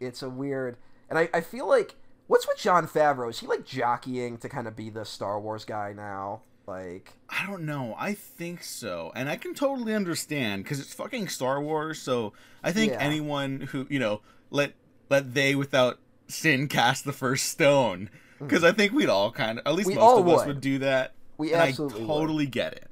[0.00, 0.76] it's a weird,
[1.08, 1.94] and I, I feel like
[2.26, 3.30] what's with Jon Favreau?
[3.30, 6.42] Is he like jockeying to kind of be the Star Wars guy now?
[6.66, 7.94] Like, I don't know.
[7.98, 11.98] I think so, and I can totally understand because it's fucking Star Wars.
[11.98, 12.98] So I think Yeah.
[13.00, 14.74] anyone who you know let
[15.08, 19.66] let they without sin cast the first stone because I think we'd all kind of
[19.66, 19.96] at least Hmm.
[19.96, 20.46] We most of us would.
[20.48, 21.14] would do that.
[21.38, 22.06] We and absolutely I would.
[22.06, 22.12] Mm-hmm.
[22.20, 22.90] totally get it.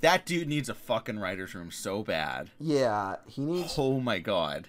[0.00, 2.50] That dude needs a fucking writer's room so bad.
[2.58, 4.68] yeah, he needs Oh my god.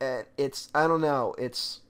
[0.00, 1.34] and it's I don't know.
[1.38, 1.80] It's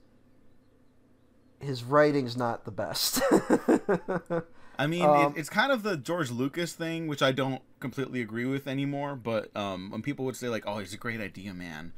[1.61, 3.20] his writing's not the best.
[4.80, 8.20] I mean, Um, it, it's kind of the George Lucas thing, which I don't completely
[8.20, 9.16] agree with anymore.
[9.16, 11.93] But um, when people would say like, "Oh, he's a great idea man,"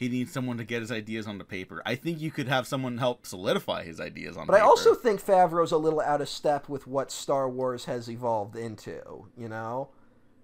[0.00, 1.82] he needs someone to get his ideas on the paper.
[1.84, 4.44] I think you could have someone help solidify his ideas on.
[4.44, 4.52] Paper.
[4.52, 8.08] But I also think Favreau's a little out of step with what Star Wars has
[8.10, 9.26] evolved into.
[9.36, 9.90] You know,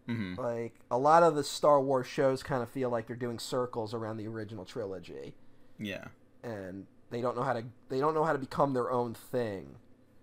[0.06, 0.36] Mhm.
[0.36, 3.94] like a lot of the Star Wars shows kind of feel like they're doing circles
[3.94, 5.34] around the original trilogy,
[5.78, 6.08] yeah,
[6.42, 9.76] and they don't know how to they don't know how to become their own thing,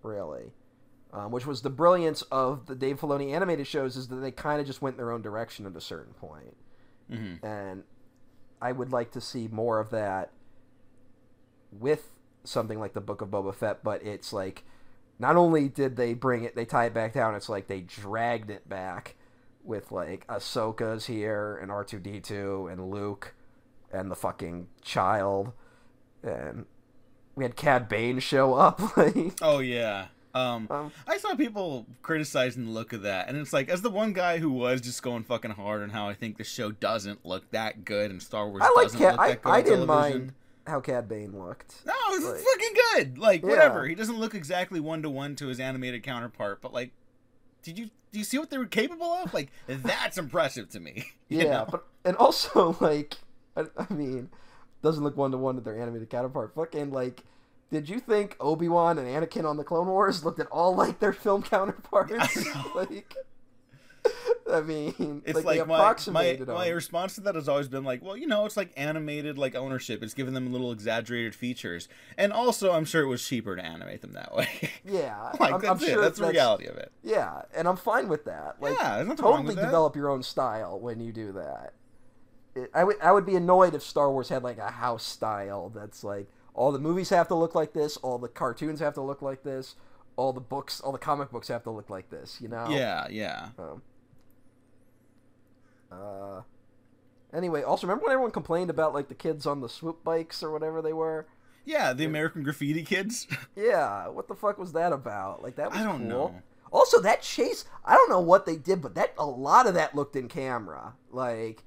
[0.04, 0.52] really.
[1.12, 4.60] Um, which was the brilliance of the Dave Filoni animated shows is that they kind
[4.60, 6.56] of just went in their own direction at a certain point.
[7.10, 7.84] hmm and
[8.60, 10.30] I would like to see more of that
[11.70, 12.10] with
[12.44, 13.82] something like the Book of Boba Fett.
[13.82, 14.64] But it's like
[15.18, 17.34] not only did they bring it, they tie it back down.
[17.34, 19.16] It's like they dragged it back
[19.62, 23.34] with like Ahsoka's here and R two D two and Luke
[23.92, 25.52] and the fucking child,
[26.22, 26.66] and
[27.34, 28.80] we had Cad Bane show up.
[29.42, 30.06] Oh yeah.
[30.34, 33.90] Um, um, I saw people criticizing the look of that, and it's like, as the
[33.90, 37.24] one guy who was just going fucking hard on how I think the show doesn't
[37.24, 39.12] look that good, and Star Wars I like doesn't Cad.
[39.12, 40.18] look I, that good I on didn't television.
[40.20, 40.32] mind
[40.66, 41.82] how Cad Bane looked.
[41.86, 43.18] No, it's Like- fucking good.
[43.18, 43.48] Like Yeah.
[43.48, 43.86] whatever.
[43.86, 46.90] He doesn't look exactly one to one to his animated counterpart, but like,
[47.62, 49.32] did you do you see what they were capable of?
[49.34, 51.04] Like that's impressive to me.
[51.28, 51.66] Yeah, know?
[51.70, 53.16] but and also like,
[53.56, 54.30] I, I mean,
[54.82, 56.54] doesn't look one to one to their animated counterpart.
[56.54, 57.22] Fucking like,
[57.74, 60.98] did you think Obi Wan and Anakin on the Clone Wars looked at all like
[61.00, 62.12] their film counterparts?
[62.54, 63.14] I like,
[64.52, 68.02] I mean, it's like, like, my my, my response to that has always been like,
[68.02, 70.02] well, you know, it's like animated like ownership.
[70.02, 74.02] It's giving them little exaggerated features, and also I'm sure it was cheaper to animate
[74.02, 74.48] them that way.
[74.84, 75.92] Yeah, like I'm, that's I'm it.
[75.92, 76.92] sure that's the reality of it.
[77.02, 78.56] Yeah, and I'm fine with that.
[78.60, 79.64] Like, Yeah, there's nothing wrong totally with that.
[79.66, 81.72] develop your own style when you do that.
[82.54, 85.70] It, I would I would be annoyed if Star Wars had like a house style
[85.74, 89.02] that's like all the movies have to look like this, all the cartoons have to
[89.02, 89.74] look like this,
[90.16, 92.38] all the books, all the comic books have to look like this.
[92.40, 92.68] You know?
[92.70, 93.48] Yeah, yeah.
[93.58, 93.82] Um,
[95.90, 96.42] uh.
[97.32, 100.52] Anyway, also remember when everyone complained about like the kids on the swoop bikes or
[100.52, 101.26] whatever they were?
[101.64, 103.26] Yeah, the American Graffiti kids.
[103.56, 105.42] Yeah, what the fuck was that about?
[105.42, 106.08] Like that was I don't cool.
[106.08, 106.42] know.
[106.72, 109.94] Also, that chase, I don't know what they did, but that a lot of that
[109.94, 110.94] looked in camera.
[111.10, 111.62] Like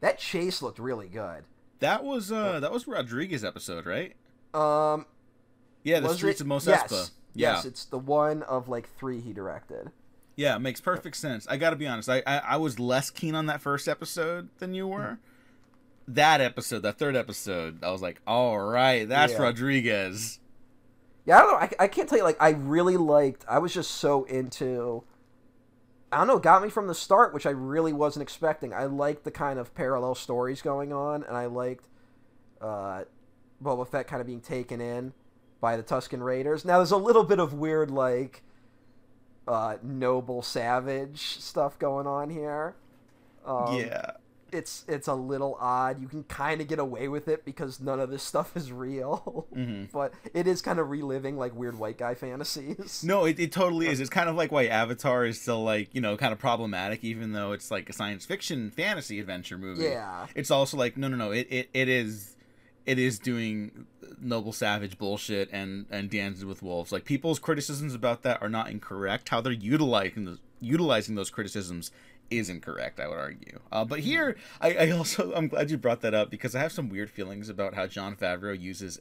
[0.00, 1.44] that chase looked really good.
[1.80, 4.14] That was uh that was Rodriguez episode, right?
[4.54, 5.06] Um,
[5.84, 6.44] Yeah, the Streets it?
[6.44, 6.92] of Mos yes.
[6.92, 7.10] Espa.
[7.34, 7.54] Yeah.
[7.54, 9.90] Yes, it's the one of like three he directed.
[10.36, 11.46] Yeah, it makes perfect sense.
[11.48, 12.08] I got to be honest.
[12.08, 15.18] I, I I was less keen on that first episode than you were.
[16.06, 19.42] That episode, that third episode, I was like, all right, that's Yeah.
[19.42, 20.40] Rodriguez.
[21.26, 21.58] Yeah, I don't know.
[21.58, 22.24] I, I can't tell you.
[22.24, 23.44] Like, I really liked.
[23.46, 25.04] I was just so into.
[26.10, 26.38] I don't know.
[26.38, 28.72] Got me from the start, which I really wasn't expecting.
[28.72, 31.84] I liked the kind of parallel stories going on, and I liked
[32.60, 33.04] uh,
[33.62, 35.12] Boba Fett kind of being taken in
[35.60, 36.64] by the Tusken Raiders.
[36.64, 38.42] Now, there's a little bit of weird, like,
[39.46, 42.74] uh, noble savage stuff going on here.
[43.44, 44.12] Um, yeah,
[44.52, 46.00] it's it's a little odd.
[46.00, 49.46] You can kind of get away with it because none of this stuff is real,
[49.54, 49.84] Mm-hmm.
[49.92, 53.02] but it is kind of reliving like weird white guy fantasies.
[53.04, 54.00] No, it, it totally is.
[54.00, 57.32] It's kind of like why Avatar is still like you know kind of problematic, even
[57.32, 59.84] though it's like a science fiction fantasy adventure movie.
[59.84, 60.26] Yeah.
[60.34, 61.30] it's also like no, no, no.
[61.32, 62.36] It it, it is
[62.86, 63.86] it is doing
[64.20, 66.90] noble savage bullshit and and dances with wolves.
[66.92, 69.28] Like people's criticisms about that are not incorrect.
[69.28, 71.90] How they're utilizing those utilizing those criticisms
[72.30, 73.00] is incorrect.
[73.00, 73.58] I would argue.
[73.72, 76.72] Uh, but here, I, I also I'm glad you brought that up because I have
[76.72, 79.00] some weird feelings about how Jon Favreau uses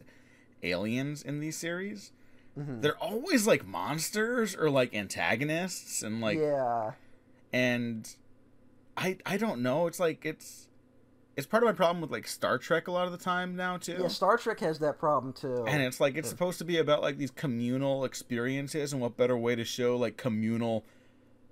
[0.63, 2.11] aliens in these series.
[2.57, 2.81] Mhm.
[2.81, 6.91] They're always like monsters or like antagonists and like yeah,
[7.53, 8.09] and
[8.95, 9.87] I I don't know.
[9.87, 10.67] It's like it's
[11.35, 13.77] it's part of my problem with like Star Trek a lot of the time now
[13.77, 13.97] too.
[14.01, 14.07] yeah.
[14.07, 15.65] Star Trek has that problem too.
[15.67, 19.37] And it's like it's supposed to be about like these communal experiences, and what better
[19.37, 20.83] way to show like communal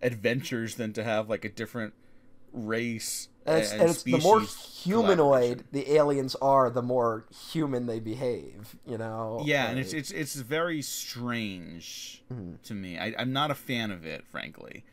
[0.06, 1.94] adventures than to have like a different
[2.54, 7.86] race And it's, and, and it's the more humanoid the aliens are, the more human
[7.86, 8.76] they behave.
[8.86, 9.42] You know.
[9.46, 12.62] Yeah, and it's it's it's very strange Mhm.
[12.64, 12.98] to me.
[12.98, 14.84] I, I'm not a fan of it, frankly.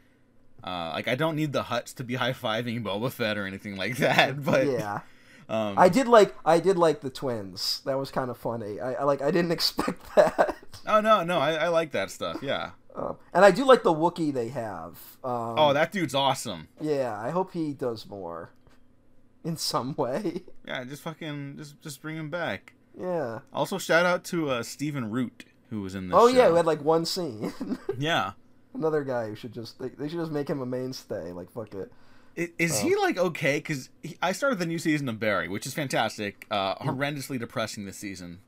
[0.65, 3.77] Uh, like I don't need the Hutts to be high fiving Boba Fett or anything
[3.77, 4.43] like that.
[4.45, 5.01] But yeah.
[5.49, 7.81] um, I did like I did like the twins.
[7.85, 8.81] That was kind of funny.
[8.81, 10.57] I, I like I didn't expect that.
[10.87, 12.43] oh no, no, I, I like that stuff.
[12.43, 12.71] Yeah.
[12.95, 14.99] Um, and I do like the Wookiee they have.
[15.25, 16.69] Um, Oh, that dude's awesome.
[16.81, 17.19] yeah.
[17.19, 18.51] I hope he does more,
[19.45, 20.43] in some way.
[20.67, 22.75] Yeah, just fucking just just bring him back.
[22.99, 23.41] Yeah.
[23.53, 26.17] Also, shout out to uh, Stephen Root who was in this.
[26.19, 26.51] Oh yeah, show.
[26.51, 27.53] we had like one scene.
[27.99, 28.33] yeah.
[28.75, 31.33] Another guy who should just they, they should just make him a mainstay.
[31.33, 31.91] Like fuck it.
[32.37, 33.59] Is, Is he like okay?
[33.59, 33.91] Because
[34.23, 36.47] I started the new season of Barry, which is fantastic.
[36.51, 38.41] Uh, horrendously depressing this season,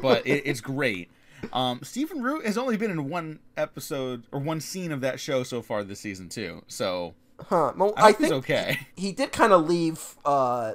[0.00, 1.10] but it, it's great.
[1.52, 5.42] Um, Stephen Root has only been in one episode or one scene of that show
[5.42, 6.62] so far this season too.
[6.68, 7.14] So
[7.48, 7.72] Huh.
[7.76, 8.78] Well, I, I, think okay.
[8.96, 10.74] he did kind of leave uh,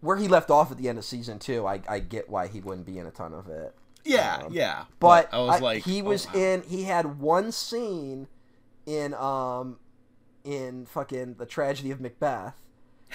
[0.00, 1.66] where he left off at the end of season two.
[1.66, 3.74] I I get why he wouldn't be in a ton of it.
[4.04, 4.84] Yeah, Um, yeah.
[5.00, 6.34] But I was I- like, he oh, was wow.
[6.40, 6.62] in.
[6.62, 8.28] He had one scene
[8.86, 9.78] in um
[10.44, 12.54] in fucking the tragedy of Macbeth,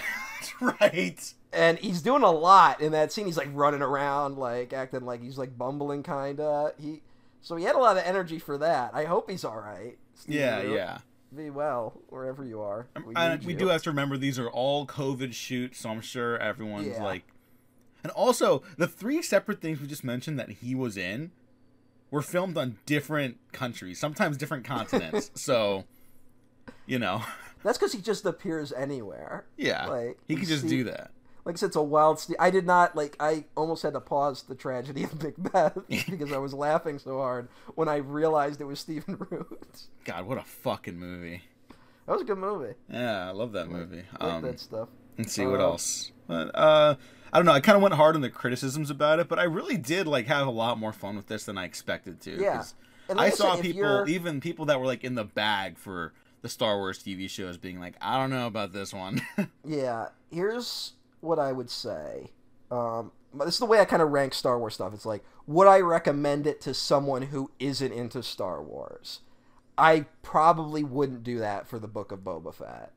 [0.60, 1.32] right.
[1.52, 3.26] And he's doing a lot in that scene.
[3.26, 6.72] He's like running around, like acting like he's like bumbling, kinda.
[6.78, 7.02] He
[7.40, 8.94] so he had a lot of energy for that.
[8.94, 9.96] I hope he's all right.
[10.14, 10.74] Steve Yeah, Root.
[10.74, 10.98] yeah.
[11.34, 12.86] Be well wherever you are.
[12.94, 13.58] Um, we, And need we you.
[13.58, 17.02] do have to remember these are all COVID shoots, so I'm sure everyone's Yeah.
[17.02, 17.24] like.
[18.04, 21.30] And also, the three separate things we just mentioned that he was in
[22.10, 25.30] were filmed on different countries, sometimes different continents.
[25.34, 25.84] so,
[26.86, 27.22] you know,
[27.62, 29.44] That's because he just appears anywhere.
[29.56, 31.10] yeah, Like, he could just see- do that.
[31.44, 32.20] Like I said, it's a wild.
[32.20, 33.16] St- I did not like.
[33.18, 37.48] I almost had to pause the tragedy of Macbeth because I was laughing so hard
[37.74, 39.82] when I realized it was Stephen Root.
[40.04, 41.42] God, what a fucking movie!
[42.06, 42.74] That was a good movie.
[42.90, 44.02] Yeah, I love that movie.
[44.20, 44.88] I like Um, that stuff.
[45.18, 46.12] Let's see what Uh, else.
[46.28, 46.94] But uh
[47.32, 47.52] I don't know.
[47.52, 50.26] I kind of went hard on the criticisms about it, but I really did like
[50.26, 52.40] have a lot more fun with this than I expected to.
[52.40, 52.62] Yeah.
[53.08, 55.76] And I like saw said, people, you're- even people that were like in the bag
[55.78, 56.12] for
[56.42, 59.22] the Star Wars TV shows, being like, "I don't know about this one."
[59.64, 60.08] Yeah.
[60.30, 60.92] Here's
[61.22, 62.30] what I would say.
[62.70, 64.92] Um, this is the way I kind of rank Star Wars stuff.
[64.94, 69.20] It's like, would I recommend it to someone who isn't into Star Wars?
[69.78, 72.92] I probably wouldn't do that for the Book of Boba Fett.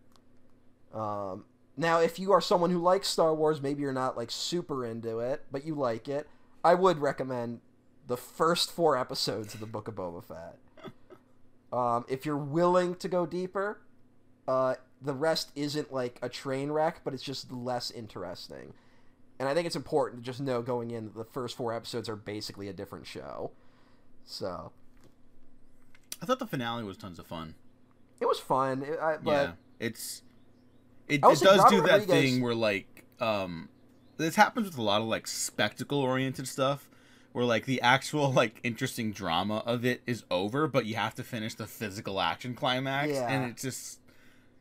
[0.94, 1.46] Um,
[1.78, 5.20] now, if you are someone who likes Star Wars, maybe you're not like super into
[5.20, 6.28] it, but you like it,
[6.64, 7.62] I would recommend
[8.08, 10.58] the first four episodes of the Book of Boba Fett.
[11.74, 13.82] Um, if you're willing to go deeper,
[14.48, 18.74] uh, the rest isn't like a train wreck, but it's just less interesting.
[19.40, 22.08] And I think it's important to just know going in that the first four episodes
[22.08, 23.52] are basically a different show.
[24.24, 24.72] So
[26.22, 27.56] I thought the finale was tons of fun.
[28.22, 30.22] it was fun, it- I, but yeah, it's
[31.08, 33.70] it, it does Robert do that Rodriguez- thing where like um
[34.18, 36.90] this happens with a lot of like spectacle oriented stuff
[37.34, 41.24] where like the actual like interesting drama of it is over but you have to
[41.24, 43.28] finish the physical action climax Yeah.
[43.30, 44.00] and it's just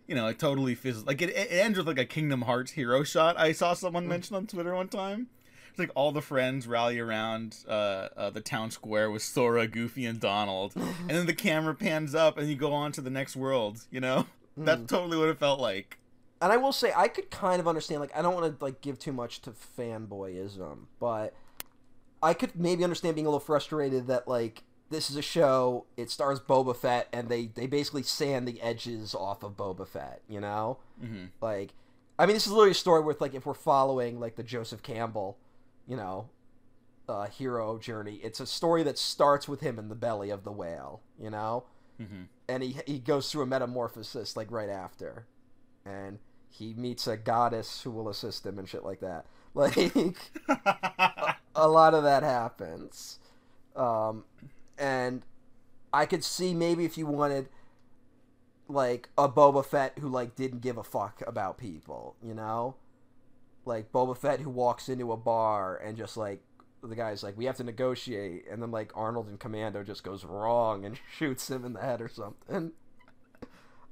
[0.06, 3.02] you know it totally feels like it, it ends with like a kingdom hearts hero
[3.02, 3.76] shot i saw Mm.
[3.76, 5.28] someone mention on twitter one time
[5.70, 7.72] it's like all the friends rally around uh,
[8.16, 12.38] uh, the town square with Sora, Goofy, and Donald, and then the camera pans up,
[12.38, 13.84] and you go on to the next world.
[13.90, 14.26] You know,
[14.56, 14.86] that's Mm.
[14.88, 15.98] totally what it felt like.
[16.40, 18.00] and I will say I could kind of understand.
[18.00, 21.34] Like I don't want to like give too much to fanboyism, but
[22.22, 25.86] I could maybe understand being a little frustrated that like this is a show.
[25.96, 30.22] It stars Boba Fett, and they they basically sand the edges off of Boba Fett.
[30.28, 31.74] You know, hmm like
[32.18, 34.82] I mean, this is literally a story with like if we're following like the Joseph
[34.82, 35.38] Campbell,
[35.86, 36.28] you know,
[37.08, 38.20] uh, hero journey.
[38.22, 41.00] It's a story that starts with him in the belly of the whale.
[41.20, 41.64] You know
[41.98, 45.26] hmm and he he goes through a metamorphosis like right after,
[45.86, 46.18] and
[46.50, 49.26] he meets a goddess who will assist him and shit like that.
[49.56, 49.76] Like
[51.54, 53.20] a lot of that happens.
[53.76, 54.24] Um,
[54.78, 55.22] and
[55.92, 57.48] I could see maybe if you wanted
[58.68, 62.76] like a Boba Fett who like didn't give a fuck about people, you know?
[63.64, 66.42] Like Boba Fett who walks into a bar and just like
[66.82, 70.24] the guy's like, we have to negotiate, and then like Arnold and Commando just goes
[70.24, 72.72] wrong and shoots him in the head or something.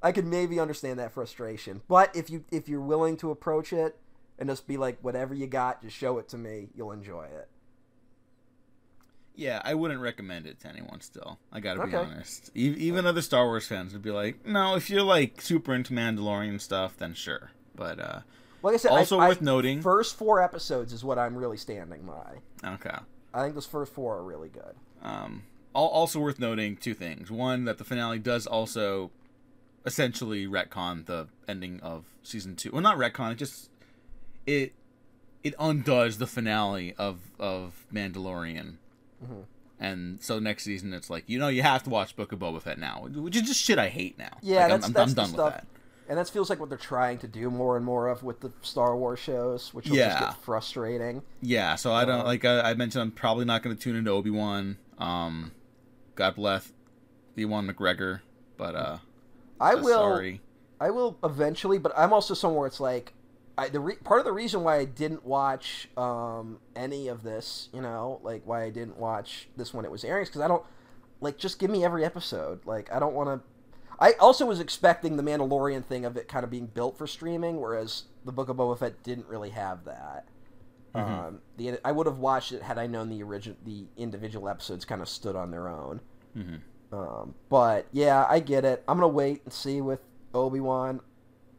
[0.03, 3.97] I could maybe understand that frustration, but if you if you're willing to approach it
[4.39, 7.49] and just be like, whatever you got, just show it to me, you'll enjoy it.
[9.35, 11.01] Yeah, I wouldn't recommend it to anyone.
[11.01, 12.51] Still, I gotta be honest.
[12.55, 15.95] E- even other Star Wars fans would be like, "No, if you're like super into
[15.95, 18.20] Mandalorian stuff, then sure." But uh,
[18.62, 21.57] Like I said, Also I, worth I, noting- first four episodes is what I'm really
[21.57, 22.39] standing by.
[22.74, 22.97] okay.
[23.35, 24.74] I think those first four are really good.
[25.03, 27.30] Um, al- also worth noting two things.
[27.30, 29.11] One, that the finale does also
[29.87, 32.70] essentially retcon the ending of season two.
[32.72, 33.33] Well, not retcon.
[33.33, 33.70] It just
[34.47, 34.74] it
[35.43, 38.74] it undoes the finale of of Mandalorian.
[39.23, 39.45] Mhm.
[39.81, 42.62] And so next season, it's like you know you have to watch Book of Boba
[42.62, 44.31] Fett now, which is just shit I hate now.
[44.41, 45.45] Yeah, Like, that's, I'm, that's I'm done stuff.
[45.47, 45.66] with that.
[46.09, 48.53] And that feels like what they're trying to do more and more of with the
[48.61, 50.09] Star Wars shows, which will Yeah.
[50.11, 51.23] just get frustrating.
[51.41, 53.03] Yeah, so I don't Uh, like I, I mentioned.
[53.03, 54.77] I'm probably not going to tune into Obi Wan.
[54.99, 55.53] Um,
[56.16, 56.73] God bless
[57.37, 58.20] Ewan McGregor,
[58.57, 58.99] but uh,
[59.61, 59.95] I will.
[59.99, 60.41] Sorry.
[60.81, 63.14] I will eventually, but I'm also somewhere it's like,
[63.63, 67.69] I the re- part of the reason why I didn't watch um, any of this,
[67.73, 70.49] you know, like why I didn't watch this when it was airing, is because I
[70.49, 70.65] don't
[71.21, 72.65] like just give me every episode.
[72.67, 73.49] Like I don't want to.
[74.01, 77.61] I also was expecting the Mandalorian thing of it kind of being built for streaming,
[77.61, 80.27] whereas the Book of Boba Fett didn't really have that.
[80.95, 81.27] Mhm.
[81.29, 84.85] Um, the I would have watched it had I known the original the individual episodes
[84.85, 86.01] kind of stood on their own.
[86.35, 86.57] hmm
[86.93, 88.83] Um, but yeah, I get it.
[88.87, 90.01] I'm gonna wait and see with
[90.35, 91.01] Obi Wan.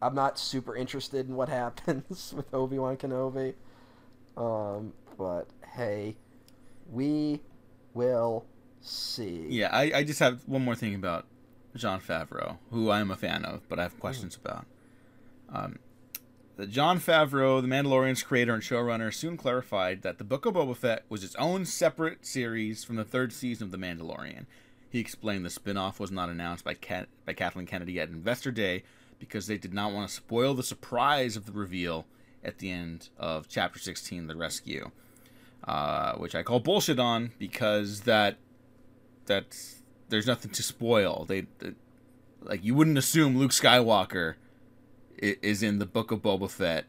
[0.04, 3.54] I'm not super interested in what happens with Obi Wan Kenobi.
[4.38, 6.16] Um, but hey,
[6.92, 7.42] we
[7.94, 8.46] will
[8.82, 9.46] see.
[9.50, 11.26] Yeah, I, I just have one more thing about
[11.76, 13.86] Jon Favreau, who I am a fan of, but I Mm.
[13.86, 14.66] have questions about.
[15.52, 15.80] Um,
[16.56, 20.76] the Jon Favreau, the Mandalorian's creator and showrunner, soon clarified that the Book of Boba
[20.76, 24.46] Fett was its own separate series from the third season of The Mandalorian.
[24.90, 28.84] He explained the spin-off was not announced by Kat- by Kathleen Kennedy at Investor Day
[29.28, 32.06] because they did not want to spoil the surprise of the reveal
[32.44, 34.92] at the end of Chapter 16, The Rescue,
[35.66, 38.36] uh, which I call bullshit on because that
[39.26, 41.26] that's there's nothing to spoil.
[41.28, 41.74] They, they-
[42.42, 44.36] like you wouldn't assume Luke Skywalker
[45.18, 46.84] is in the Book of Boba Fett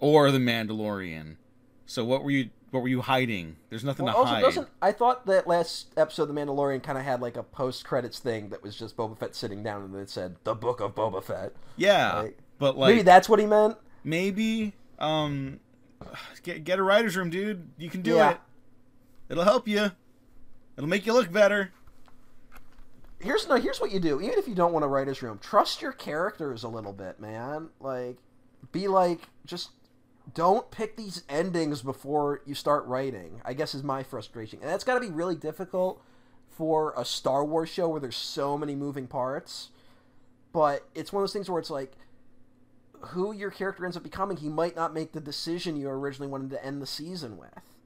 [0.00, 1.36] or the Mandalorian.
[1.84, 3.56] So what were you what were you hiding?
[3.70, 4.40] There's nothing Well, to also, hide.
[4.42, 7.84] doesn't I thought that last episode of The Mandalorian kind of had like a post
[7.84, 10.94] credits thing that was just Boba Fett sitting down and it said the Book of
[10.94, 11.52] Boba Fett.
[11.76, 13.76] yeah, Like, but like Maybe that's what he meant.
[14.04, 15.60] maybe um
[16.42, 17.68] get get a writers room, dude.
[17.78, 18.30] You can do Yeah.
[18.32, 18.40] it.
[19.30, 19.90] It'll help you.
[20.76, 21.72] It'll make you look better.
[23.20, 25.38] here's no here's what you do even if you don't want to write his room
[25.42, 28.16] trust your characters a little bit man like
[28.70, 29.70] be like just
[30.34, 34.58] don't pick these endings before you start writing i guess is my frustration.
[34.60, 36.02] And that's got to be really difficult
[36.48, 39.70] for a star wars show where there's so many moving parts.
[40.52, 41.92] But it's one of those things where it's like
[43.00, 46.50] who your character ends up becoming he might not make the decision you originally wanted
[46.50, 47.76] to end the season with.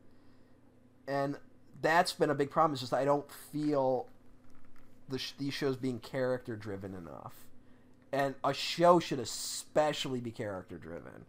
[1.06, 1.36] And
[1.82, 4.06] that's been a big problem is just i don't feel
[5.08, 7.34] the sh- these shows being character driven enough,
[8.12, 11.26] and a show should especially be character driven.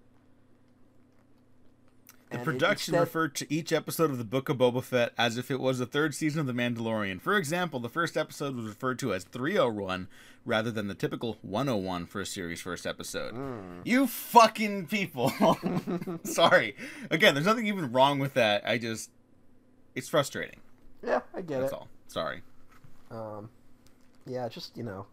[2.34, 5.14] The And it- production instead- referred to each episode of the Book of Boba Fett
[5.20, 7.22] as if it was the third season of The Mandalorian.
[7.22, 10.08] For example, the first episode was referred to as 301
[10.46, 13.36] rather than the typical 101 for a series' first episode.
[13.36, 13.82] Hmm.
[13.86, 15.32] You fucking people.
[16.24, 16.76] Sorry.
[17.12, 18.68] Again, there's nothing even wrong with that.
[18.68, 19.12] I just.
[19.96, 20.60] It's frustrating.
[21.06, 21.76] yeah, I get That's it.
[21.76, 21.88] all.
[22.08, 22.42] Sorry.
[23.12, 23.50] Um,
[24.26, 25.06] yeah, just you know,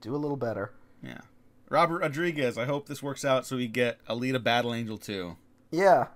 [0.00, 0.72] do a little better.
[1.02, 1.22] Yeah.
[1.70, 5.36] Robert Rodriguez, I hope this works out so we get Alita Battle Angel 2.
[5.72, 6.06] Yeah,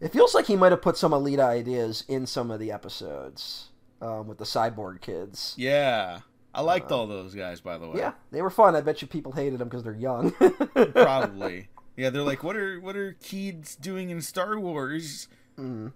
[0.00, 3.68] it feels like he might have put some Alita ideas in some of the episodes
[4.00, 5.54] um, with the cyborg kids.
[5.56, 6.20] Yeah.
[6.54, 7.98] I liked Uh, all those guys, by the way.
[7.98, 8.74] Yeah, they were fun.
[8.74, 10.32] I bet you people hated them because they're young.
[10.92, 11.68] Probably.
[11.96, 15.28] Yeah, they're like, what are what are kids doing in Star Wars?
[15.58, 15.92] Mm.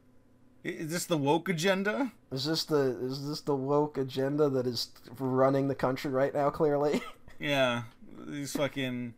[0.62, 2.12] Is this the woke agenda?
[2.30, 6.50] Is this the is this the woke agenda that is running the country right now?
[6.50, 7.02] Clearly,
[7.40, 7.82] Yeah,
[8.26, 9.14] these fucking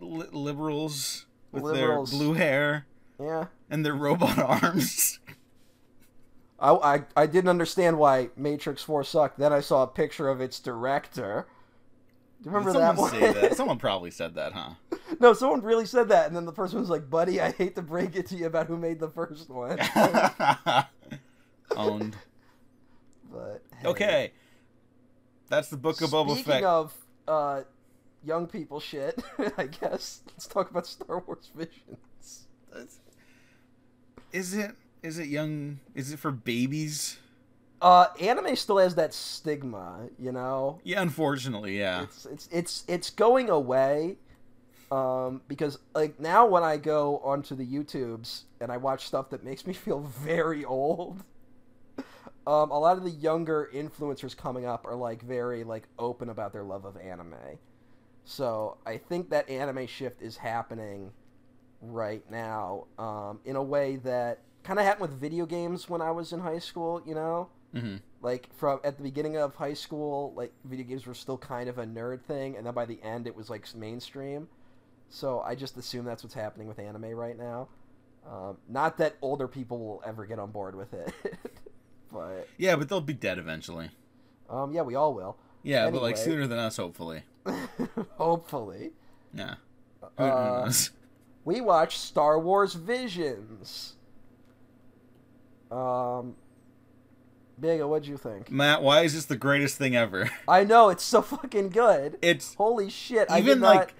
[0.00, 2.10] li- liberals with Liberals.
[2.10, 2.86] their blue hair
[3.20, 3.46] yeah.
[3.70, 5.18] and their robot arms.
[6.58, 9.38] I, I I didn't understand why Matrix Four sucked.
[9.38, 11.46] Then I saw a picture of its director.
[12.42, 13.20] Do you remember Did that someone one?
[13.20, 13.56] say that?
[13.56, 14.70] Someone probably said that, huh?
[15.18, 17.82] no, someone really said that, and then the person was like, "Buddy, I hate to
[17.82, 19.78] break it to you about who made the first one."
[21.76, 22.16] Owned.
[23.32, 23.88] but hey.
[23.88, 24.32] Okay.
[25.48, 26.64] That's the book of Boba Speaking Fett.
[26.64, 26.94] of
[27.28, 27.62] uh,
[28.24, 29.22] young people shit,
[29.58, 31.98] I guess let's talk about Star Wars Visions.
[34.32, 34.72] Is it
[35.02, 37.18] is it young is it for babies?
[37.80, 40.80] Uh, anime still has that stigma, you know.
[40.84, 42.02] Yeah, unfortunately, yeah.
[42.02, 44.16] It's it's it's it's going away,
[44.90, 49.44] um, because like now when I go onto the YouTubes and I watch stuff that
[49.44, 51.22] makes me feel very old,
[52.46, 56.52] um, a lot of the younger influencers coming up are like very like open about
[56.52, 57.34] their love of anime.
[58.24, 61.12] So I think that anime shift is happening
[61.92, 66.10] right now, um, in a way that kind of happened with video games when I
[66.10, 67.02] was in high school.
[67.06, 71.14] You know, hmm like from at the beginning of high school, like video games were
[71.14, 74.48] still kind of a nerd thing, and then by the end it was like mainstream.
[75.08, 77.68] So I just assume that's what's happening with anime right now.
[78.26, 81.12] Um, not that older people will ever get on board with it,
[82.12, 83.90] but Yeah, but they'll be dead eventually.
[84.48, 85.36] um, yeah, we all will.
[85.62, 87.22] Yeah, but like sooner than us, hopefully.
[88.16, 88.92] Hopefully,
[89.32, 89.56] Yeah.
[90.18, 90.90] Who uh, knows?
[91.44, 93.94] we watched Star Wars Visions.
[95.70, 96.36] Um,
[97.58, 98.50] Bega, what'd you think?
[98.50, 100.30] Matt, why is this the greatest thing ever?
[100.48, 102.18] I know it's so fucking good.
[102.22, 103.30] It's Holy shit!
[103.30, 103.76] Even not...
[103.76, 103.94] like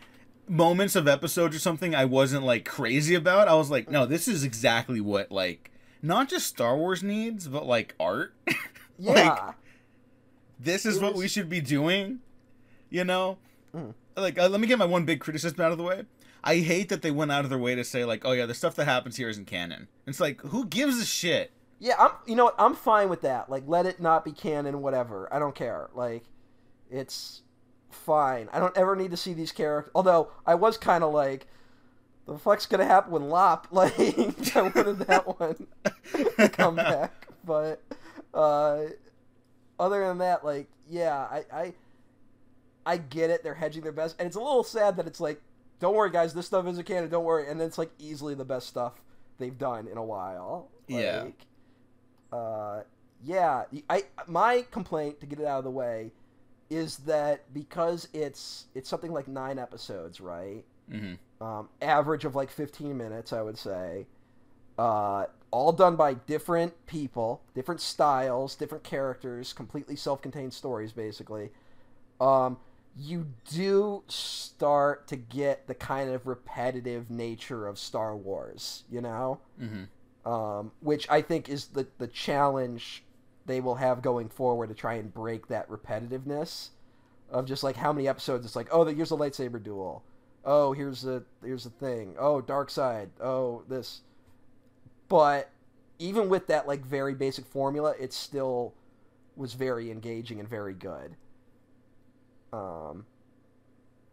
[0.48, 3.48] moments of episodes or something I wasn't like crazy about.
[3.48, 5.70] I was like, no, this is exactly what like
[6.02, 8.34] not just Star Wars needs, but like art.
[8.98, 9.52] yeah.
[10.58, 12.20] this is It what we should be doing.
[12.90, 13.38] You know?
[13.74, 13.94] Mm.
[14.16, 16.04] Like uh, let me get my one big criticism out of the way.
[16.44, 18.54] I hate that they went out of their way to say like, "Oh yeah, the
[18.54, 21.50] stuff that happens here isn't canon." It's like, who gives a shit?
[21.80, 22.10] Yeah, I'm.
[22.26, 22.54] You know what?
[22.58, 23.48] I'm fine with that.
[23.50, 24.82] Like, let it not be canon.
[24.82, 25.32] Whatever.
[25.32, 25.88] I don't care.
[25.94, 26.24] Like,
[26.90, 27.42] it's
[27.90, 28.48] fine.
[28.52, 29.90] I don't ever need to see these characters.
[29.94, 31.46] Although I was kind of like,
[32.26, 33.68] the fuck's gonna happen with Lop?
[33.72, 35.66] Like, I wanted that one
[36.36, 37.26] to come back.
[37.44, 37.82] But
[38.32, 38.82] uh,
[39.78, 41.72] other than that, like, yeah, I, I,
[42.84, 43.42] I get it.
[43.42, 45.40] They're hedging their best, and it's a little sad that it's like,
[45.80, 47.10] don't worry, guys, this stuff isn't canon.
[47.10, 48.94] Don't worry, and then it's like easily the best stuff
[49.38, 50.70] they've done in a while.
[50.88, 51.26] Yeah.
[52.32, 52.82] Uh,
[53.22, 53.64] yeah.
[53.88, 56.12] I my complaint to get it out of the way
[56.70, 60.64] is that because it's it's something like nine episodes, right?
[60.90, 64.06] hmm um, average of like 15 minutes, I would say.
[64.78, 71.50] Uh, all done by different people, different styles, different characters, completely self-contained stories, basically.
[72.20, 72.56] Um,
[72.96, 79.40] you do start to get the kind of repetitive nature of Star Wars, you know,
[79.58, 79.84] hmm
[80.24, 83.04] um, which I think is the the challenge
[83.46, 86.70] they will have going forward to try and break that repetitiveness
[87.30, 90.02] of just like how many episodes it's like, oh, here's a lightsaber duel.
[90.44, 92.16] Oh, here's a here's the thing.
[92.18, 93.10] Oh, dark side.
[93.20, 94.00] Oh, this.
[95.08, 95.50] But
[95.98, 98.74] even with that like very basic formula, it still
[99.36, 101.16] was very engaging and very good.
[102.54, 103.06] Um.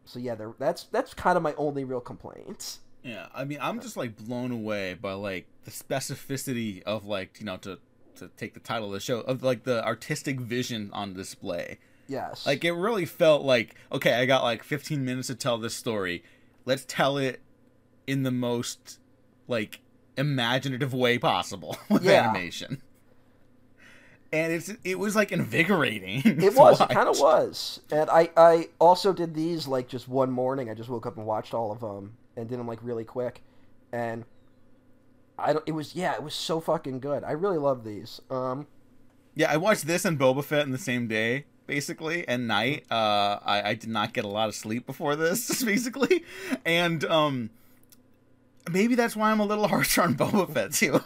[0.05, 0.53] So yeah, there.
[0.59, 2.79] That's that's kind of my only real complaint.
[3.03, 7.45] Yeah, I mean, I'm just like blown away by like the specificity of like you
[7.45, 7.79] know to
[8.15, 11.79] to take the title of the show of like the artistic vision on display.
[12.07, 12.45] Yes.
[12.45, 16.23] Like it really felt like okay, I got like 15 minutes to tell this story.
[16.65, 17.41] Let's tell it
[18.05, 18.99] in the most
[19.47, 19.79] like
[20.17, 22.29] imaginative way possible with Yeah.
[22.29, 22.81] animation.
[24.33, 26.21] And it's it was like invigorating.
[26.41, 26.79] It was.
[26.79, 27.81] It kind of was.
[27.91, 30.69] And I, I also did these like just one morning.
[30.69, 33.41] I just woke up and watched all of them and did them like really quick.
[33.91, 34.23] And
[35.37, 35.63] I don't.
[35.67, 36.13] It was yeah.
[36.13, 37.23] It was so fucking good.
[37.23, 38.21] I really love these.
[38.29, 38.67] Um.
[39.33, 42.85] Yeah, I watched this and Boba Fett in the same day, basically, and night.
[42.91, 46.25] Uh, I, I did not get a lot of sleep before this, basically,
[46.65, 47.49] and um,
[48.69, 51.01] maybe that's why I'm a little harsher on Boba Fett too,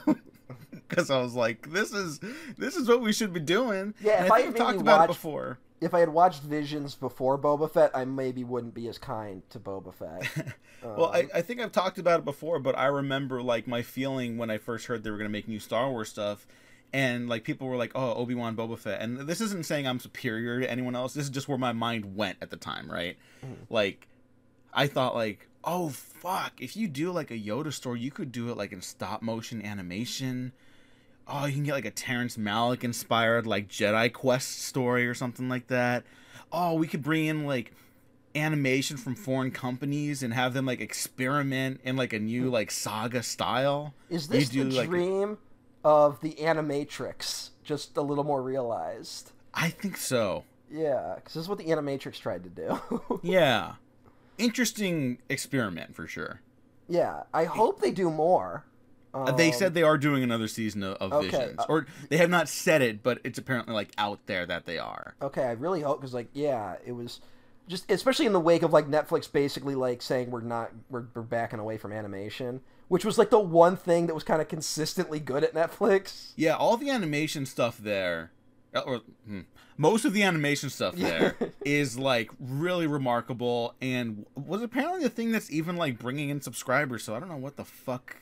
[0.96, 2.20] because I was like, this is
[2.58, 3.94] this is what we should be doing.
[4.02, 5.60] Yeah, and if I I think had I've talked about it watched- before.
[5.82, 9.60] If I had watched Visions before Boba Fett, I maybe wouldn't be as kind to
[9.60, 10.56] Boba Fett.
[10.84, 13.82] Well, I, Um, I think I've talked about it before, but I remember like my
[13.82, 16.48] feeling when I first heard they were gonna make new Star Wars stuff,
[16.94, 20.00] and like people were like, "Oh, Obi Wan, Boba Fett," and this isn't saying I'm
[20.00, 21.14] superior to anyone else.
[21.16, 23.18] This is just where my mind went at the time, right?
[23.70, 24.08] Like,
[24.74, 28.50] I thought like, "Oh fuck, if you do like a Yoda story, you could do
[28.52, 30.54] it like in stop motion animation."
[31.28, 35.50] Oh, you can get like a Terrence Malick inspired like Jedi Quest story or something
[35.50, 36.04] like that.
[36.52, 37.74] Oh, we could bring in like
[38.36, 42.54] animation from foreign companies and have them like experiment in like a new hmm.
[42.54, 43.94] like saga style.
[44.10, 45.38] is this you the like, dream
[45.84, 49.32] of the Animatrix, just a little more realized?
[49.54, 50.44] I think so.
[50.70, 53.20] Yeah, because this is what the Animatrix tried to do.
[53.24, 53.76] Yeah.
[54.38, 56.42] interesting experiment for sure.
[56.88, 58.66] Yeah, I hope they do more.
[59.26, 61.88] Uh, they Um, said they are doing another season of, of okay, Visions, uh, or
[62.10, 65.16] they have not said it, but it's apparently like out there that they are.
[65.22, 67.22] Okay, I really hope because like yeah, it was
[67.68, 71.22] just especially in the wake of like Netflix basically like saying we're not we're, we're
[71.22, 75.20] backing away from animation, which was like the one thing that was kind of consistently
[75.20, 76.32] good at Netflix.
[76.36, 78.32] Yeah, all the animation stuff there,
[78.76, 79.42] uh, or hmm,
[79.78, 85.32] most of the animation stuff there is like really remarkable, and was apparently the thing
[85.32, 87.04] that's even like bringing in subscribers.
[87.04, 88.18] So I don't know what the fuck.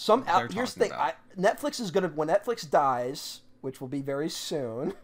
[0.00, 4.00] Some out, here's the thing: I, Netflix is gonna when Netflix dies, which will be
[4.00, 4.94] very soon.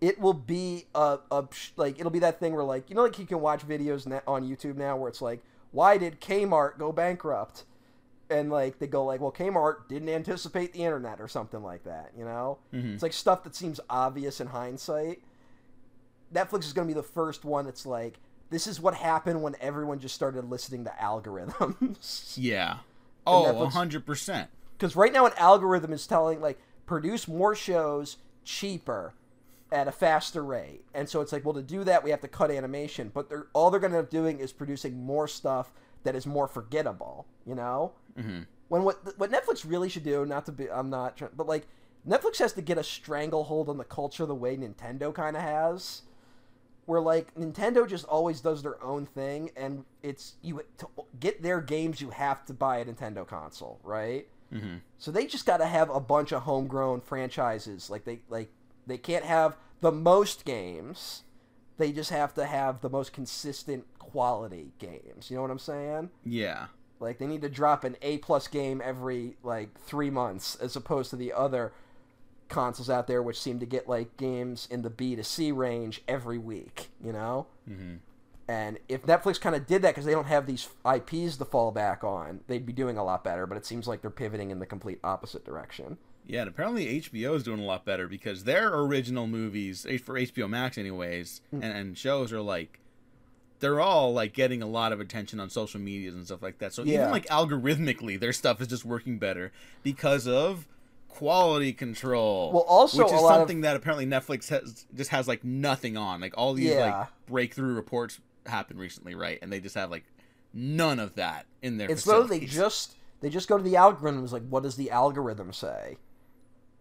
[0.00, 1.44] It will be a, a
[1.76, 4.20] like it'll be that thing where like you know like you can watch videos na-
[4.26, 5.42] on YouTube now where it's like
[5.72, 7.64] why did Kmart go bankrupt,
[8.30, 12.12] and like they go like well Kmart didn't anticipate the internet or something like that
[12.16, 12.94] you know Mhm.
[12.94, 15.20] it's like stuff that seems obvious in hindsight.
[16.32, 19.98] Netflix is gonna be the first one that's like this is what happened when everyone
[19.98, 22.38] just started listening to algorithms.
[22.38, 22.78] Yeah.
[23.26, 24.50] Oh, Netflix- hundred percent.
[24.76, 29.14] because right now an algorithm is telling like produce more shows cheaper
[29.72, 30.84] at a faster rate.
[30.94, 33.10] And so it's like well to do that we have to cut animation.
[33.12, 36.26] But they're all they're going to end up doing is producing more stuff that is
[36.26, 37.92] more forgettable you know?
[38.18, 38.40] Hmm
[38.70, 41.66] when what what netflix really should do not to be i'm not trying but like
[42.08, 46.02] netflix has to get a stranglehold on the culture the way nintendo kind of has
[46.90, 50.86] where like nintendo just always does their own thing and it's you to
[51.18, 55.46] get their games you have to buy a nintendo console right hmm so they just
[55.46, 57.88] got to have a bunch of homegrown franchises.
[57.88, 58.50] Like they like
[58.86, 61.22] they can't have the most games.
[61.78, 65.30] They just have to have the most consistent quality games.
[65.30, 66.10] You know what I'm saying?
[66.22, 66.66] Yeah.
[67.00, 71.08] Like they need to drop an A plus game every like three months, as opposed
[71.10, 71.72] to the other
[72.50, 76.02] consoles out there which seem to get like games in the B to C range
[76.06, 76.90] every week.
[77.02, 77.46] You know.
[77.66, 77.94] hmm
[78.48, 81.70] And if Netflix kind of did that because they don't have these IPs to fall
[81.70, 83.46] back on, they'd be doing a lot better.
[83.46, 85.96] But it seems like they're pivoting in the complete opposite direction.
[86.26, 90.48] Yeah, and apparently HBO is doing a lot better because their original movies, for HBO
[90.48, 91.62] Max anyways, Hmm.
[91.62, 92.78] and, and shows are like,
[93.60, 96.72] they're all like getting a lot of attention on social medias and stuff like that.
[96.72, 96.94] So Yeah.
[97.00, 100.66] even like algorithmically, their stuff is just working better because of
[101.10, 102.52] quality control.
[102.52, 105.96] Well, also which is lot of- something that apparently Netflix has just has like nothing
[105.96, 106.20] on.
[106.20, 106.98] Like all these Yeah.
[107.00, 109.38] like breakthrough reports happened recently, right?
[109.42, 110.04] And they just have like
[110.54, 111.90] none of that in their.
[111.90, 115.52] It's though they just they just go to the algorithms like what does the algorithm
[115.52, 115.98] say?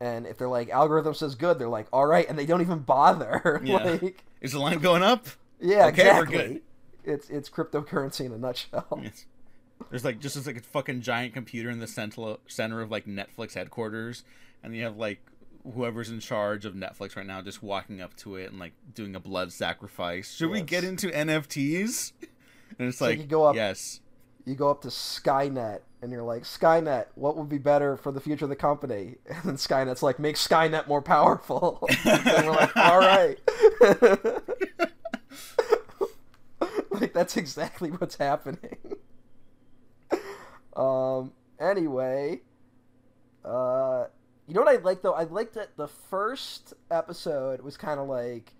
[0.01, 2.79] And if they're like algorithm says good, they're like all right, and they don't even
[2.79, 3.61] bother.
[3.65, 3.97] Yeah.
[4.01, 5.27] like is the line going up?
[5.59, 6.37] yeah, Okay, we're exactly.
[6.37, 6.61] good.
[7.03, 8.99] It's it's cryptocurrency in a nutshell.
[9.03, 9.25] Yes.
[9.89, 13.05] There's like just this like a fucking giant computer in the center center of like
[13.05, 14.23] Netflix headquarters,
[14.63, 15.19] and you have like
[15.73, 19.15] whoever's in charge of Netflix right now just walking up to it and like doing
[19.15, 20.33] a blood sacrifice.
[20.35, 22.13] Should we get into NFTs?
[22.77, 23.99] And it's So like you go up- yes,
[24.45, 28.21] You go up to Skynet and you're like, Skynet, what would be better for the
[28.21, 29.15] future of the company?
[29.29, 31.85] And then Skynet's like, make Skynet more powerful.
[32.05, 33.37] and we're like, all right.
[36.91, 38.77] like that's exactly what's happening.
[40.75, 41.33] Um.
[41.59, 42.41] Anyway,
[43.43, 44.05] uh,
[44.47, 45.13] you know what I like though?
[45.13, 48.53] I liked that the first episode was kind of like,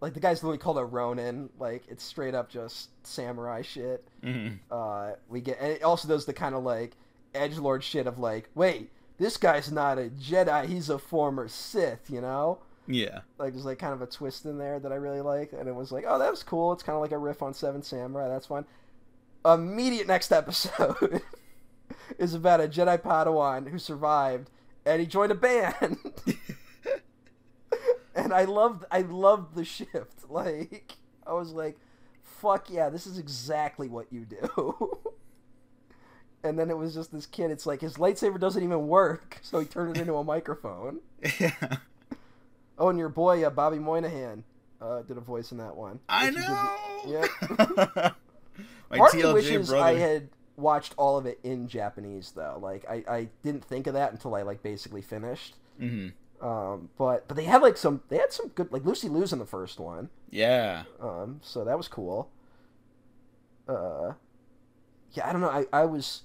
[0.00, 1.50] like the guy's literally called a Ronin.
[1.58, 4.06] Like it's straight up just samurai shit.
[4.22, 6.96] hmm Uh, we get, and it also does the kind of like
[7.34, 12.08] edge lord shit of like, wait, this guy's not a Jedi, he's a former Sith,
[12.08, 12.58] you know?
[12.86, 15.68] yeah, Like there's like kind of a twist in there that I really like, and
[15.68, 16.72] it was like, oh, that was cool.
[16.72, 18.28] It's kind of like a riff on Seven Samurai.
[18.28, 18.64] That's fun.
[19.44, 21.20] Immediate next episode
[22.18, 24.50] is about a Jedi Padawan who survived,
[24.86, 25.98] and he joined a band.
[28.14, 30.14] and I loved, I loved the shift.
[30.30, 30.92] Like
[31.26, 31.78] I was like,
[32.22, 34.98] fuck yeah, this is exactly what you do.
[36.44, 37.50] and then it was just this kid.
[37.50, 41.00] It's like his lightsaber doesn't even work, so he turned it into a microphone.
[41.40, 41.76] yeah.
[42.78, 44.44] Oh, and your boy uh, Bobby Moynihan
[44.82, 45.98] uh, did a voice in that one.
[46.10, 46.76] I he did know.
[47.06, 48.14] the-
[48.90, 49.82] My me TLJ wishes brother.
[49.84, 50.28] I had
[50.58, 52.58] watched all of it in Japanese though.
[52.60, 55.54] Like I, I didn't think of that until I like basically finished.
[55.78, 56.08] hmm
[56.42, 59.38] Um, but but they had like some they had some good like Lucy Liu's in
[59.38, 60.10] the first one.
[60.30, 60.82] Yeah.
[61.00, 62.30] Um, so that was cool.
[63.68, 64.12] Uh,
[65.12, 65.50] yeah, I don't know.
[65.50, 66.22] I I was,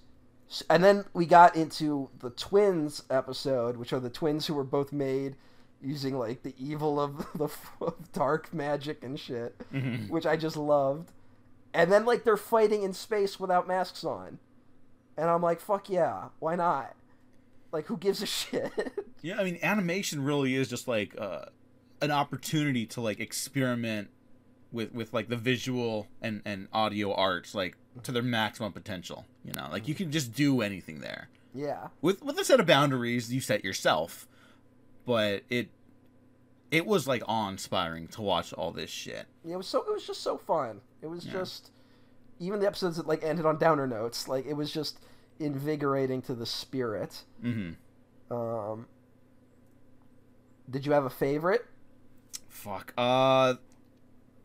[0.69, 4.91] and then we got into the twins episode, which are the twins who were both
[4.91, 5.35] made
[5.81, 7.49] using like the evil of the
[7.81, 10.09] of dark magic and shit, Mhm.
[10.09, 11.11] which I just loved.
[11.73, 14.39] And then like they're fighting in space without masks on,
[15.17, 16.95] and I'm like, fuck yeah, why not?
[17.71, 18.71] Like, who gives a shit?
[19.21, 21.45] Yeah, I mean, animation really is just like uh,
[22.01, 24.09] an opportunity to like experiment
[24.71, 29.25] with with like the visual and and audio arts like to their maximum potential.
[29.43, 31.87] You know, like you can just do anything there Yeah.
[32.01, 34.27] with with a set of boundaries you set yourself.
[35.05, 35.69] But it
[36.71, 39.25] it was like awe inspiring to watch all this shit.
[39.43, 40.81] Yeah, it was so it was just so fun.
[41.03, 41.33] It was Yeah.
[41.33, 41.69] just
[42.39, 44.99] even the episodes that like ended on downer notes, like it was just
[45.39, 47.23] invigorating to the spirit.
[47.43, 48.33] Mm-hmm.
[48.33, 48.87] Um
[50.69, 51.65] Did you have a favorite?
[52.47, 52.93] Fuck.
[52.97, 53.55] Uh,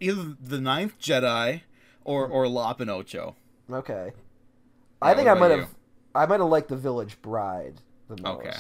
[0.01, 1.63] either the Ninth Jedi
[2.05, 3.35] or or Lop & Ochō.
[3.71, 4.13] Okay.
[4.15, 5.69] Yeah, I think I might have
[6.15, 8.41] I might have liked The Village Bride the most.
[8.41, 8.57] Okay.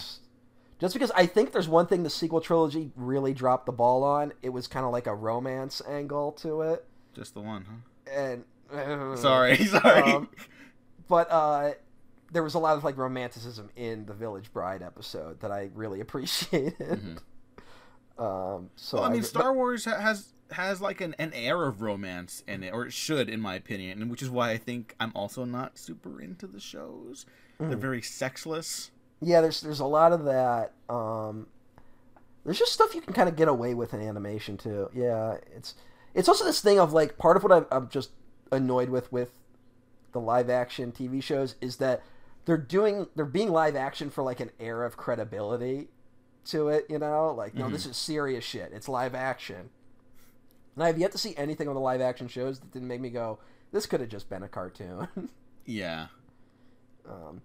[0.79, 4.33] Just because I think there's one thing the sequel trilogy really dropped the ball on.
[4.43, 6.85] It was kind of like a romance angle to it.
[7.15, 7.77] Just the one, huh?
[8.13, 8.45] And
[9.19, 10.03] Sorry, sorry.
[10.13, 10.29] Um,
[11.09, 11.71] but uh,
[12.33, 16.01] there was a lot of like romanticism in the Village Bride episode that I really
[16.07, 17.21] appreciated.
[18.19, 21.83] Um, so well, I mean, but- Star Wars has has like an, an air of
[21.83, 24.95] romance in it, or it should, in my opinion, and which is why I think
[24.99, 27.27] I'm also not super into the shows.
[27.61, 27.81] They're Mm.
[27.81, 28.91] very sexless.
[29.21, 30.73] yeah, there's there's a lot of that.
[30.89, 31.47] Um,
[32.45, 34.89] there's just stuff you can kind of get away with in animation too.
[34.95, 35.75] Yeah, it's
[36.19, 38.11] it's also this thing of like part of what I'm, I'm just
[38.51, 39.31] annoyed with with
[40.13, 42.03] the live action TV shows is that
[42.45, 45.89] they're doing they're being live action for like an air of credibility
[46.47, 46.87] to it.
[46.89, 48.73] You know, like no, this is serious shit.
[48.75, 49.71] It's live action.
[50.75, 53.01] And I have yet to see anything on the live action shows that didn't make
[53.01, 53.39] me go,
[53.71, 55.09] "This could have just been a cartoon."
[55.69, 56.07] Yeah.
[57.07, 57.43] Um,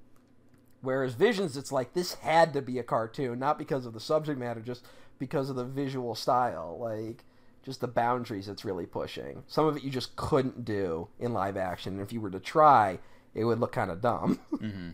[0.81, 4.39] whereas Visions, it's like this had to be a cartoon, not because of the subject
[4.39, 4.85] matter, just
[5.19, 7.25] because of the visual style, like
[7.63, 9.43] just the boundaries it's really pushing.
[9.47, 11.93] Some of it you just couldn't do in live action.
[11.93, 12.99] And if you were to try,
[13.33, 14.39] it would look kind of dumb.
[14.59, 14.89] hmm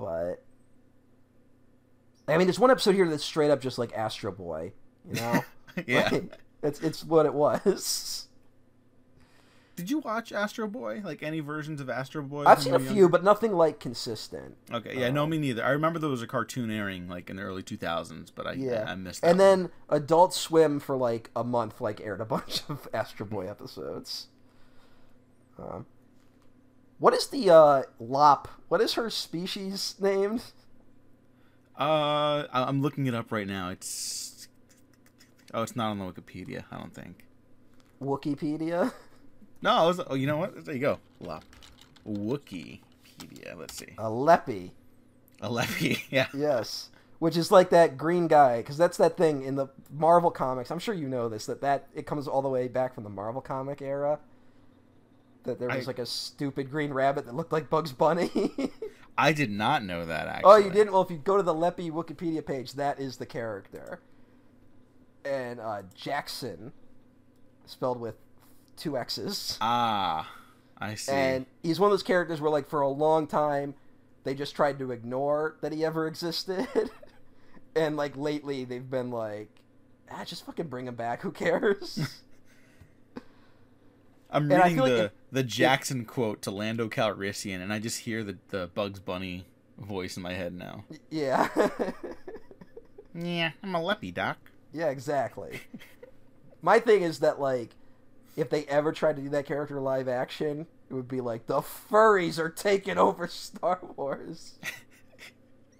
[0.00, 0.42] but
[2.26, 4.72] I mean, there's one episode here that's straight up just like Astro Boy,
[5.06, 5.44] you know?
[5.86, 6.08] yeah.
[6.10, 8.26] Like, it's it's what it was.
[9.80, 11.00] Did you watch Astro Boy?
[11.02, 12.44] Like any versions of Astro Boy?
[12.44, 14.56] I've seen a few, but nothing like consistent.
[14.70, 15.64] Okay, yeah, no, me neither.
[15.64, 18.84] I remember there was a cartoon airing like in the early 2000s, but I Yeah,
[18.86, 19.30] I missed that.
[19.30, 19.48] And one.
[19.62, 24.26] then Adult Swim for like a month, like aired a bunch of Astro Boy episodes.
[25.58, 25.86] Um,
[26.98, 28.48] what is the uh, Lop?
[28.68, 30.42] What is her species named?
[31.78, 33.70] Uh, I'm looking it up right now.
[33.70, 34.46] It's
[35.54, 36.64] oh, it's not on the Wikipedia.
[36.70, 37.24] I don't think.
[38.02, 38.92] Wikipedia.
[39.62, 40.64] No, I was, oh, you know what?
[40.64, 40.98] There you go.
[41.20, 41.44] Lop.
[42.06, 43.56] Wikipedia.
[43.56, 43.94] Let's see.
[43.98, 44.70] A Lepi.
[45.40, 46.00] A Lepi.
[46.10, 46.26] Yeah.
[46.34, 46.90] Yes.
[47.18, 50.70] Which is like that green guy, because that's that thing in the Marvel comics.
[50.70, 53.10] I'm sure you know this that that it comes all the way back from the
[53.10, 54.18] Marvel comic era.
[55.44, 58.30] That there was I- like a stupid green rabbit that looked like Bugs Bunny.
[59.18, 60.50] I did not know that actually.
[60.50, 60.92] Oh, you didn't?
[60.94, 64.00] Well, if you go to the Lepi Wikipedia page, that is the character.
[65.26, 66.72] And uh, Jaxxon,
[67.66, 68.14] spelled with
[68.76, 69.58] two X's.
[69.60, 70.30] Ah,
[70.78, 71.12] I see.
[71.12, 73.74] And he's one of those characters where, like, for a long time,
[74.24, 76.66] they just tried to ignore that he ever existed.
[77.74, 79.48] and, like, lately, they've been like,
[80.10, 81.22] ah, just fucking bring him back.
[81.22, 82.18] Who cares?
[84.32, 88.00] I'm reading feel like the it- the Jaxxon quote to Lando Calrissian, and I just
[88.00, 89.44] hear the the Bugs Bunny
[89.78, 90.84] voice in my head now.
[91.10, 91.48] yeah.
[93.12, 94.38] Yeah, I'm a Lepi, Doc.
[94.72, 95.62] yeah, exactly.
[96.62, 97.70] My thing is that, like,
[98.40, 101.60] if they ever tried to do that character live action, it would be like the
[101.60, 104.58] furries are taking over Star Wars,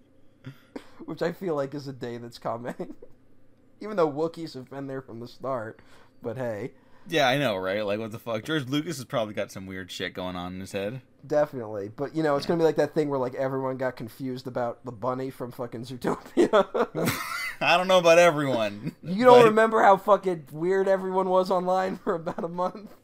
[1.05, 2.95] which I feel like is a day that's coming.
[3.81, 5.81] Even though Wookiees have been there from the start,
[6.23, 6.73] but hey,
[7.09, 7.85] Yeah, I know, right?
[7.85, 8.45] Like, what the fuck?
[8.45, 11.01] George Lucas has probably got some weird shit going on in his head.
[11.27, 11.89] definitely.
[11.89, 14.85] But you know, it's gonna be like that thing where like everyone got confused about
[14.85, 17.09] the bunny from fucking Zootopia.
[17.61, 18.95] I don't know about everyone.
[19.03, 22.95] you don't but, remember how fucking weird everyone was online for about a month?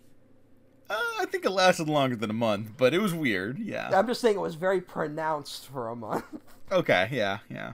[0.88, 3.58] Uh, I think it lasted longer than a month, but it was weird.
[3.58, 3.90] Yeah.
[3.92, 6.24] I'm just saying it was very pronounced for a month.
[6.72, 7.08] Okay.
[7.12, 7.38] Yeah.
[7.48, 7.72] Yeah.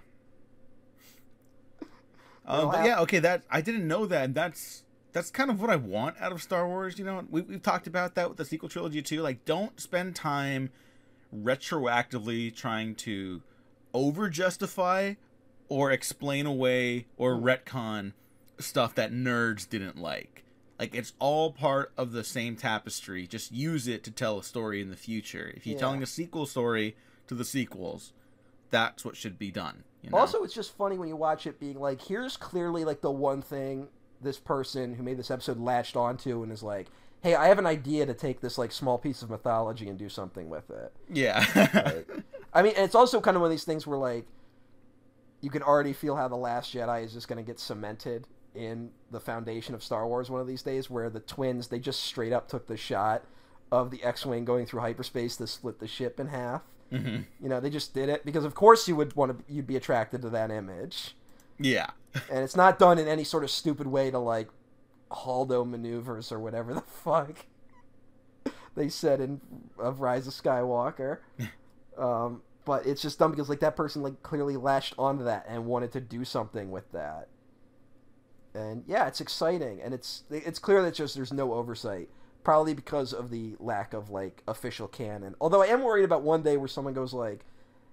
[2.44, 3.20] Um, but yeah, okay.
[3.20, 4.24] That I didn't know that.
[4.24, 4.82] and That's
[5.12, 6.98] that's kind of what I want out of Star Wars.
[6.98, 9.22] You know, we, we've talked about that with the sequel trilogy too.
[9.22, 10.70] Like, don't spend time
[11.34, 13.42] retroactively trying to
[13.94, 15.14] over justify
[15.72, 17.42] or explain away or mm.
[17.42, 18.12] retcon
[18.58, 20.44] stuff that nerds didn't like.
[20.78, 23.26] Like it's all part of the same tapestry.
[23.26, 25.50] Just use it to tell a story in the future.
[25.56, 25.80] If you're Yeah.
[25.80, 26.94] telling a sequel story
[27.26, 28.12] to the sequels,
[28.68, 29.84] that's what should be done.
[30.02, 30.18] You know?
[30.18, 33.40] Also, it's just funny when you watch it being like, here's clearly like the one
[33.40, 33.88] thing
[34.20, 36.88] this person who made this episode latched onto and is like,
[37.22, 40.10] hey, I have an idea to take this like small piece of mythology and do
[40.10, 40.92] something with it.
[41.08, 41.46] yeah,
[42.52, 44.26] I mean, and it's also kind of one of these things where like
[45.42, 48.90] you can already feel how the Last Jedi is just going to get cemented in
[49.10, 52.32] the foundation of Star Wars one of these days, where the twins they just straight
[52.32, 53.24] up took the shot
[53.70, 56.62] of the X-wing going through hyperspace to split the ship in half.
[56.90, 57.24] Mhm.
[57.40, 59.76] You know, they just did it because of course you would want to you'd be
[59.76, 61.16] attracted to that image,
[61.58, 61.90] Yeah.
[62.30, 64.48] and it's not done in any sort of stupid way to like
[65.10, 67.46] Holdo maneuvers or whatever the fuck
[68.74, 69.40] they said in
[69.78, 71.18] of Rise of Skywalker.
[71.98, 75.66] um, but it's just dumb because like that person like clearly latched onto that and
[75.66, 77.28] wanted to do something with that.
[78.54, 82.10] And yeah, it's exciting, and it's it's clear that just there's no oversight,
[82.44, 85.34] probably because of the lack of like official canon.
[85.40, 87.46] Although I am worried about one day where someone goes like,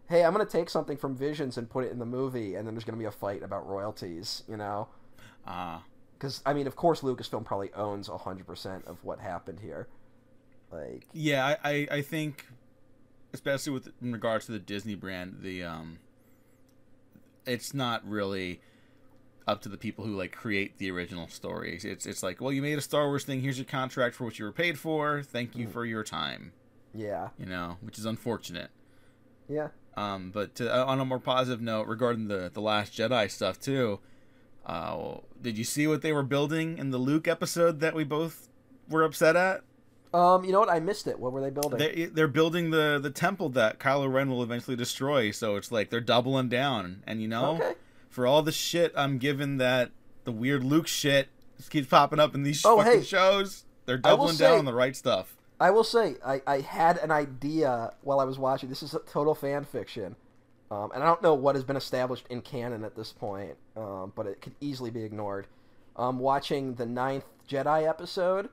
[0.09, 2.75] "Hey, I'm gonna take something from Visions and put it in the movie," and then
[2.75, 4.89] there's gonna be a fight about royalties, you know?
[5.45, 5.79] Uh,
[6.17, 9.87] Because I mean, of course, Lucasfilm probably owns hundred percent of what happened here.
[10.71, 12.45] Like, yeah, I, I, I think,
[13.34, 15.99] especially with in regards to the Disney brand, the um,
[17.45, 18.61] it's not really
[19.47, 21.84] up to the people who like create the original stories.
[21.85, 23.41] It's it's like, well, you made a Star Wars thing.
[23.41, 25.23] Here's your contract for what you were paid for.
[25.23, 26.53] Thank you for your time.
[26.93, 28.69] yeah, You know, which is unfortunate.
[29.47, 29.69] yeah.
[29.97, 33.60] Um, but to, uh, on a more positive note, regarding the the Last Jedi stuff
[33.60, 33.99] too,
[34.65, 38.47] uh, did you see what they were building in the Luke episode that we both
[38.88, 39.61] were upset at?
[40.14, 40.69] Um, you know what?
[40.69, 41.19] I missed it.
[41.19, 41.77] What were they building?
[41.77, 45.31] They they're building the the temple that Kylo Ren will eventually destroy.
[45.31, 47.73] So it's like they're doubling down, and you know, Okay.
[48.10, 49.91] for all the shit I'm given that
[50.23, 51.27] the weird Luke shit
[51.69, 53.03] keeps popping up in these Oh, fucking hey.
[53.06, 55.36] shows, they're doubling down say- on the right stuff.
[55.61, 58.69] I will say, I, I had an idea while I was watching.
[58.69, 60.15] This is a total fan fiction.
[60.72, 64.14] Um, and I don't know what has been established in canon at this point, um,
[64.15, 65.48] but it could easily be ignored.
[65.98, 68.48] Um, watching the ninth Jedi episode,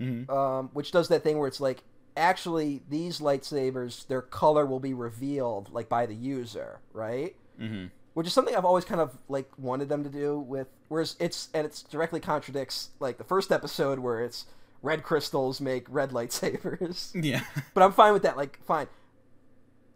[0.00, 1.82] hmm um, which does that thing where it's like,
[2.16, 7.36] actually, these lightsabers, their color will be revealed, like, by the user, right?
[7.58, 11.14] hmm which is something I've always kind of like wanted them to do with whereas
[11.20, 14.46] it's and it's directly contradicts like the first episode where it's
[14.82, 17.12] red crystals make red lightsabers.
[17.14, 17.42] Yeah.
[17.72, 18.36] but I'm fine with that.
[18.36, 18.88] Like fine.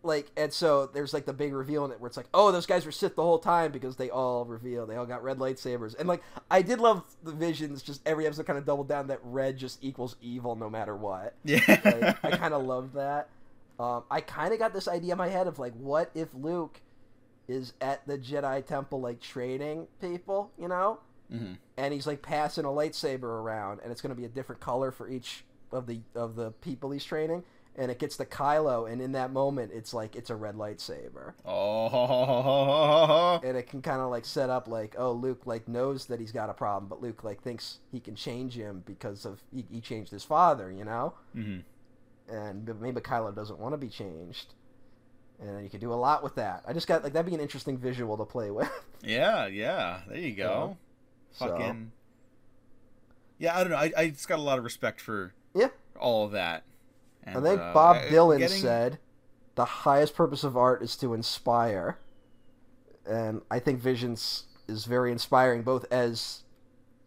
[0.04, 2.66] Like and so there's like the big reveal in it where it's like, oh, those
[2.66, 5.98] guys were Sith the whole time because they all reveal they all got red lightsabers.
[5.98, 9.20] And like I did love the visions, just every episode kind of doubled down that
[9.22, 11.34] red just equals evil no matter what.
[11.44, 11.58] yeah.
[11.66, 13.30] Like, I kind of love that.
[13.80, 16.80] Um, I kind of got this idea in my head of like, what if Luke
[17.48, 21.00] is at the Jedi Temple like training people, you know,
[21.30, 24.60] hmm and he's like passing a lightsaber around, and it's going to be a different
[24.60, 27.42] color for each of the of the people he's training,
[27.76, 31.32] and it gets to Kylo, and in that moment, it's like it's a red lightsaber,
[31.44, 33.40] Oh.
[33.42, 36.32] and it can kind of like set up like, oh, Luke like knows that he's
[36.32, 39.80] got a problem, but Luke like thinks he can change him because of he, he
[39.80, 41.14] changed his father, you know.
[41.32, 41.58] hmm
[42.26, 44.54] and maybe Kylo doesn't want to be changed.
[45.38, 46.62] And you can do a lot with that.
[46.66, 48.70] I just got like that'd be an interesting visual to play with.
[49.02, 50.00] Yeah, yeah.
[50.08, 50.78] There you go.
[51.32, 51.92] So- Fucking.
[53.38, 53.76] Yeah, I don't know.
[53.76, 55.68] I, I just got a lot of respect for Yeah.
[56.00, 56.62] all of that.
[57.26, 58.98] I think uh, Bob uh, Dylan getting- said
[59.54, 61.98] the highest purpose of art is to inspire.
[63.06, 66.42] And I think Visions is very inspiring both as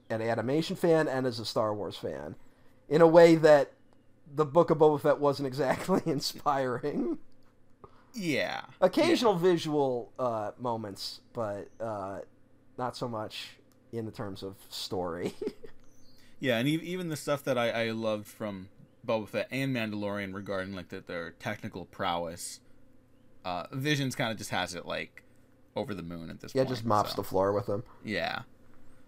[0.10, 2.35] an animation fan and as a Star Wars fan.
[2.88, 3.73] In a way that
[4.34, 7.18] the Book of Boba Fett wasn't exactly inspiring.
[8.14, 8.61] Yeah.
[8.81, 12.19] Occasional visual uh, moments, but uh,
[12.77, 13.49] not so much
[13.91, 15.34] in the terms of story.
[16.39, 18.68] Yeah, and even the stuff that I, I loved from
[19.08, 22.60] Boba Fett and Mandalorian regarding like the, their technical prowess,
[23.46, 25.24] uh, Visions kind of just has it like
[25.76, 26.70] over the moon at this yeah, point.
[26.70, 27.84] Yeah, just mops so, the floor with him.
[28.04, 28.42] Yeah.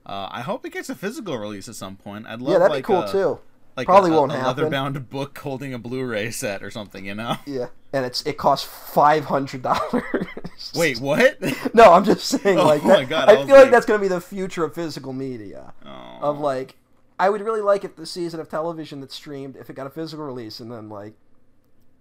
[0.06, 2.26] Uh, I hope it gets a physical release at some point.
[2.26, 3.40] I'd love Yeah, that'd like be cool a, too.
[3.78, 4.48] Like Probably a, won't a, happen.
[4.64, 7.06] leather-bound book holding a Blu-ray set or something.
[7.06, 7.38] You know?
[7.46, 10.04] Yeah, and it's it costs five hundred dollars.
[10.76, 11.38] Wait, what?
[11.74, 12.58] no, I'm just saying.
[12.60, 14.64] Oh Like, my that- God, I I, feel like like- that's gonna be the future
[14.64, 15.74] of physical media.
[15.86, 16.18] oh.
[16.22, 16.76] Of like,
[17.20, 19.90] I would really like if the season of television that's streamed, if it got a
[19.90, 21.16] physical release, and then like,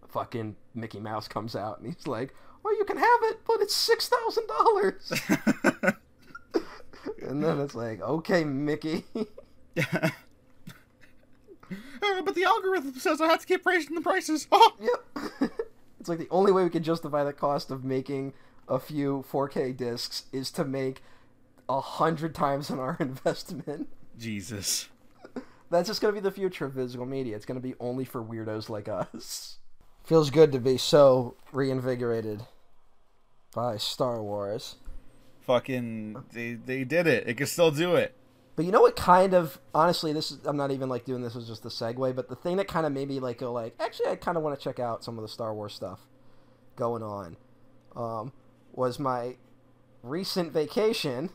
[0.08, 3.74] fucking Mickey Mouse comes out and he's like, "Well, you can have it, but it's
[3.74, 5.12] six thousand dollars."
[7.22, 9.04] and then it's like, "Okay, Mickey."
[12.00, 14.46] Uh, but the algorithm says I have to keep raising the prices.
[14.50, 14.74] Oh!
[14.80, 15.50] Yep.
[16.00, 18.32] it's like the only way we can justify the cost of making
[18.68, 21.02] a few 4K discs is to make
[21.68, 23.88] a hundred times on our investment.
[24.16, 24.88] Jesus.
[25.70, 27.36] That's just gonna be the future of physical media.
[27.36, 29.58] It's gonna be only for weirdos like us.
[30.04, 32.42] Feels good to be so reinvigorated
[33.54, 34.76] by Star Wars.
[35.40, 37.28] Fucking, they they did it.
[37.28, 38.14] It can still do it.
[38.56, 41.36] But you know what kind of honestly this is I'm not even like doing this
[41.36, 43.74] as just a segue, but the thing that kind of made me like go like
[43.78, 46.00] actually I kind of want to check out some of the Star Wars stuff
[46.74, 47.36] going on
[47.94, 48.32] um,
[48.72, 49.36] was my
[50.02, 51.30] recent vacation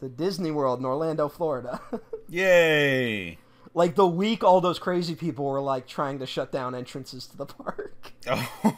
[0.00, 1.80] to Disney World in Orlando, Florida.
[2.28, 3.38] Yay!
[3.76, 7.36] Like the week all those crazy people were like trying to shut down entrances to
[7.36, 8.12] the park.
[8.28, 8.76] Oh,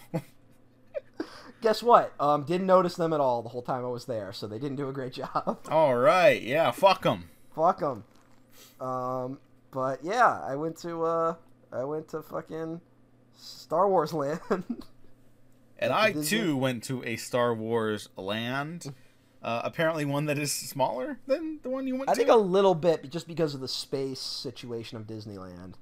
[1.61, 2.13] Guess what?
[2.21, 4.77] Um, didn't notice them at all the whole time I was there, so they didn't
[4.77, 5.59] do a great job.
[5.71, 6.41] all right.
[6.41, 7.31] Yeah, fuck them.
[7.55, 8.05] Fuck them.
[8.81, 9.39] Um,
[9.73, 11.35] but yeah, I went to uh,
[11.73, 12.81] I went to fucking
[13.37, 14.41] Star Wars Land.
[15.81, 18.95] And I Disney- too went to a Star Wars land.
[19.43, 22.21] Uh, apparently, one that is smaller than the one you went I to.
[22.21, 25.75] I think a little bit, just because of the space situation of Disneyland.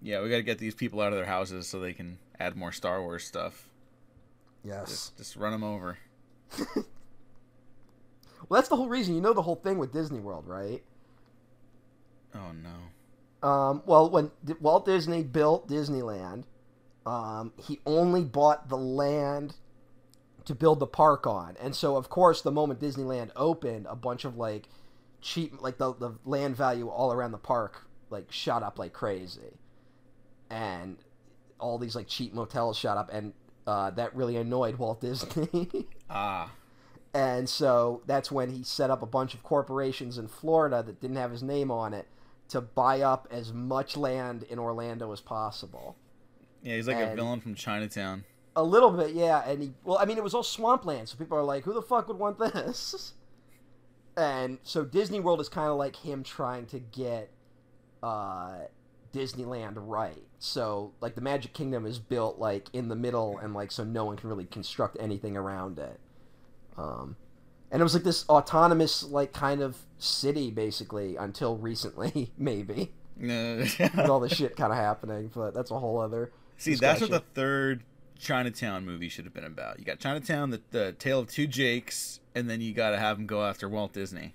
[0.00, 2.56] Yeah, we got to get these people out of their houses so they can add
[2.56, 3.68] more Star Wars stuff.
[4.64, 4.88] Yes.
[4.88, 5.98] Just, just run them over.
[8.48, 9.14] Well, that's the whole reason.
[9.14, 10.82] You know the whole thing with Disney World, right?
[12.34, 13.48] Oh no.
[13.48, 16.44] Um, well, when D- Walt Disney built Disneyland,
[17.06, 19.54] um, he only bought the land
[20.44, 24.24] to build the park on, and so of course, the moment Disneyland opened, a bunch
[24.24, 24.68] of like
[25.20, 29.58] cheap, like the the land value all around the park like shot up like crazy,
[30.50, 30.98] and
[31.58, 33.32] all these like cheap motels shot up, and
[33.66, 35.86] uh, that really annoyed Walt Disney.
[36.14, 36.50] Ah.
[37.14, 41.16] And so that's when he set up a bunch of corporations in Florida that didn't
[41.16, 42.06] have his name on it
[42.48, 45.96] to buy up as much land in Orlando as possible.
[46.62, 48.24] Yeah, he's like a villain from Chinatown.
[48.54, 49.42] A little bit, yeah.
[49.48, 51.82] And he, well, I mean, it was all swampland, so people are like, who the
[51.82, 53.14] fuck would want this?
[54.16, 57.30] And so Disney World is kind of like him trying to get
[58.02, 58.56] uh,
[59.12, 60.22] Disneyland right.
[60.38, 64.04] So, like, the Magic Kingdom is built, like, in the middle, and, like, so no
[64.04, 66.00] one can really construct anything around it.
[66.76, 67.16] Um,
[67.70, 74.08] and it was like this autonomous, like, kind of city, basically, until recently, maybe, with
[74.08, 75.30] all this shit kind of happening.
[75.32, 76.32] But that's a whole other.
[76.56, 77.84] See, that's what the third
[78.22, 79.78] Chinatown movie should have been about.
[79.78, 83.18] You got Chinatown, the, the Tale of Two Jakes, and then you got to have
[83.18, 84.34] him go after Walt Disney.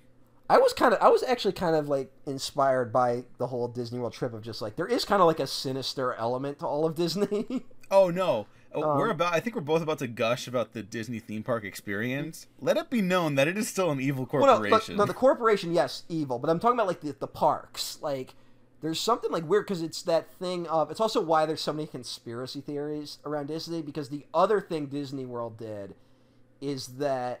[0.50, 3.98] I was kind of, I was actually kind of like inspired by the whole Disney
[3.98, 6.84] World trip of just like there is kind of like a sinister element to all
[6.86, 7.64] of Disney.
[7.90, 8.46] Oh no.
[8.74, 11.42] Oh, Um, we're about I think we're both about to gush about the Disney theme
[11.42, 12.46] park experience.
[12.60, 14.96] Let it be known that it is still an evil well, no, corporation.
[14.98, 17.98] but, no, the corporation, yes, evil, but I'm talking about like the the parks.
[18.02, 18.34] Like,
[18.80, 20.90] there's something like weird because it's that thing of.
[20.90, 25.26] It's also why there's so many conspiracy theories around Disney because the other thing Disney
[25.26, 25.94] World did
[26.60, 27.40] is that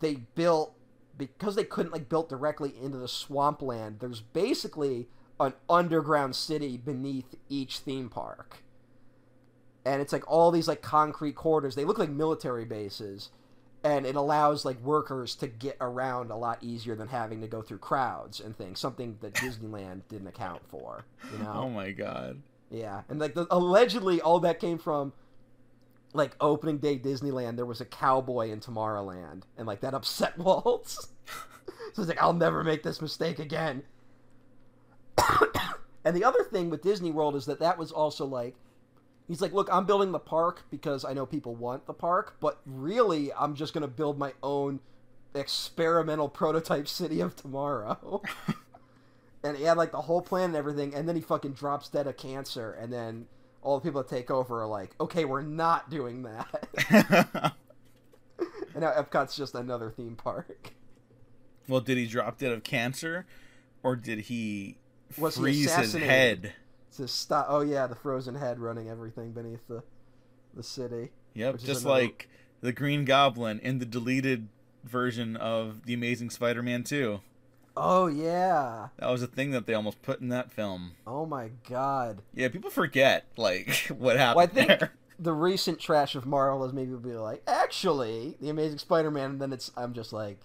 [0.00, 0.74] they built
[1.16, 4.00] because they couldn't like built directly into the swampland.
[4.00, 5.08] There's basically
[5.40, 8.62] an underground city beneath each theme park.
[9.86, 11.74] And it's like all these like concrete corridors.
[11.74, 13.30] They look like military bases
[13.84, 17.60] and it allows like workers to get around a lot easier than having to go
[17.60, 18.80] through crowds and things.
[18.80, 21.04] Something that Disneyland didn't account for.
[21.30, 21.52] You know?
[21.54, 22.42] oh my god.
[22.70, 25.12] Yeah, and like the, allegedly all that came from
[26.14, 27.56] like opening day Disneyland.
[27.56, 30.88] There was a cowboy in Tomorrowland, and like that upset Walt.
[30.88, 31.08] so
[31.94, 33.82] he's like, I'll never make this mistake again.
[36.04, 38.56] and the other thing with Disney World is that that was also like.
[39.26, 42.60] He's like, look, I'm building the park because I know people want the park, but
[42.66, 44.80] really, I'm just going to build my own
[45.34, 48.22] experimental prototype city of tomorrow.
[49.44, 52.06] and he had like the whole plan and everything, and then he fucking drops dead
[52.06, 53.26] of cancer, and then
[53.62, 56.68] all the people that take over are like, okay, we're not doing that.
[58.38, 60.74] and now Epcot's just another theme park.
[61.66, 63.26] well, did he drop dead of cancer,
[63.82, 64.76] or did he
[65.18, 66.52] Was he freeze his head?
[66.96, 67.46] To stop.
[67.48, 69.82] Oh yeah, the frozen head running everything beneath the
[70.54, 71.10] the city.
[71.34, 72.28] Yep, just another- like
[72.60, 74.48] the Green Goblin in the deleted
[74.84, 77.20] version of the Amazing Spider-Man 2.
[77.76, 78.88] Oh yeah.
[78.98, 80.92] That was a thing that they almost put in that film.
[81.06, 82.22] Oh my god.
[82.34, 84.92] Yeah, people forget like what happened Well, I think there.
[85.18, 89.52] the recent trash of Marvel is maybe be like, actually, the Amazing Spider-Man, and then
[89.52, 90.38] it's I'm just like,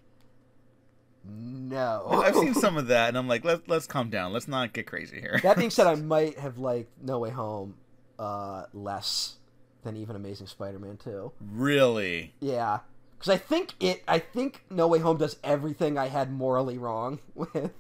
[1.26, 2.06] no.
[2.10, 4.34] I've seen some of that, and I'm like, let's let's calm down.
[4.34, 5.40] Let's not get crazy here.
[5.44, 7.76] That being said, I might have liked No Way Home
[8.18, 9.36] uh, less
[9.84, 11.32] than even Amazing Spider-Man 2.
[11.54, 12.80] really, Yeah,
[13.18, 14.04] because I think it.
[14.08, 17.72] I think No Way Home does everything I had morally wrong with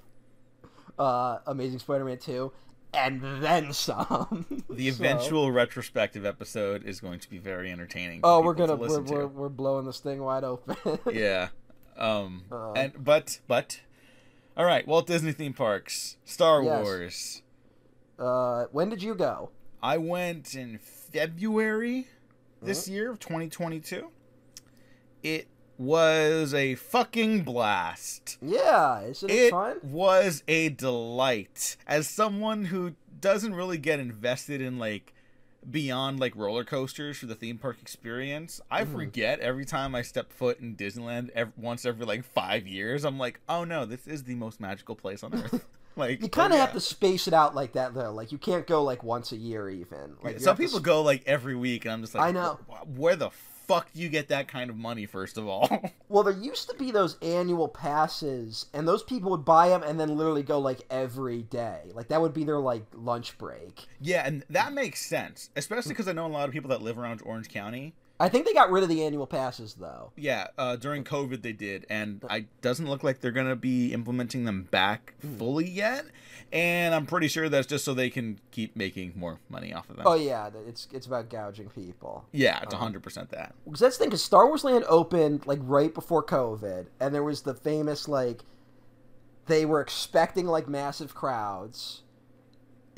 [0.97, 2.51] uh, Amazing Spider-Man 2,
[2.93, 4.63] and then some.
[4.69, 8.21] the So- eventual retrospective episode is going to be very entertaining.
[8.23, 9.13] Oh, we're gonna to we're, listen to.
[9.13, 10.77] we're, we're blowing this thing wide open.
[11.13, 11.49] yeah.
[11.99, 13.81] Um, Um, and but but,
[14.57, 14.87] all right.
[14.87, 16.83] Walt Disney theme parks, Star Yes.
[16.83, 17.41] Wars.
[18.17, 19.51] Uh, when did you go?
[19.81, 22.07] I went in February
[22.61, 22.93] this Mm-hmm.
[22.93, 24.09] year of 2022.
[25.23, 25.47] It
[25.77, 28.37] was a fucking blast.
[28.41, 29.77] Yeah, isn't it, It fun?
[29.83, 31.77] was a delight.
[31.87, 35.13] As someone who doesn't really get invested in like
[35.69, 38.93] beyond like roller coasters for the theme park experience, I Mm-hmm.
[38.93, 41.29] forget every time I step foot in Disneyland.
[41.31, 44.95] Ev- once every like five years, I'm like, oh no, this is the most magical
[44.95, 45.65] place on earth.
[45.95, 48.11] like You kind of oh, have to space it out like that though.
[48.13, 50.15] Like you can't go like once a year even.
[50.23, 52.59] Like you Some people s- go like every week, and I'm just like, I know.
[52.95, 53.29] Where the
[53.69, 55.05] fuck do you get that kind of money?
[55.05, 55.69] First of all,
[56.09, 59.99] Well, there used to be those annual passes, and those people would buy them and
[59.99, 61.91] then literally go like every day.
[61.93, 63.85] Like that would be their like lunch break.
[64.01, 66.97] yeah, and that makes sense, especially because I know a lot of people that live
[66.97, 67.93] around Orange County.
[68.21, 70.11] I think they got rid of the annual passes though.
[70.17, 74.43] Yeah, uh, during COVID they did, and I doesn't look like they're gonna be implementing
[74.45, 75.37] them back Hmm.
[75.37, 76.05] fully yet.
[76.51, 79.97] And I'm pretty sure that's just so they can keep making more money off of
[79.97, 80.05] them.
[80.07, 82.25] Oh yeah, it's it's about gouging people.
[82.31, 83.53] yeah, it's 100 percent that.
[83.65, 84.09] Because that's the thing.
[84.09, 88.43] Because Star Wars Land opened like right before COVID, and there was the famous like
[89.45, 92.01] they were expecting like massive crowds,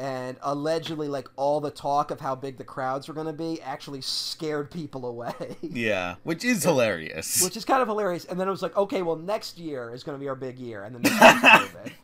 [0.02, 3.61] and allegedly like all the talk of how big the crowds were going to be
[3.61, 5.32] actually scared people away.
[5.61, 7.44] Yeah, which is hilarious.
[7.44, 8.26] Which is kind of hilarious.
[8.26, 10.57] And then it was like, okay, well, next year is going to be our big
[10.57, 11.94] year, and then COVID.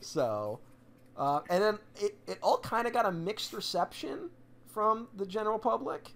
[0.00, 0.60] So,
[1.16, 4.28] uh, and then it, it all kind of got a mixed reception
[4.66, 6.12] from the general public.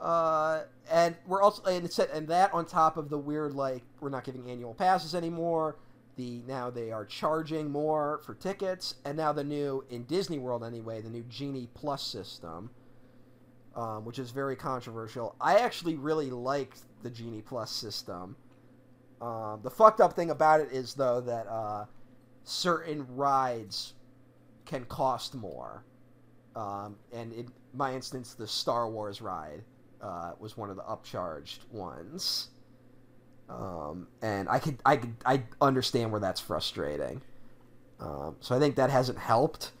[0.00, 3.82] Uh, and we're also and it said and that on top of the weird like
[4.00, 5.76] we're not giving annual passes anymore.
[6.20, 10.62] The now they are charging more for tickets, and now the new in Disney World
[10.62, 12.68] anyway, the new Genie Plus system,
[13.74, 15.34] um, which is very controversial.
[15.40, 18.36] I actually really liked the Genie Plus system.
[19.22, 21.86] Um, the fucked up thing about it is though that uh,
[22.44, 23.94] certain rides
[24.66, 25.86] can cost more.
[26.54, 29.62] Um, and in my instance, the Star Wars ride
[30.02, 32.50] uh, was one of the upcharged ones.
[33.50, 37.20] Um, and I could, I could, I understand where that's frustrating.
[37.98, 39.72] Um, so I think that hasn't helped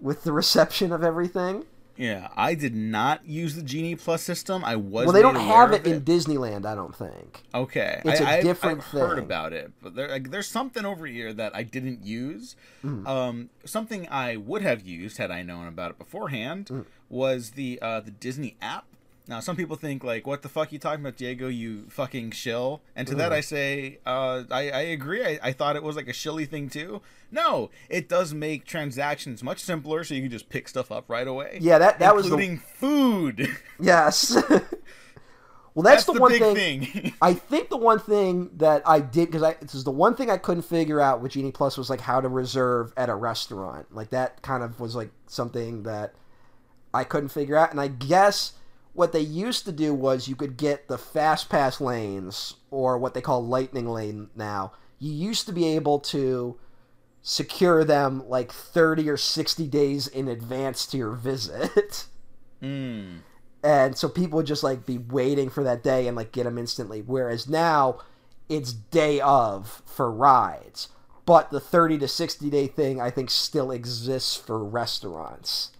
[0.00, 1.64] with the reception of everything.
[1.96, 4.64] yeah, I did not use the Genie Plus system.
[4.64, 5.04] I was.
[5.04, 7.42] well, they don't have aware it in Disneyland, I don't think.
[7.54, 9.24] Okay, It's a a different I've heard thing.
[9.26, 12.56] about it, but there, like, there's something over here that I didn't use.
[12.82, 13.06] Mm.
[13.06, 16.86] Um, something I would have used had I known about it beforehand Mm.
[17.10, 18.86] was the uh, the Disney app.
[19.32, 21.48] Now, some people think like, "What the fuck you talking about, Diego?
[21.48, 23.36] You fucking shill." And to that, Mm.
[23.36, 25.24] I say, uh, I, I agree.
[25.24, 27.00] I, I thought it was like a shilly thing too.
[27.30, 31.26] No, it does make transactions much simpler, so you can just pick stuff up right
[31.26, 31.56] away.
[31.62, 33.48] Yeah, that that was the including food.
[33.80, 34.34] yes.
[35.74, 36.84] well, that's, the, one big thing.
[36.84, 37.14] thing.
[37.22, 40.28] I think the one thing that I did because I this is the one thing
[40.28, 43.94] I couldn't figure out with Genie Plus was like how to reserve at a restaurant.
[43.94, 46.12] Like that kind of was like something that
[46.92, 47.70] I couldn't figure out.
[47.70, 48.52] And I guess
[48.94, 53.14] what they used to do was you could get the fast pass lanes or what
[53.14, 54.72] they call lightning lane now.
[54.98, 56.58] You used to be able to
[57.22, 62.06] secure them like 30 or 60 days in advance to your visit.
[62.62, 63.22] Mm.
[63.64, 66.58] and so people would just like be waiting for that day and like get them
[66.58, 67.98] instantly whereas now
[68.48, 70.88] it's day of for rides
[71.26, 75.72] but the 30 to 60 day thing i think still exists for restaurants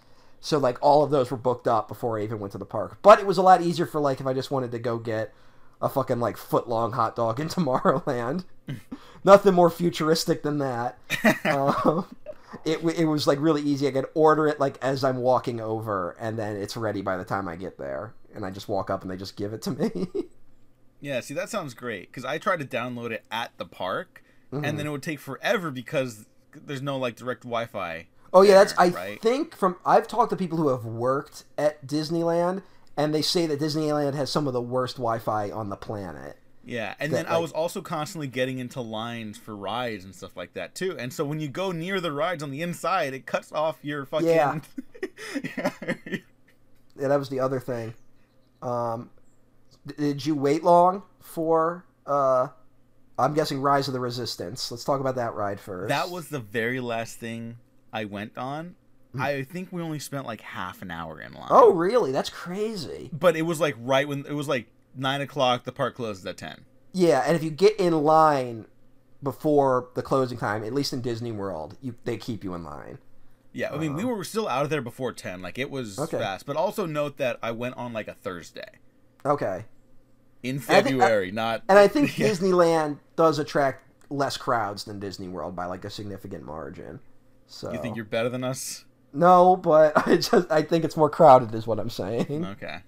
[0.43, 2.98] so like all of those were booked up before i even went to the park
[3.01, 5.32] but it was a lot easier for like if i just wanted to go get
[5.81, 8.44] a fucking like foot long hot dog in tomorrowland
[9.24, 10.98] nothing more futuristic than that
[11.47, 12.05] um,
[12.66, 13.89] it, it was like really easy.
[13.89, 17.24] I could order it like as I'm walking over, and then it's ready by the
[17.24, 18.12] time I get there.
[18.35, 20.06] And I just walk up and they just give it to me.
[21.01, 24.64] Yeah, see that sounds great because I tried to download it at the park, Mm-hmm.
[24.66, 28.06] and then it would take forever because there's no like direct Wi-Fi.
[28.32, 29.20] Oh yeah, that's I right?
[29.20, 32.62] think from I've talked to people who have worked at Disneyland,
[32.96, 36.36] and they say that Disneyland has some of the worst Wi-Fi on the planet.
[36.64, 40.36] Yeah, and That, then I was also constantly getting into lines for rides and stuff
[40.36, 40.96] like that too.
[40.96, 44.04] And so when you go near the rides on the inside, it cuts off your
[44.06, 44.28] fucking.
[44.28, 44.60] Yeah.
[45.56, 45.72] Yeah.
[46.94, 47.94] Yeah, that was the other thing.
[48.60, 49.09] Um,
[49.96, 51.86] did you wait long for?
[52.06, 52.48] Uh,
[53.18, 54.70] I'm guessing Rise of the Resistance.
[54.70, 55.88] Let's talk about that ride first.
[55.88, 57.56] that was the very last thing
[57.93, 58.77] I went on.
[59.19, 61.48] I think we only spent like half an hour in line.
[61.48, 61.52] Hmm.
[61.55, 62.12] Oh, really?
[62.12, 63.10] That's crazy.
[63.12, 65.64] but it was like right when it was like nine o'clock.
[65.64, 66.64] The park closes at ten.
[66.94, 68.64] Yeah, and if you get in line
[69.23, 72.98] before the closing time, at least in Disney World, you they keep you in line.
[73.55, 75.43] Yeah, I mean, we were still out of there before 10.
[75.43, 76.05] Like, it was Uh-huh.
[76.06, 76.19] Okay.
[76.19, 76.47] fast.
[76.47, 78.78] But also note that I went on, like, a Thursday
[79.27, 79.66] Okay.
[80.43, 81.62] in I think- February, not.
[81.69, 82.28] And I think Yeah.
[82.28, 87.01] Disneyland does attract less crowds than Disney World by like a significant margin.
[87.52, 88.84] So You think you're better than us?
[89.12, 92.44] No, but I just I think it's more crowded is what I'm saying.
[92.44, 92.78] Okay.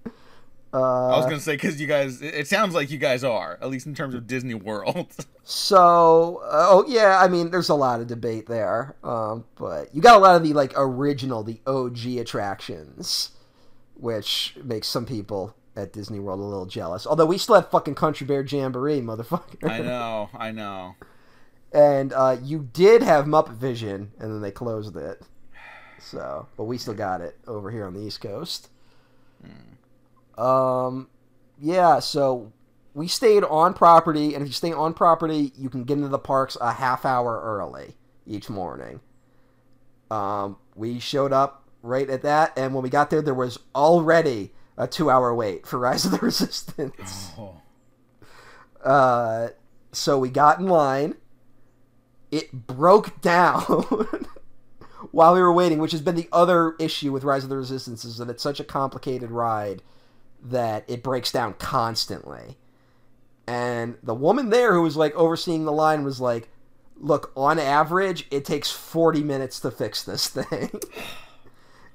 [0.72, 3.22] Uh, I was going to say, because you guys, it it sounds like you guys
[3.22, 5.12] are, at least in terms of Disney World.
[5.46, 10.00] So, uh, oh yeah, I mean, there's a lot of debate there, um, but you
[10.00, 13.32] got a lot of the like original, the OG attractions
[13.94, 17.06] which makes some people at Disney World a little jealous.
[17.06, 19.68] Although we still have fucking Country Bear Jamboree, motherfucker.
[19.68, 20.94] I know, I know.
[21.74, 25.20] And uh, you did have Muppet Vision, and then they closed it.
[25.98, 28.68] So, but we still got it over here on the East Coast.
[30.38, 31.09] Um,
[31.60, 31.98] yeah.
[31.98, 32.52] So
[32.94, 36.18] we stayed on property, and if you stay on property, you can get into the
[36.18, 37.96] parks a half hour early
[38.26, 39.01] each morning.
[40.10, 44.52] Um, we showed up right at that, and when we got there, there was already
[44.76, 47.32] a two-hour wait for Rise of the Resistance.
[47.38, 47.60] Oh.
[48.84, 49.48] Uh,
[49.92, 51.14] so we got in line.
[52.35, 53.61] It broke down
[55.12, 58.05] while we were waiting, which has been the other issue with Rise of the Resistance
[58.05, 59.82] is that it's such a complicated ride
[60.43, 62.56] that it breaks down constantly.
[63.47, 66.48] And the woman there who was like overseeing the line was like,
[66.97, 70.81] "Look, on average, it takes 40 minutes to fix this thing."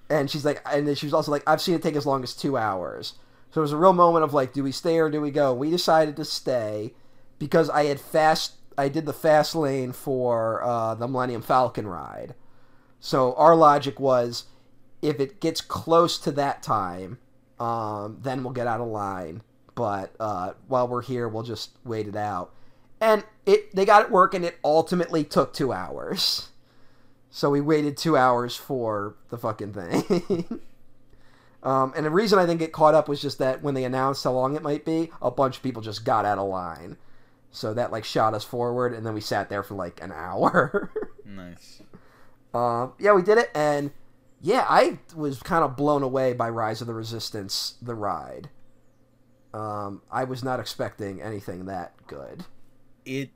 [0.09, 2.23] and she's like, and then she was also like, "I've seen it take as long
[2.23, 3.15] as 2 hours."
[3.51, 5.53] So it was a real moment of like, do we stay or do we go?
[5.53, 6.93] We decided to stay
[7.39, 8.53] because I had fast.
[8.79, 12.35] I did the fast lane for uh, the Millennium Falcon ride.
[12.99, 14.45] So our logic was,
[15.01, 17.19] if it gets close to that time,
[17.59, 19.41] um, then we'll get out of line.
[19.75, 22.53] But uh, while we're here, we'll just wait it out.
[23.01, 24.43] And it they got it working.
[24.43, 26.49] It ultimately took two hours.
[27.31, 30.61] So we waited two hours for the fucking thing.
[31.61, 34.23] Um, and the reason I didn't get caught up was just that when they announced
[34.23, 36.97] how long it might be, a bunch of people just got out of line.
[37.51, 40.91] So that like shot us forward, and then we sat there for like an hour.
[41.25, 41.81] Nice.
[42.53, 43.91] um, yeah, we did it, and
[44.41, 48.49] yeah, I was kind of blown away by Rise of the Resistance, the ride.
[49.53, 52.45] Um, I was not expecting anything that good.
[53.05, 53.31] It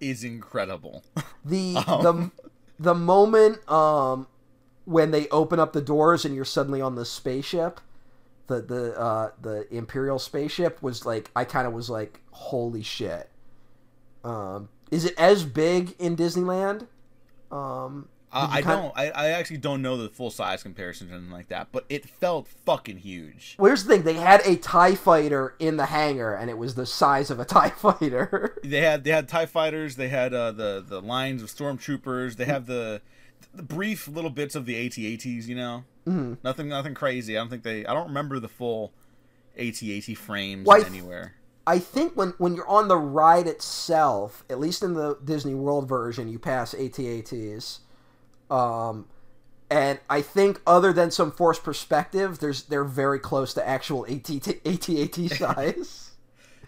[0.00, 1.04] is incredible.
[1.44, 2.32] The Um.
[2.78, 4.26] the the moment um
[4.84, 7.80] when they open up the doors and you're suddenly on the spaceship,
[8.48, 13.30] the the uh the Imperial spaceship was like I kind of was like holy shit.
[14.24, 16.86] Um is it as big in Disneyland?
[17.50, 18.92] Um Uh, I don't.
[18.94, 22.06] I, I actually don't know the full size comparison or anything like that, but it
[22.06, 23.56] felt fucking huge.
[23.58, 26.74] Well, here's the thing: they had a Tie Fighter in the hangar, and it was
[26.74, 28.58] the size of a Tie Fighter.
[28.62, 29.96] They had they had Tie fighters.
[29.96, 32.36] They had uh, the the lines of stormtroopers.
[32.36, 33.00] They have the
[33.54, 35.48] the brief little bits of the AT-ATs.
[35.48, 36.38] You know, Mhm.
[36.42, 37.36] nothing nothing crazy.
[37.36, 37.84] I don't think they.
[37.86, 38.92] I don't remember the full
[39.58, 41.34] AT-AT frames Well, anywhere.
[41.66, 45.88] I think when when you're on the ride itself, at least in the Disney World
[45.88, 47.80] version, you pass AT-ATs.
[48.50, 49.06] Um,
[49.70, 54.30] and I think other than some forced perspective, there's they're very close to actual AT
[54.64, 56.10] AT size.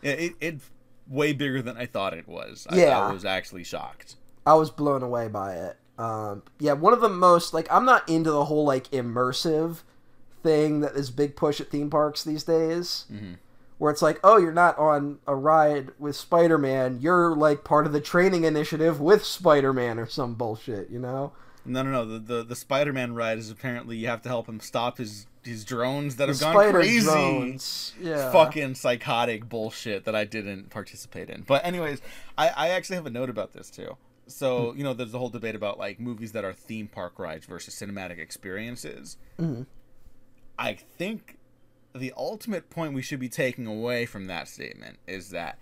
[0.03, 0.61] Yeah, it it
[1.09, 2.67] way bigger than I thought it was.
[2.69, 3.01] I, Yeah.
[3.01, 4.17] I was actually shocked.
[4.47, 5.77] I was blown away by it.
[6.01, 9.83] Um, yeah, one of the most like I'm not into the whole like immersive
[10.43, 13.37] thing that is big push at theme parks these days, Mhm.
[13.79, 17.93] where it's like, oh, you're not on a ride with Spider-Man, you're like part of
[17.93, 21.33] the training initiative with Spider-Man or some bullshit, you know?
[21.67, 22.05] No, no, no.
[22.07, 25.65] The, the the Spider-Man ride is apparently you have to help him stop his his
[25.65, 27.05] drones that The have gone spider crazy.
[27.07, 28.31] drones, yeah.
[28.33, 31.43] Fucking psychotic bullshit that I didn't participate in.
[31.43, 32.01] But anyways,
[32.39, 33.97] I I actually have a note about this too.
[34.33, 34.39] Hmm.
[34.39, 37.47] So you know, there's the whole debate about like movies that are theme park rides
[37.47, 39.17] versus cinematic experiences.
[39.39, 39.67] Mhm.
[40.59, 41.39] I think
[41.95, 45.59] the ultimate point we should be taking away from that statement is that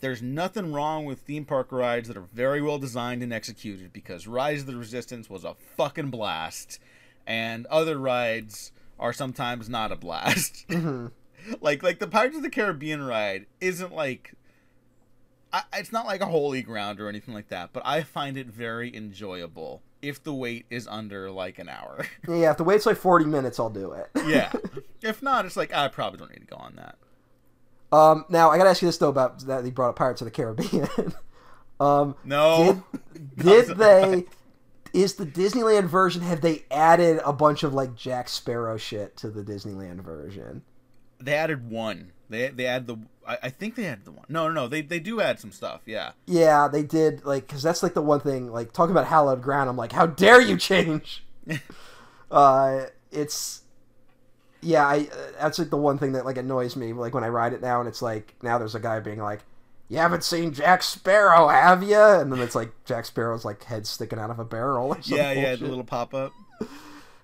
[0.00, 4.26] there's nothing wrong with theme park rides that are very well designed and executed because
[4.26, 6.78] Rise of the Resistance was a fucking blast,
[7.26, 10.66] and other rides are sometimes not a blast.
[10.68, 11.10] Mhm.
[11.60, 14.34] like like the Pirates of the Caribbean ride isn't like
[15.56, 18.46] I, it's not like a holy ground or anything like that, but I find it
[18.48, 22.06] very enjoyable if the wait is under like an hour.
[22.28, 24.10] Yeah, if the wait's like 40 minutes, I'll do it.
[24.26, 24.52] yeah.
[25.02, 26.96] If not, it's like I probably don't need to go on that.
[27.96, 30.26] Um, now I gotta ask you this though about that they brought up Pirates of
[30.26, 30.88] the Caribbean.
[31.80, 32.82] um, No.
[33.36, 34.24] did did they?
[34.92, 36.22] Is the Disneyland version?
[36.22, 40.62] Have they added a bunch of like Jack Sparrow shit to the Disneyland version?
[41.18, 42.12] They added one.
[42.28, 42.96] They they add the.
[43.26, 44.24] I, I think they add the one.
[44.28, 44.68] No, no, no.
[44.68, 45.82] They they do add some stuff.
[45.86, 46.12] Yeah.
[46.26, 47.24] Yeah, they did.
[47.24, 48.52] Like, because that's like the one thing.
[48.52, 51.24] Like talking about hallowed ground, I'm like, how dare you change?
[52.30, 53.62] uh, it's
[54.60, 54.86] yeah.
[54.86, 56.92] I uh, that's like the one thing that like annoys me.
[56.92, 59.40] Like when I ride it now, and it's like now there's a guy being like.
[59.88, 61.96] You haven't seen Jack Sparrow, have you?
[61.96, 64.96] And then it's like Jack Sparrow's like head sticking out of a barrel.
[65.04, 65.34] Yeah, yeah.
[65.34, 65.60] bullshit.
[65.60, 66.32] The little pop up.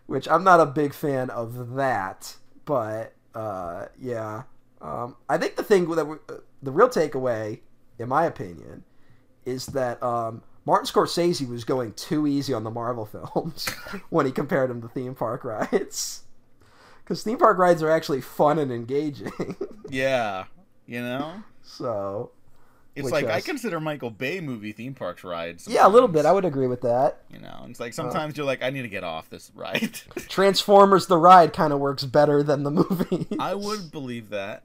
[0.07, 2.37] which I'm not a big fan of that.
[2.65, 4.43] But uh, yeah,
[4.83, 7.61] um, I think the thing that we, uh, the real takeaway,
[7.99, 8.85] in my opinion,
[9.47, 13.69] is that um, Martin Scorsese was going too easy on the Marvel films
[14.11, 16.23] when he compared them to theme park rides.
[17.05, 19.57] because theme park rides are actually fun and engaging.
[19.91, 20.45] Yeah,
[20.87, 22.31] you know, so
[22.97, 25.69] it's Which, like uh, I consider Michael Bay movie theme parks rides.
[25.69, 26.25] yeah, a little bit.
[26.25, 27.21] I would agree with that.
[27.31, 30.01] You know, it's like sometimes you're like, I need to get off this ride.
[30.31, 33.27] Transformers the ride kind of works better than the movie.
[33.39, 34.63] I would believe that.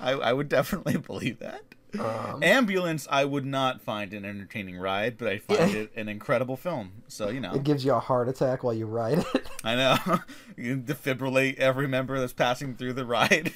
[0.00, 1.62] I, I would definitely believe that.
[1.98, 5.78] Um, Ambulance, I would not find an entertaining ride, but I find Yeah.
[5.80, 7.02] it an incredible film.
[7.08, 9.48] So you know, it gives you a heart attack while you ride it.
[9.64, 9.96] I know
[10.56, 13.52] you can defibrillate every member that's passing through the ride.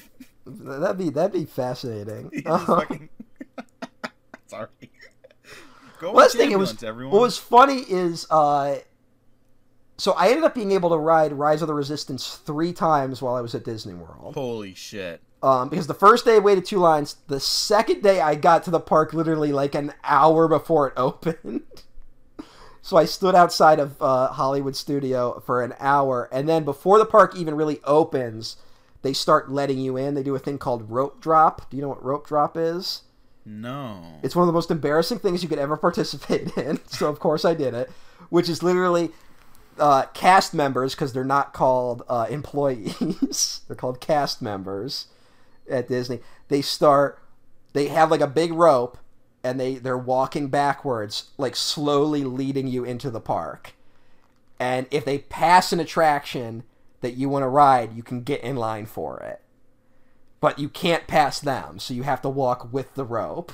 [0.47, 2.31] that'd be that'd be fascinating.
[2.47, 3.09] Um, fucking-
[4.47, 4.67] Sorry.
[5.99, 6.51] Go watch thing.
[6.51, 7.13] It was everyone.
[7.13, 8.77] what was funny is uh,
[9.97, 13.35] so I ended up being able to ride Rise of the Resistance three times while
[13.35, 14.33] I was at Disney World.
[14.33, 15.21] Holy shit!
[15.43, 17.17] Um, because the first day I waited two lines.
[17.27, 21.63] The second day I got to the park literally like an hour before it opened.
[22.81, 27.05] so I stood outside of uh, Hollywood Studio for an hour, and then before the
[27.05, 28.55] park even really opens,
[29.01, 30.13] they start letting you in.
[30.13, 31.69] They do a thing called rope drop.
[31.69, 33.01] Do you know what rope drop is?
[33.45, 34.01] No.
[34.23, 36.79] It's one of the most embarrassing things you could ever participate in.
[36.87, 37.91] So of course I did it,
[38.29, 39.11] which is literally
[39.77, 43.59] uh, cast members because they're not called uh, employees.
[43.67, 45.07] they're called cast members
[45.69, 46.19] at Disney.
[46.47, 47.19] They start.
[47.73, 48.97] They have like a big rope,
[49.43, 53.73] and they they're walking backwards, like slowly leading you into the park.
[54.59, 56.63] And if they pass an attraction
[57.01, 59.43] that you want to ride, you can get in line for it
[60.43, 63.53] but you can't pass them, so you have to walk with the rope.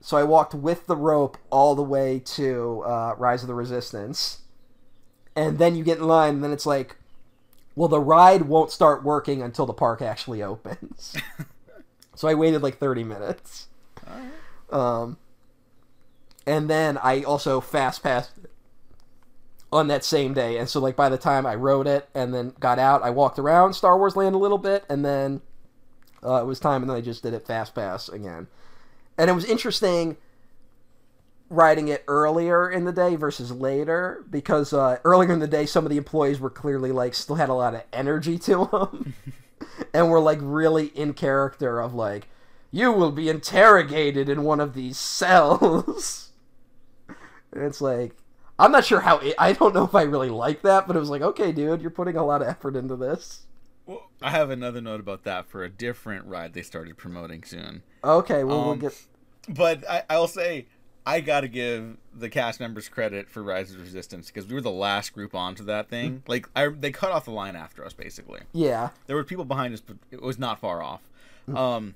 [0.00, 4.42] So I walked with the rope all the way to uh, Rise of the Resistance,
[5.34, 6.94] and then you get in line, and then it's like,
[7.76, 11.16] well, the ride won't start working until the park actually opens.
[12.14, 13.68] so I waited like thirty minutes,
[14.70, 15.16] um,
[16.46, 18.50] and then I also fast passed it
[19.72, 22.54] on that same day, and so like by the time I rode it and then
[22.60, 25.40] got out, I walked around Star Wars Land a little bit, and then
[26.24, 28.46] uh, it was time, and then I just did it fast pass again.
[29.18, 30.16] And it was interesting
[31.54, 35.84] riding it earlier in the day versus later because uh, earlier in the day, some
[35.84, 39.14] of the employees were clearly like still had a lot of energy to them,
[39.92, 42.28] and were like really in character of like,
[42.70, 46.30] you will be interrogated in one of these cells.
[47.52, 48.14] and it's like.
[48.56, 51.00] I'm not sure how it, I don't know if I really like that, but it
[51.00, 53.46] was like, okay, dude, you're putting a lot of effort into this.
[53.86, 57.82] Well, I have another note about that for a different ride they started promoting soon.
[58.02, 58.94] Okay, well, we'll Um, get.
[59.48, 60.66] But I, I'll say
[61.06, 64.60] I got to give the cast members credit for Rise of Resistance because we were
[64.60, 66.22] the last group onto that thing.
[66.26, 68.40] Like I, they cut off the line after us, basically.
[68.52, 68.90] Yeah.
[69.06, 71.02] There were people behind us, but it was not far off.
[71.54, 71.94] Um,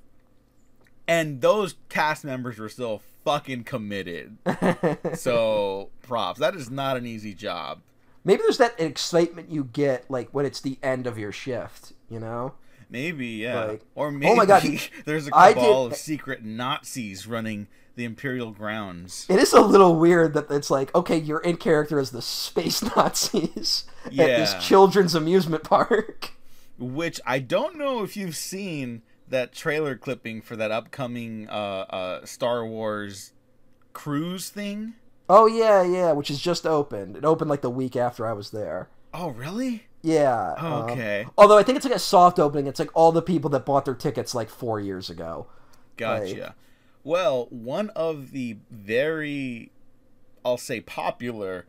[1.06, 4.36] and those cast members were still fucking committed.
[5.14, 6.38] so props.
[6.38, 7.80] That is not an easy job.
[8.24, 12.20] Maybe there's that excitement you get like when it's the end of your shift, you
[12.20, 12.54] know?
[12.90, 13.64] Maybe, yeah.
[13.64, 14.62] Like, or maybe oh my God,
[15.06, 17.68] there's a cabal did- of secret Nazis running
[17.98, 19.26] the Imperial grounds.
[19.28, 22.80] It is a little weird that it's like, okay, you're in character as the space
[22.96, 26.30] Nazis at this children's amusement park.
[26.78, 31.52] which I don't know if you've seen that trailer clipping for that upcoming uh,
[31.90, 33.32] uh, Star Wars
[33.92, 34.94] cruise thing.
[35.28, 37.16] Oh yeah, yeah, which is just opened.
[37.16, 38.88] It opened like the week after I was there.
[39.12, 39.88] Oh, really?
[40.02, 40.54] Yeah.
[40.56, 42.68] Oh, um, okay, although I think it's like a soft opening.
[42.68, 45.48] It's like all the people that bought their tickets like four years ago.
[45.96, 46.54] gotcha.
[47.04, 49.70] Well, one of the very,
[50.44, 51.66] I'll say, popular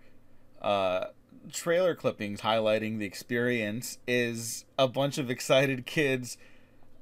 [0.62, 1.06] uh,
[1.52, 6.38] trailer clippings highlighting the experience is a bunch of excited kids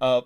[0.02, 0.22] uh,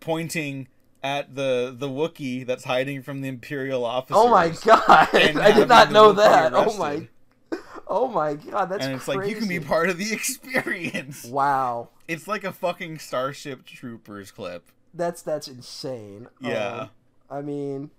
[0.00, 0.68] pointing
[1.02, 4.16] at the the Wookiee that's hiding from the Imperial officers.
[4.18, 5.08] Oh my god!
[5.12, 6.52] I did not know Wookiee that.
[6.54, 7.08] Oh my.
[7.86, 9.18] Oh my god, that's and it's crazy.
[9.18, 11.26] like you can be part of the experience.
[11.26, 14.72] Wow, It's like a fucking Starship Troopers clip.
[14.94, 16.28] That's that's insane.
[16.40, 16.82] Yeah.
[16.82, 16.90] Um,
[17.30, 17.90] I mean,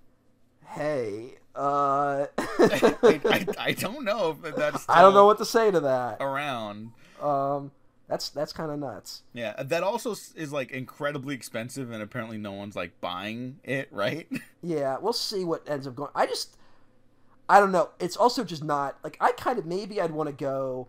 [0.65, 5.72] hey, uh, I, I, I don't know if that's I don't know what to say
[5.72, 6.17] to that.
[6.19, 6.91] around.
[7.22, 7.72] Um,
[8.07, 9.23] that's that's kind of nuts.
[9.34, 14.27] Yeah, that also is like incredibly expensive, and apparently no one's like buying it, right?
[14.61, 16.09] Yeah, we'll see what ends up going.
[16.15, 16.57] I just,
[17.47, 17.91] I don't know.
[17.99, 20.88] It's also just not like I kind of maybe I'd want to go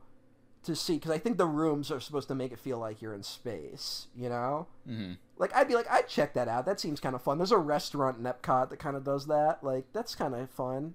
[0.67, 3.15] to see because I think the rooms are supposed to make it feel like you're
[3.15, 4.07] in space.
[4.17, 6.67] You know, hmm like I'd be like I'd check that out.
[6.67, 7.39] That seems kind of fun.
[7.39, 9.63] There's a restaurant in Epcot that kind of does that.
[9.63, 10.95] Like that's kind of fun.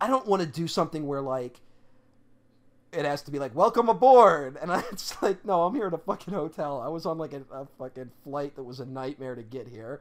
[0.00, 1.60] I don't want to do something where like
[2.90, 5.92] it has to be like welcome aboard and I, it's like no i'm here at
[5.92, 9.34] a fucking hotel i was on like a, a fucking flight that was a nightmare
[9.34, 10.00] to get here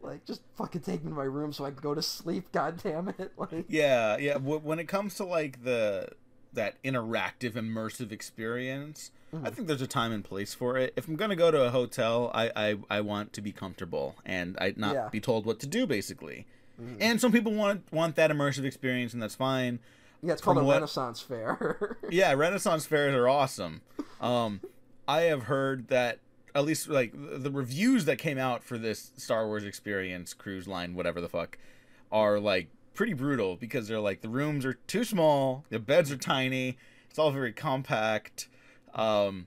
[0.00, 2.80] like just fucking take me to my room so i can go to sleep god
[2.80, 4.36] damn it like Yeah, yeah.
[4.36, 6.10] When it comes to like the
[6.52, 9.46] that interactive immersive experience Mm-hmm.
[9.46, 11.68] i think there's a time and place for it if i'm gonna go to a
[11.68, 15.08] hotel i i, I want to be comfortable and i not Yeah.
[15.12, 16.46] be told what to do basically
[16.80, 16.96] Mhm.
[16.98, 19.80] and some people want want that immersive experience and that's fine
[20.22, 21.98] Yeah, it's called From a what- Renaissance fair.
[22.10, 23.82] yeah renaissance fairs are awesome
[24.18, 24.62] um
[25.06, 26.20] i have heard that
[26.54, 30.94] at least like the reviews that came out for this star wars experience cruise line
[30.94, 31.58] whatever the fuck
[32.10, 32.68] are like
[32.98, 36.76] pretty brutal because they're like the rooms are too small the beds are tiny
[37.08, 38.48] it's all very compact
[38.92, 39.46] um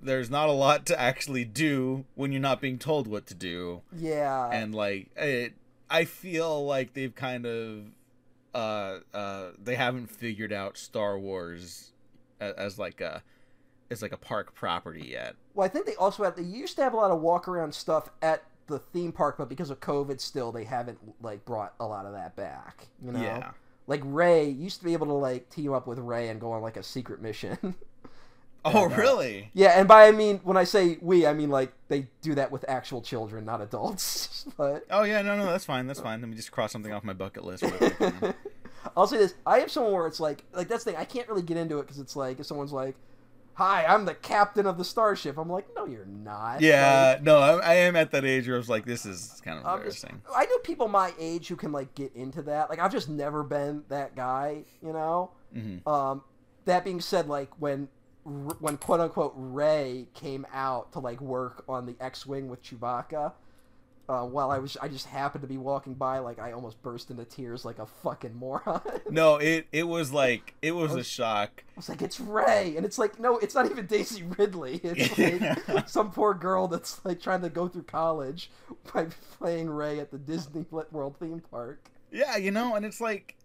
[0.00, 3.80] there's not a lot to actually do when you're not being told what to do
[3.98, 4.48] yeah.
[4.52, 5.54] and like it
[5.90, 7.86] i feel like they've kind of
[8.54, 11.90] uh uh they haven't figured out star wars
[12.38, 13.24] as, as like a
[13.90, 16.36] as like a park property yet Well, I think they also have.
[16.36, 19.48] They used to have a lot of walk around stuff at the theme park, but
[19.48, 22.86] because of COVID, still they haven't like brought a lot of that back.
[23.02, 23.50] You know, yeah
[23.90, 26.62] like Rey used to be able to like team up with Rey and go on
[26.62, 27.58] like a secret mission.
[28.64, 31.50] oh And, uh, really yeah, and by I mean when I say we, I mean
[31.50, 34.46] like they do that with actual children, not adults.
[34.56, 37.02] but oh yeah no no that's fine that's fine let me just cross something off
[37.02, 38.34] my bucket list real quick, you know?
[38.96, 41.00] I'll say this: I have someone where it's like, like that's the thing.
[41.00, 42.96] I can't really get into it because it's like if someone's like,
[43.60, 47.58] "Hi, I'm the captain of the starship," I'm like, "No, you're not." yeah no I,
[47.58, 50.02] I am at that age where i was like this is kind of I'm just,
[50.02, 52.70] embarrassing I know people my age who can like get into that.
[52.70, 55.32] Like I've just never been that guy, you know.
[55.54, 55.86] Mhm.
[55.86, 56.22] Um,
[56.64, 57.88] that being said, like when
[58.24, 63.32] when quote unquote Rey came out to like work on the X-wing with Chewbacca,
[64.10, 67.10] uh, while I was I just happened to be walking by, like I almost burst
[67.10, 68.80] into tears like a fucking moron.
[69.10, 72.98] No it it was like it was a shock was like, it's Rey, and it's
[72.98, 74.80] like, no, it's not even Daisy Ridley.
[74.84, 75.18] It's
[75.68, 78.50] like some poor girl that's like trying to go through college
[78.92, 79.06] by
[79.38, 81.88] playing Rey at the Disney World theme park.
[82.10, 83.36] Yeah, you know, and it's like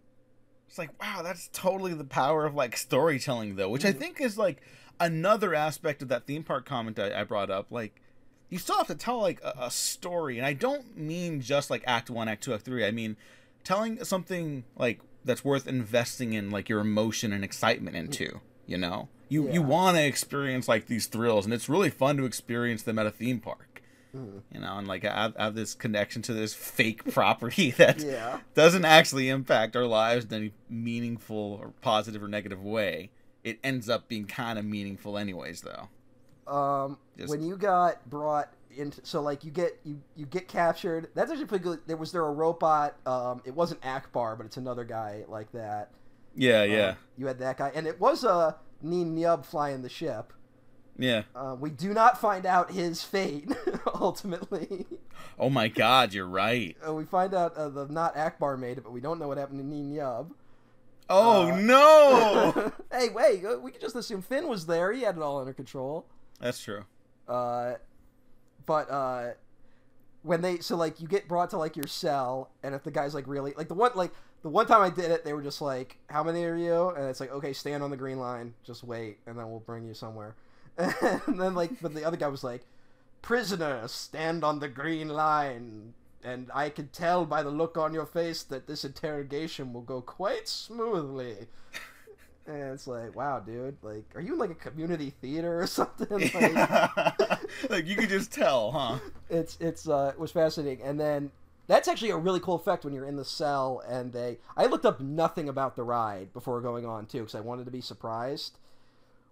[0.68, 4.00] it's like wow, that's totally the power of like storytelling though, which I Mhm.
[4.00, 4.62] think is like
[5.00, 7.68] another aspect of that theme park comment I, I brought up.
[7.70, 8.02] Like
[8.49, 11.84] you still have to tell like a, a story, and I don't mean just like
[11.88, 12.85] act one, act two, act three.
[12.85, 13.17] I mean
[13.63, 18.39] telling something like that's worth investing in like your emotion and excitement into.
[18.67, 22.26] You know, you you want to experience like these thrills, and it's really fun to
[22.26, 23.81] experience them at a theme park.
[24.15, 24.41] Mhm.
[24.53, 28.39] You know, and like have, have this connection to this fake property that Yeah.
[28.53, 33.09] doesn't actually impact our lives in any meaningful or positive or negative way.
[33.43, 35.89] It ends up being kind of meaningful, anyways, though.
[36.47, 41.09] Um, Just- when you got brought into, so like you get you you get captured.
[41.15, 41.80] That's actually pretty good.
[41.88, 42.95] There was there a robot.
[43.05, 45.91] Um, it wasn't Ackbar, but it's another guy like that.
[46.35, 48.51] Yeah, Um, yeah, you had that guy, and it was a uh,
[48.81, 50.34] Nien Nunb flying the ship.
[50.97, 51.23] yeah.
[51.34, 53.49] Uh, we do not find out his fate
[53.95, 54.85] ultimately.
[55.39, 56.76] Oh my God, you're right.
[56.85, 59.38] Uh, we find out uh, the not Ackbar made it, but we don't know what
[59.38, 60.31] happened to Nien Nunb.
[61.09, 62.72] Oh Uh, no!
[62.91, 64.91] hey, wait, we could just assume Finn was there.
[64.91, 66.05] He had it all under control.
[66.40, 66.86] That's true.
[67.28, 67.76] Uh,
[68.66, 69.32] but uh,
[70.24, 73.14] when they so like you get brought to like your cell, and if the guy's
[73.14, 75.62] like really like the one like the one time I did it, they were just
[75.62, 78.84] like, "How many are you?" And it's like, "Okay, stand on the green line, just
[78.84, 80.36] wait, and then we'll bring you somewhere."
[80.78, 82.66] And then like, but the other guy was like,
[83.22, 85.94] "Prisoner, stand on the green line."
[86.24, 90.02] And I could tell by the look on your face that this interrogation will go
[90.02, 91.48] quite smoothly.
[92.47, 96.07] And it's like, wow, dude, like, are you in like a community theater or something?
[96.34, 96.59] Like,
[97.69, 98.99] like you could just tell, huh?
[99.30, 101.31] it's it's uh it was fascinating and then
[101.67, 104.85] that's actually a really cool effect when you're in the cell and they i looked
[104.85, 108.59] up nothing about the ride before going on too because i wanted to be surprised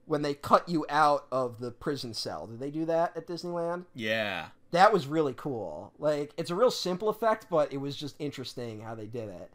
[0.07, 3.85] when they cut you out of the prison cell did they do that at disneyland
[3.93, 4.47] Yeah.
[4.71, 8.81] that was really cool like it's a real simple effect but it was just interesting
[8.81, 9.51] how they did it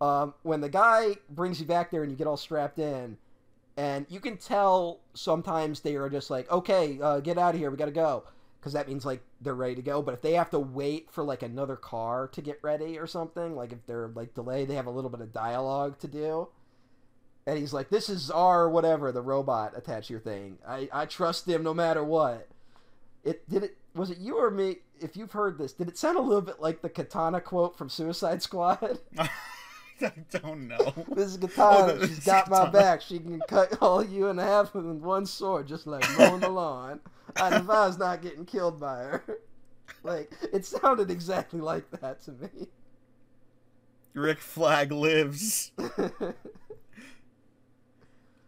[0.00, 3.18] um, when the guy brings you back there and you get all strapped in
[3.76, 7.70] and you can tell sometimes they are just like okay uh, get out of here
[7.70, 8.24] we gotta go.
[8.58, 10.02] Because that means like they're ready to go.
[10.02, 13.56] But if they have to wait for like another car to get ready or something
[13.56, 16.48] like if they're like delayed they have a little bit of dialogue to do.
[17.46, 20.58] And he's like this is our whatever the robot attached your thing.
[20.66, 22.48] I i trust him no matter what.
[23.24, 26.18] It did it was it you or me if you've heard this did it sound
[26.18, 28.98] a little bit like the katana quote from suicide squad
[30.06, 30.92] I don't know.
[31.14, 34.74] this is katana Oh, she's got my back she can cut all you in half
[34.74, 37.00] with one sword just like mowing the lawn
[37.36, 39.24] i was not getting killed by her
[40.02, 42.68] like it sounded exactly like that to me
[44.12, 45.70] Rick Flag lives.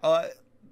[0.03, 0.27] Uh,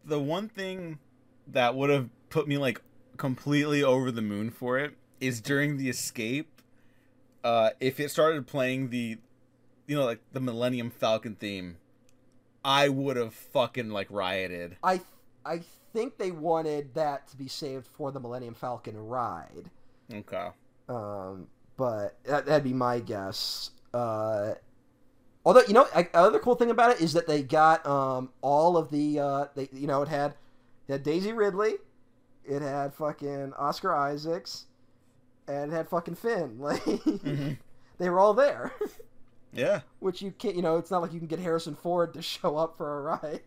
[0.04, 0.98] the one thing
[1.46, 2.80] that would have put me like
[3.16, 6.60] completely over the moon for it is during the escape.
[7.44, 9.18] Uh, if it started playing the,
[9.90, 11.76] you know, like the Millennium Falcon theme,
[12.64, 14.76] I would have fucking like rioted.
[14.84, 15.00] I
[15.44, 15.62] I
[15.92, 19.68] think they wanted that to be saved for the Millennium Falcon ride.
[20.14, 20.50] Okay.
[20.88, 23.70] Um, but that, that'd be my guess.
[23.92, 24.54] Uh,
[25.44, 28.76] although you know, I, other cool thing about it is that they got um all
[28.76, 30.34] of the uh they you know it had
[30.86, 31.74] it had Daisy Ridley,
[32.44, 34.66] it had fucking Oscar Isaacs,
[35.48, 36.58] and it had fucking Finn.
[36.60, 37.58] Like Mhm.
[37.98, 38.72] they were all there.
[39.52, 39.80] Yeah.
[39.98, 42.56] Which you can't, you know, it's not like you can get Harrison Ford to show
[42.56, 43.40] up for a ride.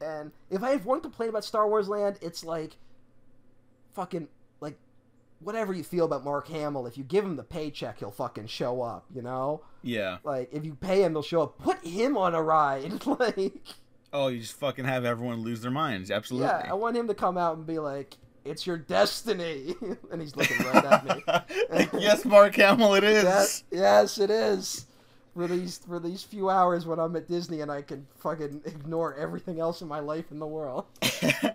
[0.00, 2.76] And if I have one complaint about Star Wars Land, it's like
[3.94, 4.28] fucking
[4.60, 4.78] like
[5.40, 8.80] whatever you feel about Mark Hamill, if you give him the paycheck, he'll fucking show
[8.80, 9.62] up, you know?
[9.82, 10.18] Yeah.
[10.22, 11.58] Like if you pay him, he'll show up.
[11.58, 13.04] Put him on a ride.
[13.06, 13.52] like
[14.12, 16.10] Oh, you just fucking have everyone lose their minds.
[16.10, 16.48] Absolutely.
[16.48, 19.74] Yeah, I want him to come out and be like, It's your destiny
[20.10, 21.22] and he's looking right at me.
[21.70, 23.24] Like, yes, Mark Hamill, it is.
[23.24, 24.86] Yes, yes, it is.
[25.34, 29.14] For these for these few hours when I'm at Disney and I can fucking ignore
[29.14, 30.86] everything else in my life in the world.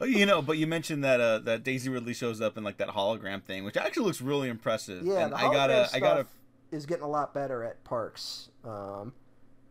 [0.00, 2.78] Oh, you know, but you mentioned that uh, that Daisy Ridley shows up in like
[2.78, 5.04] that hologram thing, which actually looks really impressive.
[5.04, 6.20] Yeah, and the I gotta, hologram I gotta.
[6.20, 6.32] stuff
[6.70, 8.48] is getting a lot better at parks.
[8.64, 9.12] Um,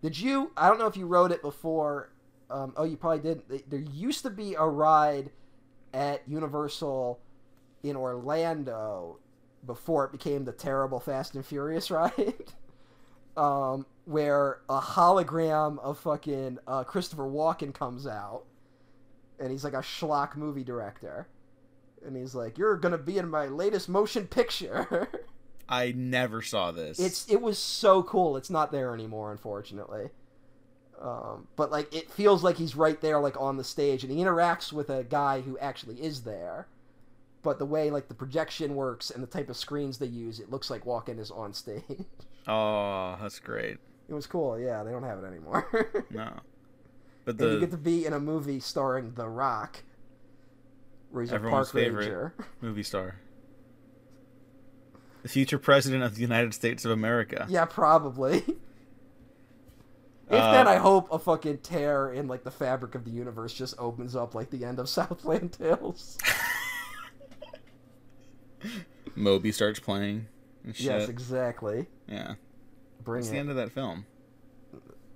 [0.01, 0.51] did you?
[0.55, 2.11] I don't know if you wrote it before.
[2.49, 3.69] Um, oh, you probably didn't.
[3.69, 5.31] There used to be a ride
[5.93, 7.19] at Universal
[7.83, 9.19] in Orlando
[9.65, 12.33] before it became the terrible Fast and Furious ride.
[13.37, 18.43] um, where a hologram of fucking uh, Christopher Walken comes out,
[19.39, 21.27] and he's like a schlock movie director,
[22.05, 25.07] and he's like, "You're gonna be in my latest motion picture."
[25.69, 26.99] I never saw this.
[26.99, 28.35] it's it was so cool.
[28.35, 30.09] It's not there anymore, unfortunately.
[31.01, 34.19] Um, but like it feels like he's right there, like on the stage, and he
[34.19, 36.67] interacts with a guy who actually is there.
[37.41, 40.51] But the way like the projection works and the type of screens they use, it
[40.51, 41.81] looks like Walken is on stage.
[42.47, 43.77] Oh, that's great.
[44.09, 44.59] It was cool.
[44.59, 45.65] Yeah, they don't have it anymore.
[46.11, 46.33] No,
[47.25, 49.83] but and you get to be in a movie starring The Rock,
[51.09, 52.01] where he's a Everyone's park favorite.
[52.05, 52.33] ranger.
[52.61, 53.15] movie star,
[55.23, 57.45] the future president of the United States of America.
[57.49, 58.43] Yeah, probably.
[60.31, 63.53] If Uh, then, I hope a fucking tear in like the fabric of the universe
[63.53, 66.17] just opens up like the end of Southland Tales.
[69.15, 70.27] Moby starts playing.
[70.73, 70.79] Shit.
[70.85, 71.87] yes, exactly.
[72.07, 72.35] yeah.
[73.03, 73.29] Bring it.
[73.31, 74.05] the end of that film.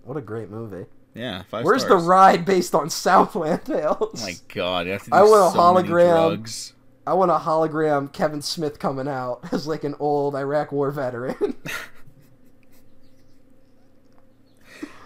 [0.04, 0.86] What a great movie.
[1.14, 2.04] Yeah, five Where's stars.
[2.04, 3.96] the ride based on Southland Tales?
[4.22, 6.74] Oh my god, you have to do I want a so many hologram.
[7.08, 11.56] I want a hologram Kevin Smith coming out as like an old Iraq War veteran.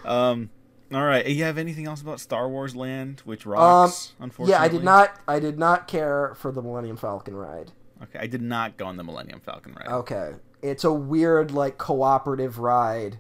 [0.06, 0.50] Um,
[0.94, 1.26] all right.
[1.28, 4.14] You have anything else about Star Wars Land, which rocks?
[4.20, 5.20] unfortunately, Um, yeah, I did not.
[5.28, 7.72] I did not care for the Millennium Falcon ride.
[8.04, 9.88] Okay, I did not go on the Millennium Falcon ride.
[9.88, 10.32] Okay,
[10.62, 13.20] it's a weird like cooperative ride.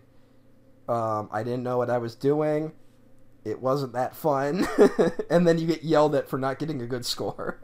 [0.87, 2.71] Um, I didn't know what I was doing.
[3.45, 4.67] It wasn't that fun,
[5.29, 7.59] and then you get yelled at for not getting a good score.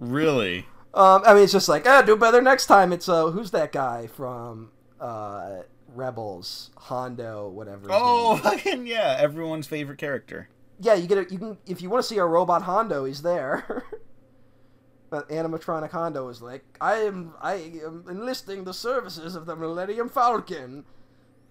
[0.00, 0.66] Really?
[0.92, 2.92] Um, I mean, it's just like, ah, do better next time.
[2.92, 4.70] It's uh, who's that guy from
[5.00, 5.58] uh,
[5.94, 7.86] Rebels, Hondo, whatever.
[7.90, 9.16] Oh, fucking yeah!
[9.18, 10.48] Everyone's favorite character.
[10.80, 10.94] yeah.
[10.94, 13.84] You get a, you can if you want to see a robot Hondo, he's there.
[15.10, 17.54] but animatronic Hondo is like, I am I
[17.84, 20.84] am enlisting the services of the Millennium Falcon,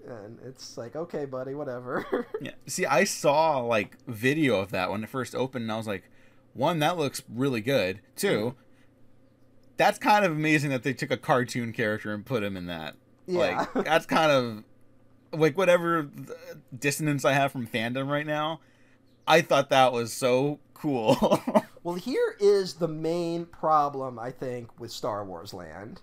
[0.06, 2.28] and it's like, okay, buddy, whatever.
[2.42, 2.52] Yeah.
[2.68, 6.04] See, I saw like video of that when it first opened, and I was like,
[6.54, 8.02] one, that looks really good.
[8.18, 8.56] Two, mm.
[9.78, 12.96] that's kind of amazing that they took a cartoon character and put him in that.
[13.28, 13.66] Yeah.
[13.74, 14.64] Like, that's kind of
[15.40, 16.10] like whatever
[16.78, 18.60] dissonance I have from fandom right now.
[19.28, 21.42] I thought that was so cool.
[21.84, 26.02] Well, here is the main problem I think with Star Wars Land.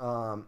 [0.00, 0.46] Um,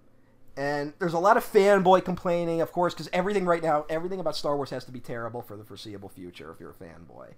[0.57, 4.35] and there's a lot of fanboy complaining, of course, because everything right now, everything about
[4.35, 7.35] Star Wars has to be terrible for the foreseeable future if you're a fanboy.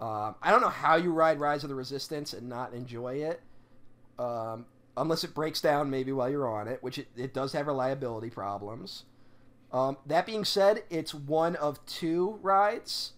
[0.00, 3.40] Um, I don't know how you ride Rise of the Resistance and not enjoy it,
[4.18, 4.66] um,
[4.96, 8.30] unless it breaks down maybe while you're on it, which it, it does have reliability
[8.30, 9.04] problems.
[9.72, 13.12] Um, that being said, it's one of two rides.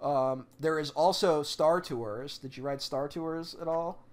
[0.00, 2.38] Um, there is also Star Tours.
[2.38, 4.04] Did you ride Star Tours at all?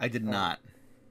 [0.00, 0.58] I did not.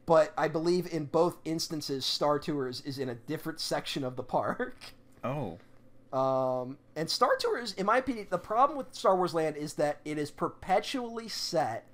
[0.06, 4.24] But I believe in both instances, Star Tours is in a different section of the
[4.24, 4.78] park.
[5.26, 5.58] Oh.
[6.12, 10.02] Um, and Star Tours, in my opinion, the problem with Star Wars Land is that
[10.04, 11.88] it is perpetually set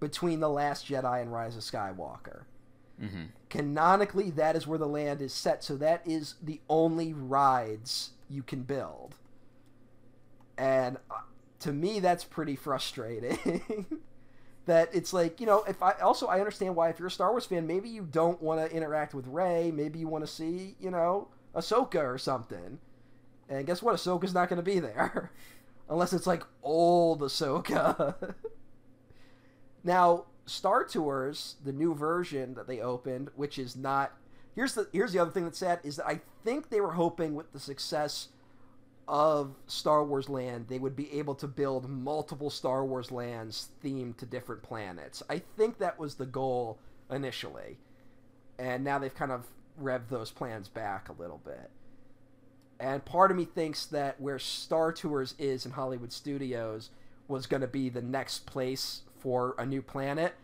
[0.00, 2.42] between The Last Jedi and Rise of Skywalker.
[2.98, 8.10] Hmm Canonically, that is where the land is set, so that is the only rides
[8.28, 9.14] you can build.
[10.58, 11.14] And uh,
[11.60, 13.84] to me, that's pretty frustrating.
[14.66, 17.30] that it's like you know, if I also I understand why if you're a Star
[17.30, 20.76] Wars fan, maybe you don't want to interact with Rey, maybe you want to see
[20.80, 22.78] you know Ahsoka or something.
[23.48, 23.96] And guess what?
[23.96, 25.30] Ahsoka's not going to be there.
[25.88, 28.34] Unless it's like old Ahsoka.
[29.84, 34.12] now, Star Tours, the new version that they opened, which is not.
[34.54, 37.34] Here's the here's the other thing that's sad is that I think they were hoping
[37.34, 38.28] with the success
[39.06, 44.16] of Star Wars Land, they would be able to build multiple Star Wars lands themed
[44.18, 45.22] to different planets.
[45.28, 46.78] I think that was the goal
[47.10, 47.78] initially.
[48.58, 49.46] And now they've kind of
[49.80, 51.70] revved those plans back a little bit.
[52.80, 56.90] And part of me thinks that where Star Tours is in Hollywood Studios
[57.28, 60.34] was going to be the next place for a new planet.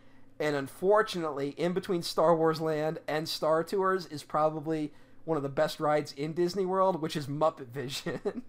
[0.41, 4.91] And unfortunately, in between Star Wars Land and Star Tours is probably
[5.27, 8.43] one of the best rides in Disney World, which is Muppet Vision.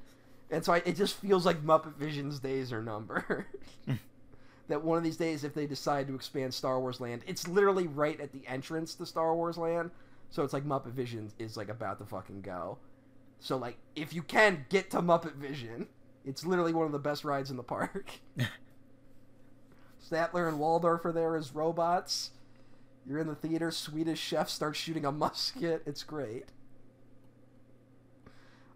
[0.50, 3.46] and so I, it just feels like Muppet Vision's days are numbered.
[4.68, 7.86] that one of these days, if they decide to expand Star Wars Land, it's literally
[7.86, 9.92] right at the entrance to Star Wars Land.
[10.30, 12.78] So it's like Muppet Vision is like about to fucking go.
[13.38, 15.86] So like, if you can get to Muppet Vision,
[16.24, 18.10] it's literally one of the best rides in the park.
[20.10, 22.30] Statler and Waldorf are there as robots.
[23.06, 23.70] You're in the theater.
[23.70, 25.82] Swedish chef starts shooting a musket.
[25.86, 26.46] It's great.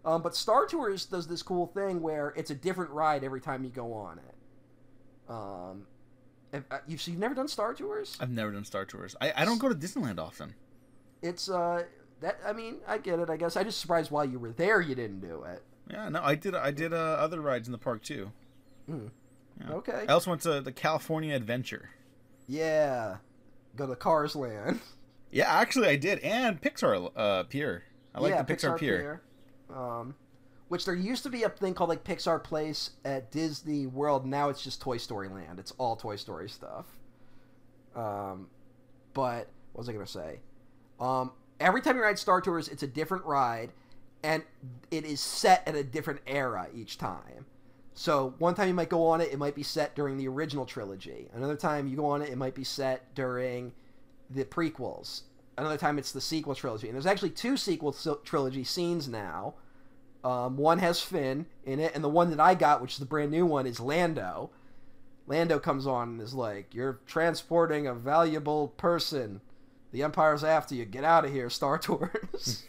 [0.03, 3.63] Um, but Star Tours does this cool thing where it's a different ride every time
[3.63, 5.31] you go on it.
[5.31, 5.85] Um,
[6.53, 8.17] uh, you've, so you've never done Star Tours?
[8.19, 9.15] I've never done Star Tours.
[9.21, 10.55] I, I don't go to Disneyland often.
[11.21, 11.83] It's uh
[12.19, 13.29] that I mean I get it.
[13.29, 15.61] I guess I just surprised while you were there you didn't do it.
[15.89, 16.55] Yeah, no, I did.
[16.55, 18.31] I did uh, other rides in the park too.
[18.89, 19.11] Mm.
[19.67, 19.75] Yeah.
[19.75, 20.05] Okay.
[20.07, 21.89] I also went to the California Adventure.
[22.47, 23.17] Yeah,
[23.75, 24.79] go to Cars Land.
[25.33, 27.83] Yeah, actually, I did, and Pixar uh, Pier.
[28.13, 29.21] I like yeah, the Pixar, Pier.
[29.69, 29.77] Pier.
[29.77, 30.15] Um,
[30.67, 34.25] which there used to be a thing called like Pixar Place at Disney World.
[34.25, 35.59] Now it's just Toy Story Land.
[35.59, 36.85] It's all Toy Story stuff.
[37.95, 38.47] Um,
[39.13, 40.39] but what was I gonna say?
[40.99, 43.71] Um, every time you ride Star Tours, it's a different ride,
[44.23, 44.43] and
[44.91, 47.45] it is set at a different era each time.
[47.93, 50.65] So one time you might go on it, it might be set during the original
[50.65, 51.27] trilogy.
[51.33, 53.73] Another time you go on it, it might be set during
[54.29, 55.21] the prequels.
[55.57, 56.87] Another time it's the sequel trilogy.
[56.87, 57.93] And there's actually two sequel
[58.23, 59.55] trilogy scenes now.
[60.23, 63.05] Um, one has Finn in it, and the one that I got, which is the
[63.05, 64.51] brand new one, is Lando.
[65.27, 69.41] Lando comes on and is like, "You're transporting a valuable person.
[69.91, 70.85] The Empire's after you.
[70.85, 72.63] Get out of here, Star Tours."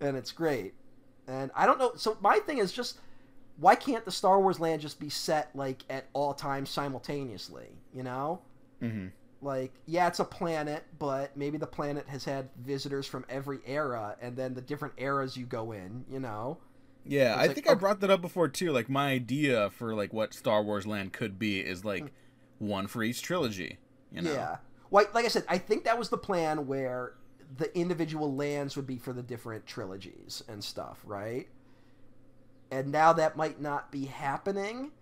[0.00, 0.74] and it's great.
[1.28, 1.92] And I don't know.
[1.96, 2.98] So my thing is just,
[3.60, 7.68] why can't the Star Wars land just be set like at all times simultaneously?
[7.94, 8.40] You know.
[8.82, 9.08] Mm-hmm.
[9.42, 14.16] Like, yeah, it's a planet, but maybe the planet has had visitors from every era,
[14.20, 16.58] and then the different eras you go in, you know?
[17.06, 18.70] Yeah, It's I like, think I brought that up before too.
[18.72, 22.12] Like my idea for like what Star Wars Land could be is like
[22.58, 23.78] one for each trilogy.
[24.12, 24.32] You know?
[24.32, 24.56] Yeah.
[24.90, 27.14] Well, like I said, I think that was the plan where
[27.56, 31.48] the individual lands would be for the different trilogies and stuff, right?
[32.70, 34.92] And now that might not be happening.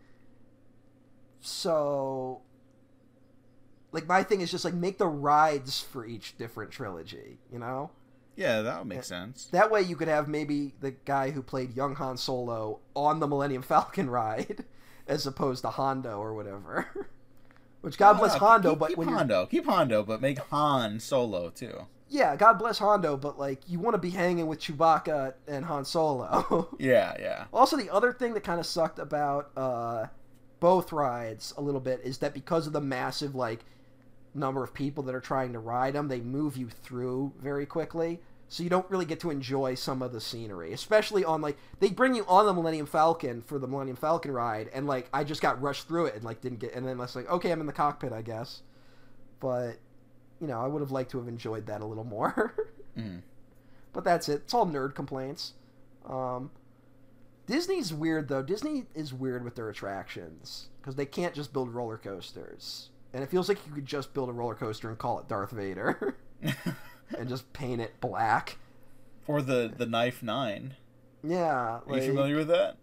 [1.41, 2.43] So
[3.93, 7.91] like my thing is just like make the rides for each different trilogy, you know?
[8.37, 9.47] Yeah, that would make eh, sense.
[9.47, 13.27] That way you could have maybe the guy who played young Han Solo on the
[13.27, 14.65] Millennium Falcon ride
[15.07, 16.87] as opposed to Hondo or whatever.
[17.81, 21.01] Which God bless Hondo, keep, but keep when you're Hondo, keep Hondo, but make Han
[21.01, 21.87] Solo too.
[22.09, 25.85] Yeah, God bless Hondo, but like you want to be hanging with Chewbacca and Han
[25.85, 26.69] Solo.
[26.79, 27.45] Yeah, yeah.
[27.53, 30.07] also, the other thing that kind of sucked about uh,
[30.61, 33.61] both rides a little bit is that because of the massive like
[34.35, 38.21] number of people that are trying to ride them, they move you through very quickly.
[38.51, 41.91] So you don't really get to enjoy some of the scenery, especially on like they
[41.91, 45.43] bring you on the Millennium Falcon for the Millennium Falcon ride, and like I just
[45.43, 47.67] got rushed through it and like didn't get, and then was like, okay, I'm in
[47.67, 48.63] the cockpit, I guess.
[49.39, 49.77] But
[50.41, 52.55] you know, I would have liked to have enjoyed that a little more.
[52.99, 53.21] Mm.
[53.93, 54.43] But that's it.
[54.45, 55.53] It's all nerd complaints.
[56.05, 56.51] Um,
[57.47, 58.43] Disney's weird though.
[58.43, 63.31] Disney is weird with their attractions because they can't just build roller coasters, and it
[63.31, 66.17] feels like you could just build a roller coaster and call it Darth Vader
[67.17, 68.59] and just paint it black.
[69.29, 70.75] or the the Knife Nine.
[71.23, 71.45] Yeah.
[71.55, 72.79] Are Like, you familiar with that?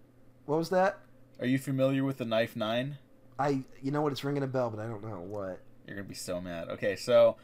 [0.45, 0.99] What was that?
[1.41, 2.99] Are you familiar with the Knife Nine?
[3.37, 4.13] I you know what?
[4.13, 5.59] It's ringing a bell, but I don't know what.
[5.85, 6.69] You're gonna be so mad.
[6.69, 7.35] Okay, so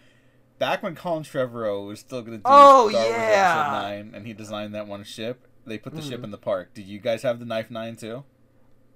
[0.60, 3.62] back when Colin Trevorrow was still gonna do Oh, Star Wars yeah!
[3.62, 6.26] Episode Nine, and he designed that one ship, they put the ship Mhm.
[6.26, 6.74] in the park.
[6.74, 8.24] Did you guys have the Knife Nine too?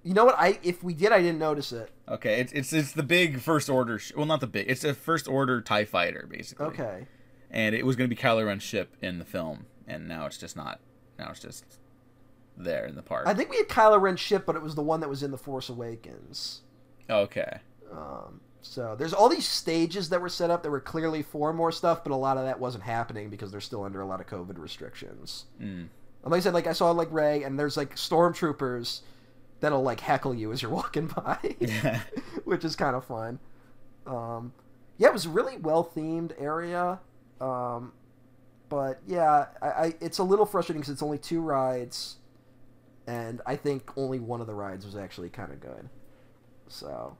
[0.03, 0.35] You know what?
[0.37, 1.91] I if we did, I didn't notice it.
[2.07, 3.97] Okay, it's it's it's the big first order.
[3.99, 4.69] Sh- well, not the big.
[4.69, 6.65] It's a first order Tie fighter, basically.
[6.67, 7.07] Okay.
[7.51, 10.55] And it was gonna be Kylo Ren's ship in the film, and now it's just
[10.55, 10.79] not.
[11.17, 11.65] Now it's just
[12.57, 13.27] there in the park.
[13.27, 15.31] I think we had Kylo Ren's ship, but it was the one that was in
[15.31, 16.61] the Force Awakens.
[17.09, 17.59] okay.
[17.91, 21.71] Um, so there's all these stages that were set up that were clearly for more
[21.71, 24.25] stuff, but a lot of that wasn't happening because they're still under a lot of
[24.25, 25.45] COVID restrictions.
[25.61, 25.87] Mm.
[26.23, 29.01] And like I said, like I saw like Rey, and there's like stormtroopers
[29.59, 31.37] that'll like heckle you as you're walking by,
[32.43, 33.37] which is kind of fun.
[34.07, 34.51] Um,
[34.97, 36.99] yeah, it was a really well themed area.
[37.39, 37.93] Um,
[38.67, 42.15] but yeah, I, I it's a little frustrating because it's only two rides,
[43.05, 45.87] and I think only one of the rides was actually kind of good.
[46.67, 47.15] So,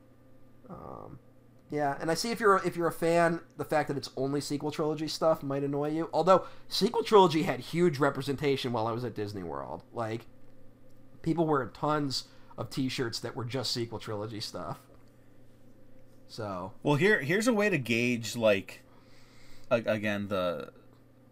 [0.71, 1.19] um,
[1.71, 4.39] yeah, and I see if you're if you're a fan, the fact that it's only
[4.39, 6.09] sequel trilogy stuff might annoy you.
[6.13, 10.27] Although sequel trilogy had huge representation while I was at Disney World, like
[11.21, 12.25] people wearing tons
[12.57, 14.79] of T-shirts that were just sequel trilogy stuff.
[16.27, 18.83] So well, here here's a way to gauge like
[19.71, 20.71] again the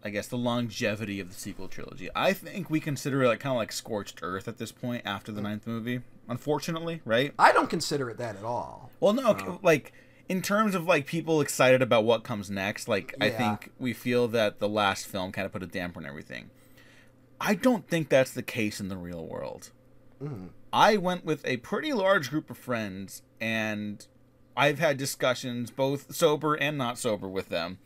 [0.02, 2.10] I guess the longevity of the sequel trilogy.
[2.14, 5.32] I think we consider it like kind of like scorched earth at this point after
[5.32, 6.00] the ninth movie.
[6.28, 7.32] Unfortunately, right?
[7.38, 8.90] I don't consider it that at all.
[9.00, 9.92] Well, no, uh, like
[10.28, 13.26] in terms of like people excited about what comes next, like yeah.
[13.26, 16.50] I think we feel that the last film kind of put a damper on everything.
[17.40, 19.70] I don't think that's the case in the real world.
[20.22, 20.50] Mm.
[20.72, 24.06] I went with a pretty large group of friends, and
[24.56, 27.78] I've had discussions, both sober and not sober, with them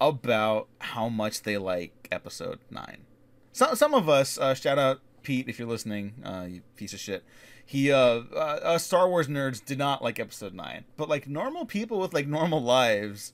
[0.00, 3.04] about how much they like Episode Nine.
[3.52, 7.00] Some some of us, uh, shout out Pete if you're listening, uh, you piece of
[7.00, 7.24] shit
[7.70, 11.64] he uh, uh, uh, Star Wars nerds did not like Episode Nine, but like normal
[11.64, 13.32] people with like normal lives,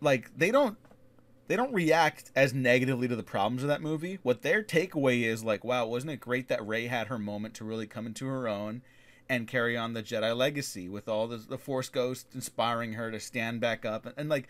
[0.00, 0.76] like they don't
[1.46, 4.18] they don't react as negatively to the problems of that movie.
[4.24, 7.64] What their takeaway is like, wow, wasn't it great that Rey had her moment to
[7.64, 8.82] really come into her own
[9.28, 13.20] and carry on the Jedi legacy with all the, the Force Ghost inspiring her to
[13.20, 14.04] stand back up?
[14.04, 14.48] And, and like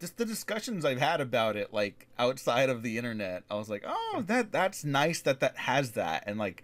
[0.00, 3.84] just the discussions I've had about it, like outside of the internet, I was like,
[3.86, 6.62] oh, that that's nice that that has that, and like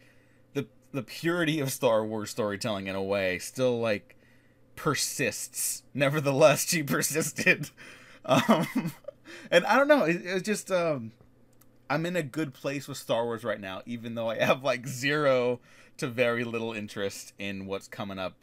[0.93, 4.17] the purity of Star Wars storytelling in a way still like
[4.77, 5.83] persists.
[5.95, 7.71] Nevertheless, she persisted.
[8.25, 8.93] Um,
[9.51, 10.05] and I don't know.
[10.05, 11.13] It, it's just um,
[11.91, 14.87] I'm in a good place with Star Wars right now, even though I have like
[14.87, 15.61] zero
[15.99, 18.35] to very little interest in what's coming up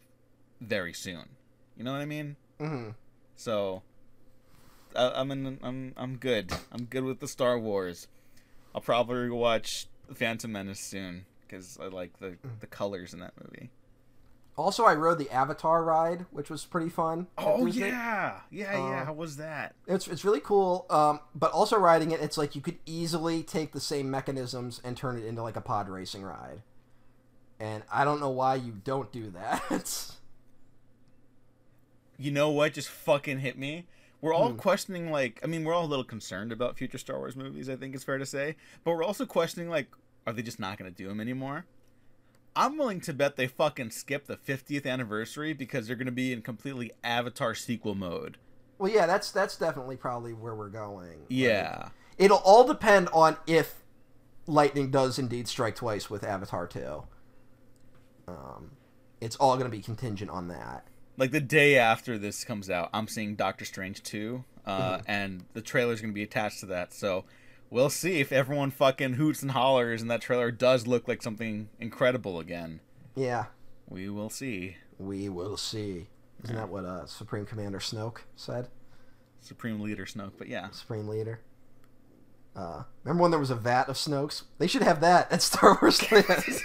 [0.62, 1.30] very soon.
[1.78, 2.36] You know what I mean?
[2.60, 2.90] Mm-hmm.
[3.36, 3.82] So
[4.96, 6.52] I, am in, I'm I'm good.
[6.72, 8.08] I'm good with the Star Wars.
[8.74, 12.60] I'll probably watch Phantom Menace soon because I like the mm.
[12.60, 13.70] the colors in that movie.
[14.58, 17.28] Also, I rode the Avatar ride, which was pretty fun.
[17.38, 19.02] Oh yeah, yeah, yeah.
[19.02, 19.76] Uh, How was that?
[19.86, 20.86] It's it's really cool.
[20.90, 24.96] Um, but also riding it, it's like you could easily take the same mechanisms and
[24.96, 26.62] turn it into like a pod racing ride.
[27.60, 30.12] And I don't know why you don't do that.
[32.18, 32.74] you know what?
[32.74, 33.86] Just fucking hit me.
[34.22, 34.58] We're all hmm.
[34.58, 37.70] questioning, like, I mean, we're all a little concerned about future Star Wars movies.
[37.70, 39.88] I think it's fair to say, but we're also questioning, like,
[40.26, 41.66] are they just not going to do them anymore?
[42.56, 46.32] I'm willing to bet they fucking skip the 50th anniversary because they're going to be
[46.32, 48.38] in completely Avatar sequel mode.
[48.78, 51.26] Well, yeah, that's that's definitely probably where we're going.
[51.30, 51.78] Yeah.
[51.84, 53.84] Like, it'll all depend on if
[54.48, 57.04] lightning does indeed strike twice with Avatar 2.
[58.28, 58.72] Um,
[59.22, 60.88] it's all going to be contingent on that.
[61.18, 65.02] Like the day after this comes out, I'm seeing Doctor Strange 2, uh, mm-hmm.
[65.08, 66.94] and the trailer's going to be attached to that.
[66.94, 67.24] So
[67.70, 71.70] we'll see if everyone fucking hoots and hollers and that trailer does look like something
[71.80, 72.80] incredible again.
[73.16, 73.46] Yeah.
[73.88, 74.78] We will see.
[74.98, 76.08] We will see.
[76.44, 76.62] Isn't yeah.
[76.62, 78.70] that what uh, Supreme Commander Snoke said?
[79.42, 80.70] Supreme Leader Snoke, but yeah.
[80.72, 81.40] Supreme Leader.
[82.56, 84.44] Uh, remember when there was a vat of Snokes?
[84.58, 86.62] They should have that at Star Wars Land.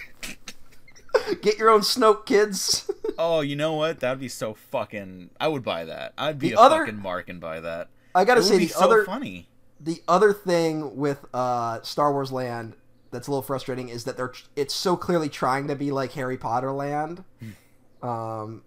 [1.43, 2.90] Get your own Snoke, kids.
[3.18, 4.01] oh, you know what?
[4.01, 5.31] That'd be so fucking.
[5.40, 6.14] I would buy that.
[6.16, 6.78] I'd be the a other...
[6.86, 7.89] fucking mark and buy that.
[8.14, 9.48] I gotta say, the so other funny
[9.81, 12.77] the other thing with uh, Star Wars Land
[13.11, 16.36] that's a little frustrating is that they're it's so clearly trying to be like Harry
[16.36, 18.07] Potter Land, hmm.
[18.09, 18.62] um,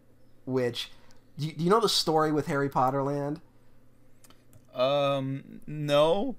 [0.45, 0.91] which
[1.38, 3.41] do you, do you, know the story with Harry Potter Land?
[4.73, 6.35] Um, no.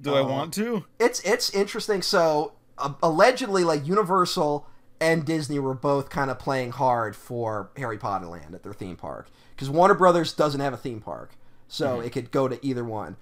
[0.00, 0.84] Do uh, I want to?
[0.98, 2.00] It's it's interesting.
[2.00, 4.66] So uh, allegedly, like Universal
[5.00, 8.96] and Disney were both kind of playing hard for Harry Potter Land at their theme
[8.96, 11.34] park because Warner Brothers doesn't have a theme park,
[11.68, 12.06] so mm-hmm.
[12.06, 13.16] it could go to either one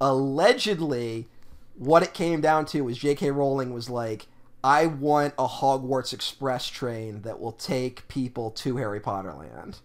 [0.00, 1.28] allegedly
[1.76, 3.30] what it came down to was J.K.
[3.30, 4.26] Rowling was like,
[4.64, 9.78] I want a Hogwarts Express train that will take people to Harry Potter Land.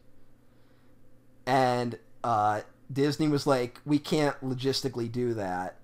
[1.45, 2.61] And uh,
[2.91, 5.77] Disney was like, we can't logistically do that.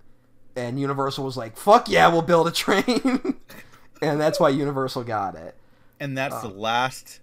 [0.56, 3.36] And Universal was like, fuck yeah, we'll build a train.
[4.02, 5.56] and that's why Universal got it.
[6.00, 7.20] And that's the last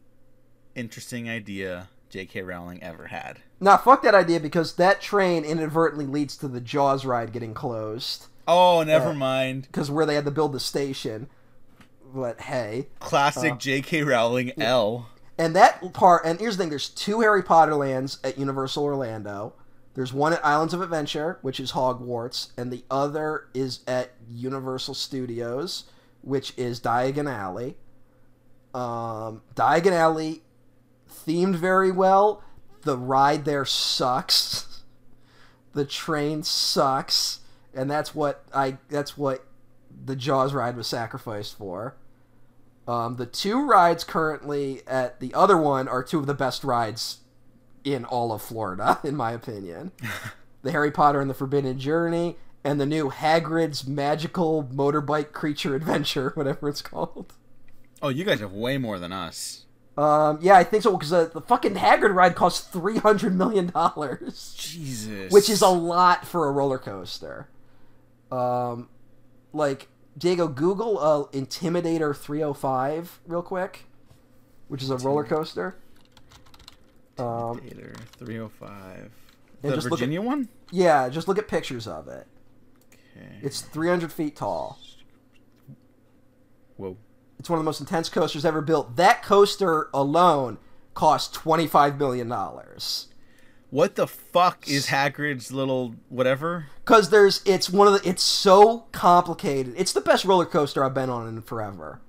[0.74, 2.42] interesting idea J.K.
[2.42, 3.40] Rowling ever had.
[3.60, 8.26] Nah, fuck that idea because that train inadvertently leads to the Jaws ride getting closed.
[8.46, 9.62] Oh, never uh, mind.
[9.62, 11.28] Because where they had to build the station.
[12.12, 12.88] But hey.
[13.00, 14.02] Classic uh, J.K.
[14.02, 14.70] Rowling yeah.
[14.70, 15.08] L.
[15.38, 19.54] And that part, and here's the thing there's two Harry Potter lands at Universal Orlando.
[19.94, 24.94] There's one at Islands of Adventure, which is Hogwarts, and the other is at Universal
[24.94, 25.84] Studios,
[26.22, 27.76] which is Diagon Alley.
[28.74, 30.42] Um, Diagon Alley
[31.08, 32.43] themed very well.
[32.84, 34.82] The ride there sucks.
[35.72, 37.40] the train sucks,
[37.74, 39.46] and that's what I that's what
[40.04, 41.96] the Jaws ride was sacrificed for.
[42.86, 47.20] Um, the two rides currently at the other one are two of the best rides
[47.82, 49.92] in all of Florida, in my opinion.
[50.62, 56.30] the Harry Potter and the Forbidden Journey, and the new Hagrid's Magical Motorbike Creature Adventure,
[56.34, 57.34] whatever it's called.
[58.02, 59.63] Oh, you guys have way more than us.
[59.96, 63.66] Um, yeah, I think so because uh, the fucking Hagrid ride costs three hundred million
[63.68, 65.32] dollars, Jesus.
[65.32, 67.48] which is a lot for a roller coaster.
[68.32, 68.88] Um,
[69.52, 69.86] like
[70.18, 73.84] Diego, Google uh, Intimidator three hundred five real quick,
[74.66, 75.76] which is a roller coaster.
[77.16, 79.10] Um, Gator 305.
[79.62, 80.48] And The just look at- Virginia one?
[80.72, 82.26] yeah, just look at pictures of it.
[83.16, 83.38] Okay.
[83.42, 84.80] It's three hundred feet tall.
[86.76, 86.96] Whoa.
[87.44, 88.96] It's one of the most intense coasters ever built.
[88.96, 90.56] That coaster alone
[90.94, 93.08] cost twenty five million dollars.
[93.68, 96.68] What the fuck is Hagrid's little whatever?
[96.82, 99.74] Because there's, it's one of the, it's so complicated.
[99.76, 102.00] It's the best roller coaster I've been on in forever.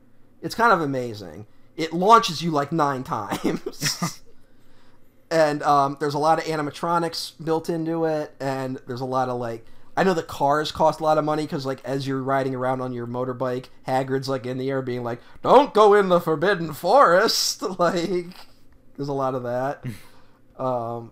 [0.41, 1.47] It's kind of amazing.
[1.75, 4.21] It launches you like nine times.
[5.29, 9.37] and um, there's a lot of animatronics built into it, and there's a lot of
[9.37, 9.65] like,
[9.97, 12.81] I know the cars cost a lot of money because like as you're riding around
[12.81, 16.73] on your motorbike, Hagrid's like in the air being like, "Don't go in the forbidden
[16.73, 18.27] forest." like,
[18.97, 19.83] there's a lot of that.
[20.57, 21.11] Um,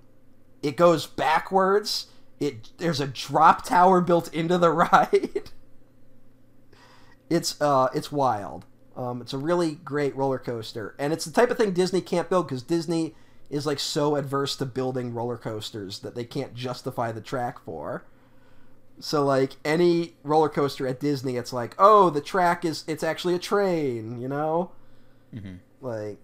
[0.62, 2.08] it goes backwards.
[2.40, 5.52] It there's a drop tower built into the ride.
[7.30, 8.66] it's uh it's wild.
[8.96, 12.30] Um, it's a really great roller coaster, and it's the type of thing Disney can't
[12.30, 13.16] build because Disney
[13.50, 18.06] is like so adverse to building roller coasters that they can't justify the track for.
[19.00, 23.36] So like any roller coaster at Disney, it's like, oh, the track is it's actually
[23.36, 24.72] a train, you know,
[25.34, 25.60] Mhm.
[25.82, 26.18] like,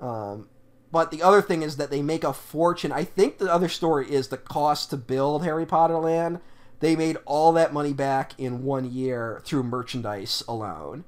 [0.00, 0.48] um,
[0.90, 2.92] but the other thing is that they make a fortune.
[2.92, 6.40] I think the other story is the cost to build Harry Potter Land.
[6.80, 11.04] They made all that money back in one year through merchandise alone.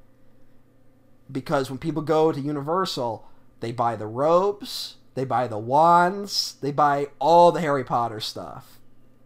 [1.31, 3.25] Because when people go to Universal,
[3.61, 8.81] they buy the robes, they buy the wands, they buy all the Harry Potter stuff.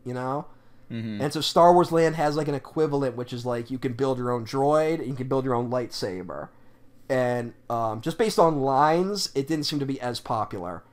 [0.04, 0.46] You know?
[0.94, 1.20] Mhm.
[1.20, 4.16] And so Star Wars Land has like an equivalent, which is like you can build
[4.16, 6.50] your own droid, you can build your own lightsaber.
[7.08, 10.84] And um, just based on lines, it didn't seem to be as popular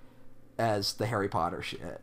[0.58, 2.02] as the Harry Potter shit.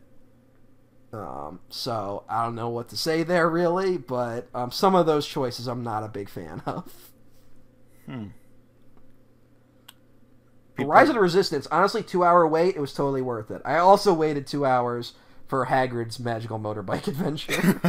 [1.11, 5.27] Um, so I don't know what to say there really, but um, some of those
[5.27, 7.11] choices I'm not a big fan of.
[8.05, 8.27] Hmm.
[10.77, 13.61] For Rise of the Resistance, honestly, two hour wait, it was totally worth it.
[13.65, 15.13] I also waited two hours
[15.49, 17.81] for Hagrid's magical motorbike adventure.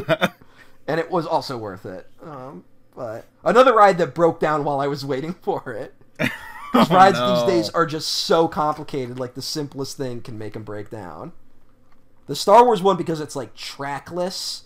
[0.89, 2.11] and it was also worth it.
[2.23, 2.65] Um,
[2.97, 5.95] but another ride that broke down while I was waiting for it.
[6.19, 7.35] Because Oh, rides no.
[7.35, 9.19] these days are just so complicated.
[9.19, 11.33] Like the simplest thing can make them break down.
[12.27, 14.65] The Star Wars one because it's like trackless,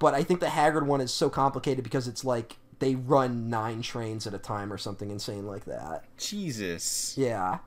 [0.00, 3.82] but I think the Hagrid one is so complicated because it's like they run nine
[3.82, 6.04] trains at a time or something insane like that.
[6.16, 7.14] Jesus.
[7.16, 7.58] Yeah.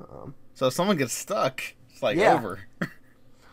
[0.00, 2.34] Um, So if someone gets stuck, it's like Yeah.
[2.34, 2.60] over.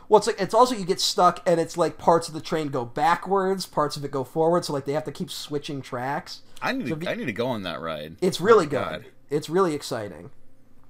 [0.07, 2.68] Well, it's like it's also you get stuck, and it's like parts of the train
[2.68, 6.41] go backwards, parts of it go forward, so like they have to keep switching tracks.
[6.61, 8.15] I need So to, I need to go on that ride.
[8.22, 8.77] It's really Oh, good.
[8.90, 9.06] God.
[9.30, 10.30] It's really exciting.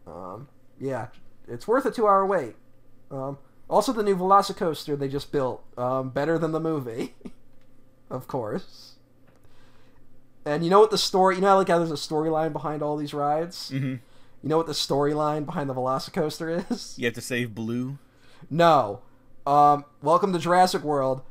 [0.05, 1.07] Um, yeah,
[1.47, 2.55] it's worth a two-hour wait.
[3.09, 3.37] Um,
[3.69, 7.15] also, the new Velocicoaster they just built, um, better than the movie,
[8.09, 8.93] of course.
[10.45, 11.35] And you know what the story?
[11.35, 13.71] You know, how, like how there's a storyline behind all these rides.
[13.73, 13.99] Mhm.
[14.43, 16.99] You know what the storyline behind the Velocicoaster is?
[16.99, 17.97] You have to save Blue.
[18.49, 19.01] No.
[19.45, 21.21] Um, welcome to Jurassic World.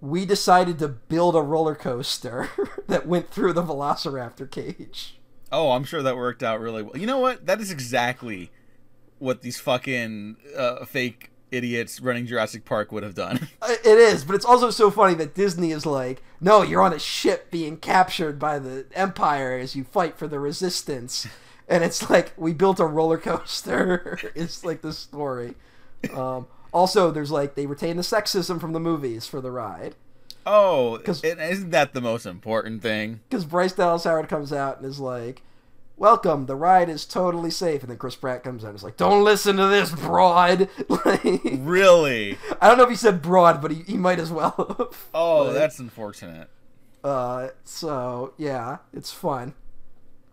[0.00, 2.50] We decided to build a roller coaster
[2.88, 5.18] that went through the Velociraptor cage.
[5.52, 6.96] Oh, I'm sure that worked out really well.
[6.96, 7.46] You know what?
[7.46, 8.50] That is exactly
[9.18, 13.48] what these fucking uh, fake idiots running Jurassic Park would have done.
[13.62, 16.92] Uh, It is, but it's also so funny that Disney is like, no, you're on
[16.92, 21.26] a ship being captured by the Empire as you fight for the Resistance.
[21.68, 24.18] And it's like, we built a roller coaster.
[24.34, 25.54] it's like the story.
[26.12, 29.94] Um, also, there's like, they retain the sexism from the movies for the ride.
[30.46, 33.20] Oh, 'Cause- is isn't that the most important thing?
[33.28, 35.42] because Bryce Dallas Howard comes out and is like,
[35.96, 38.96] "Welcome, the ride is totally safe," and then Chris Pratt comes out and is like,
[38.96, 42.38] "Don't listen to this broad." like, Really?
[42.60, 44.54] I don't know if he said broad, but he, he might as well.
[44.78, 45.06] have.
[45.12, 46.48] Oh, But, that's unfortunate.
[47.02, 47.48] uh.
[47.64, 49.54] So yeah, it's fun.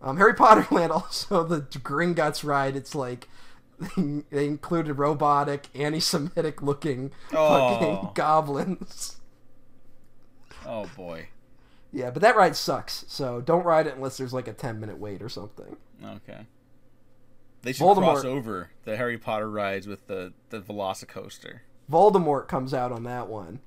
[0.00, 2.76] Um, Harry Potter Land also the Gringotts ride.
[2.76, 3.28] It's like
[4.30, 7.74] they included robotic, anti-Semitic looking Oh.
[7.78, 9.16] fucking goblins.
[10.66, 11.28] Oh boy.
[11.92, 13.04] Yeah, but that ride sucks.
[13.08, 15.76] So don't ride it unless there's like a ten minute wait or something.
[16.04, 16.46] Okay.
[17.62, 17.96] They should Voldemort.
[18.20, 21.60] cross over the Harry Potter rides with the the Velocicoaster.
[21.90, 23.60] Voldemort comes out on that one,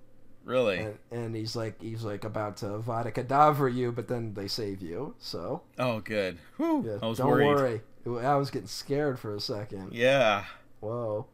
[0.43, 0.79] Really?
[0.79, 4.81] and, and he's like he's like about to Vada Kedavra you, but then they save
[4.81, 5.15] you.
[5.19, 6.37] So Oh, good.
[6.57, 7.47] Whew, yeah, I was don't worried.
[7.47, 7.81] worry.
[8.15, 9.93] I was getting scared for a second.
[9.93, 10.45] Yeah.
[10.79, 11.27] Whoa.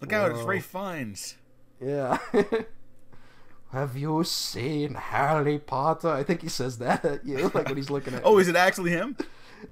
[0.00, 0.32] Look out!
[0.32, 1.36] It's Ralph Fiennes.
[1.80, 2.18] Yeah.
[3.72, 6.08] Have you seen Harry Potter?
[6.08, 8.22] I think he says that at you, like when he's looking at.
[8.24, 9.16] Oh, is it actually him?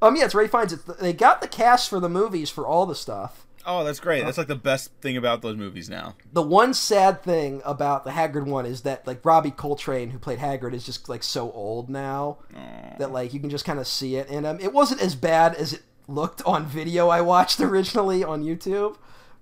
[0.00, 0.72] um, yeah, it's Ralph Fiennes.
[0.72, 3.46] It's they got the cast for the movies for all the stuff.
[3.66, 4.24] Oh, that's great.
[4.24, 6.14] That's like the best thing about those movies now.
[6.32, 10.38] The one sad thing about the Hagrid one is that like Robbie Coltrane, who played
[10.38, 12.96] Hagrid, is just like so old now Aw.
[12.98, 14.58] that like you can just kind of see it in him.
[14.60, 18.96] It wasn't as bad as it looked on video I watched originally on YouTube.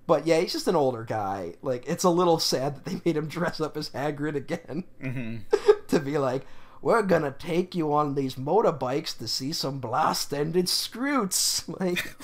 [0.07, 1.53] But yeah, he's just an older guy.
[1.61, 4.83] Like it's a little sad that they made him dress up as Hagrid again.
[5.03, 5.41] Mhm.
[5.87, 6.45] to be like,
[6.81, 11.63] we're gonna take you on these motorbikes to see some blast-ended skrewts.
[11.79, 12.15] Like,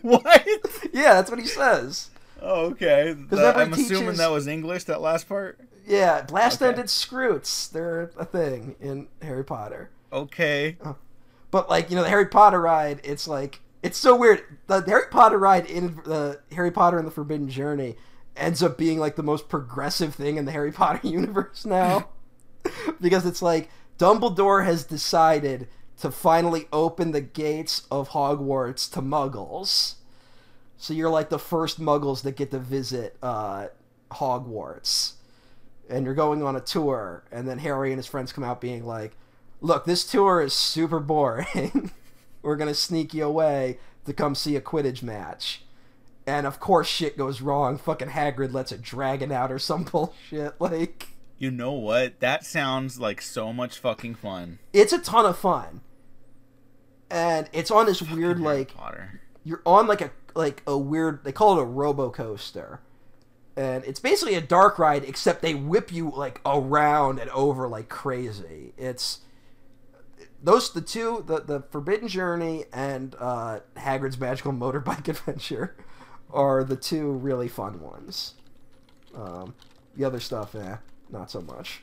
[0.00, 0.46] what?
[0.92, 2.08] yeah, that's what he says.
[2.40, 3.12] Oh, okay.
[3.12, 4.84] The- I'm assuming that was English.
[4.84, 5.60] That last part.
[5.86, 7.70] Yeah, blast-ended skrewts.
[7.70, 9.90] They're a thing in Harry Potter.
[10.10, 10.78] Okay.
[11.50, 14.42] But like, you know, the Harry Potter ride, it's like it's so weird.
[14.66, 17.96] The Harry Potter ride in the Harry Potter and the Forbidden Journey
[18.36, 22.08] ends up being like the most progressive thing in the Harry Potter universe now.
[23.00, 25.68] because it's like Dumbledore has decided
[26.00, 29.96] to finally open the gates of Hogwarts to muggles.
[30.76, 33.66] So you're like the first muggles that get to visit uh,
[34.10, 35.14] Hogwarts.
[35.90, 38.86] And you're going on a tour, and then Harry and his friends come out being
[38.86, 39.16] like,
[39.60, 41.92] Look, this tour is super boring.
[42.42, 45.62] We're gonna sneak you away to come see a Quidditch match.
[46.26, 47.76] And of course shit goes wrong.
[47.78, 50.60] Fucking Hagrid lets a dragon out or some bullshit.
[50.60, 51.08] Like
[51.38, 52.20] You know what?
[52.20, 54.58] That sounds like so much fucking fun.
[54.72, 55.80] it's a ton of fun.
[57.10, 59.20] And it's on this weird Harry like Potter.
[59.44, 62.80] you're on like a like a weird they call it a robo coaster
[63.56, 67.88] and it's basically a dark ride except they whip you like around and over like
[67.88, 69.20] crazy it's
[70.42, 75.76] those the two the the forbidden journey and uh hagrid's magical motorbike adventure
[76.32, 78.34] are the two really fun ones
[79.14, 79.54] um
[79.96, 80.76] the other stuff eh
[81.10, 81.80] not so much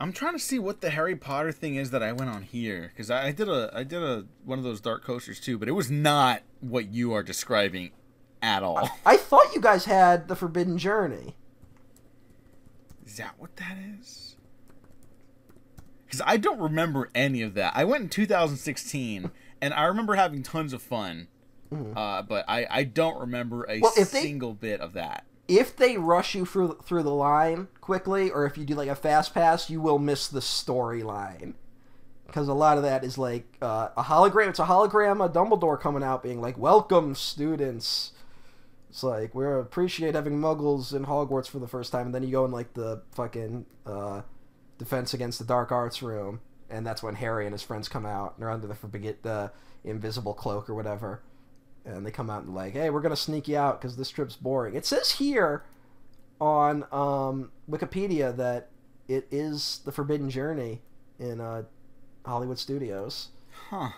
[0.00, 2.92] I'm trying to see what the Harry Potter thing is that I went on here
[2.94, 5.66] because I, I did a I did a one of those dark coasters too, but
[5.68, 7.90] it was not what you are describing
[8.40, 8.88] at all.
[9.04, 11.34] i thought you guys had the forbidden journey
[13.04, 14.27] Is that what that is?
[16.08, 17.72] Because I don't remember any of that.
[17.76, 19.30] I went in 2016,
[19.60, 21.28] and I remember having tons of fun.
[21.94, 23.80] Uh, but I, I don't remember a Mm-hmm.
[23.82, 25.26] Well, if they- single bit of that.
[25.48, 28.94] if they rush you through through the line quickly, or if you do like a
[28.94, 31.52] fast pass, you will miss the storyline.
[32.26, 34.48] Because a lot of that is like uh, a hologram.
[34.48, 38.12] It's a hologram of Dumbledore coming out, being like, "Welcome, students."
[38.90, 42.30] It's like we appreciate having Muggles in Hogwarts for the first time, and then you
[42.30, 44.22] go in like the fucking uh,
[44.78, 46.40] Defense Against the Dark Arts room,
[46.70, 48.34] and that's when Harry and his friends come out.
[48.34, 49.50] And they're under the the
[49.84, 51.22] invisible cloak or whatever,
[51.84, 54.36] and they come out and like, "Hey, we're gonna sneak you out because this trip's
[54.36, 55.64] boring." It says here
[56.40, 58.68] on um, Wikipedia that
[59.08, 60.82] it is the Forbidden Journey
[61.18, 61.64] in uh,
[62.24, 63.28] Hollywood Studios.
[63.70, 63.90] Huh.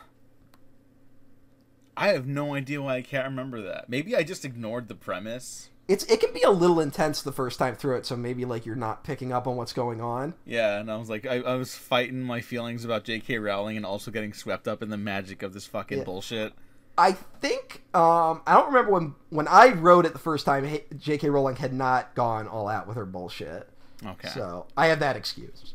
[1.97, 3.89] I have no idea why I can't remember that.
[3.89, 5.69] Maybe I just ignored the premise.
[5.91, 8.65] It's it can be a little intense the first time through it, so maybe like
[8.65, 10.35] you're not picking up on what's going on.
[10.47, 13.39] Yeah, and I was like, I, I was fighting my feelings about J.K.
[13.39, 16.05] Rowling and also getting swept up in the magic of this fucking Yeah.
[16.05, 16.53] bullshit.
[16.97, 20.65] I think um, I don't remember when when I rode it the first time.
[20.97, 21.29] J.K.
[21.29, 23.69] Rowling had not gone all out with her bullshit,
[24.07, 24.29] Okay.
[24.29, 25.75] so I have that excuse.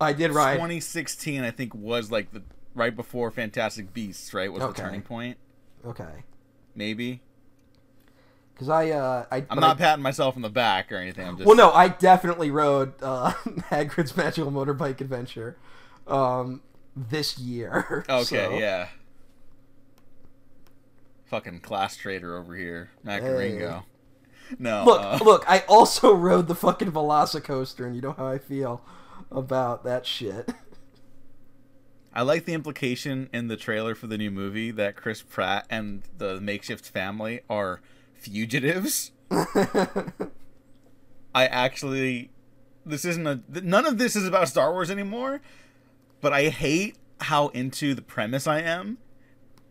[0.00, 0.54] I did write.
[0.56, 2.42] 2016, I think, was like the
[2.74, 4.52] right before Fantastic Beasts, right?
[4.52, 4.72] Was Okay.
[4.72, 5.38] the turning point?
[5.86, 6.24] Okay,
[6.74, 7.22] Maybe.
[8.54, 11.26] Because I uh, I I'm not I- patting myself on the back or anything.
[11.26, 11.46] I'm just.
[11.46, 13.32] Well, no, I definitely rode uh,
[13.70, 15.56] Hagrid's Magical Motorbike Adventure
[16.06, 16.62] um,
[16.96, 18.04] this year.
[18.08, 18.88] Okay, so- yeah.
[21.26, 23.20] Fucking class trader over here, Hey.
[23.20, 23.84] Macaringo.
[24.58, 24.84] No.
[24.84, 28.82] Look, uh, look, I also rode the fucking Velocicoaster, and you know how I feel
[29.32, 30.52] about that shit.
[32.12, 36.02] I like the implication in the trailer for the new movie that Chris Pratt and
[36.18, 37.80] the makeshift family are
[38.24, 39.12] fugitives.
[41.34, 42.30] I actually,
[42.86, 43.40] this isn't a.
[43.48, 45.40] None of this is about Star Wars anymore.
[46.20, 48.98] But I hate how into the premise I am.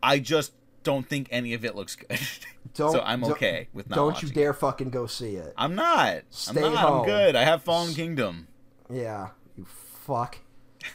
[0.02, 0.54] I just
[0.84, 2.20] don't think any of it looks good.
[2.76, 4.36] Don't, so I'm okay with not Don't you watching it.
[4.36, 5.54] dare fucking go see it.
[5.58, 6.24] I'm not.
[6.32, 6.82] Stay I'm not.
[6.82, 7.00] home.
[7.02, 7.36] I'm good.
[7.36, 8.48] I have Fallen Kingdom.
[8.90, 10.40] Yeah, you fuck.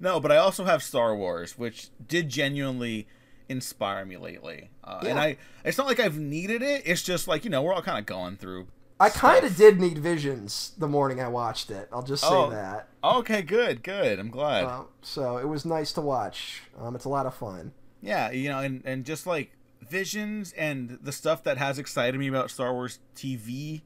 [0.00, 3.08] No, but I also have Star Wars, which did genuinely
[3.48, 4.70] inspire me lately.
[4.84, 6.82] Uh, And I, it's not like I've needed it.
[6.84, 8.68] It's just like you know we're all kind of going through.
[9.00, 11.88] I kind of did need visions the morning I watched it.
[11.92, 12.50] I'll just say Oh.
[12.50, 12.88] that.
[13.04, 14.18] Okay, good, good.
[14.18, 14.64] I'm glad.
[14.64, 16.62] Uh, so it was nice to watch.
[16.76, 17.70] Um, it's a lot of fun.
[18.02, 19.52] Yeah, you know, and and just like
[19.88, 23.82] visions and the stuff that has excited me about Star Wars TV.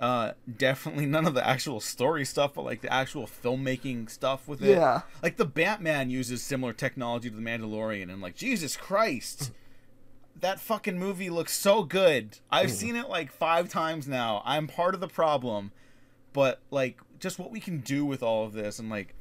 [0.00, 4.62] Uh, definitely none of the actual story stuff, but like the actual filmmaking stuff with
[4.62, 4.70] it.
[4.70, 5.02] Yeah.
[5.22, 9.52] Like the Batman uses similar technology to the Mandalorian, and like Jesus Christ,
[10.40, 12.38] that fucking movie looks so good.
[12.50, 14.42] I've seen it like five times now.
[14.44, 15.70] I'm part of the problem,
[16.32, 19.14] but like just what we can do with all of this, and like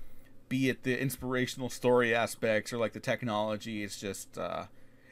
[0.49, 4.65] be it the inspirational story aspects or like the technology, it's just uh,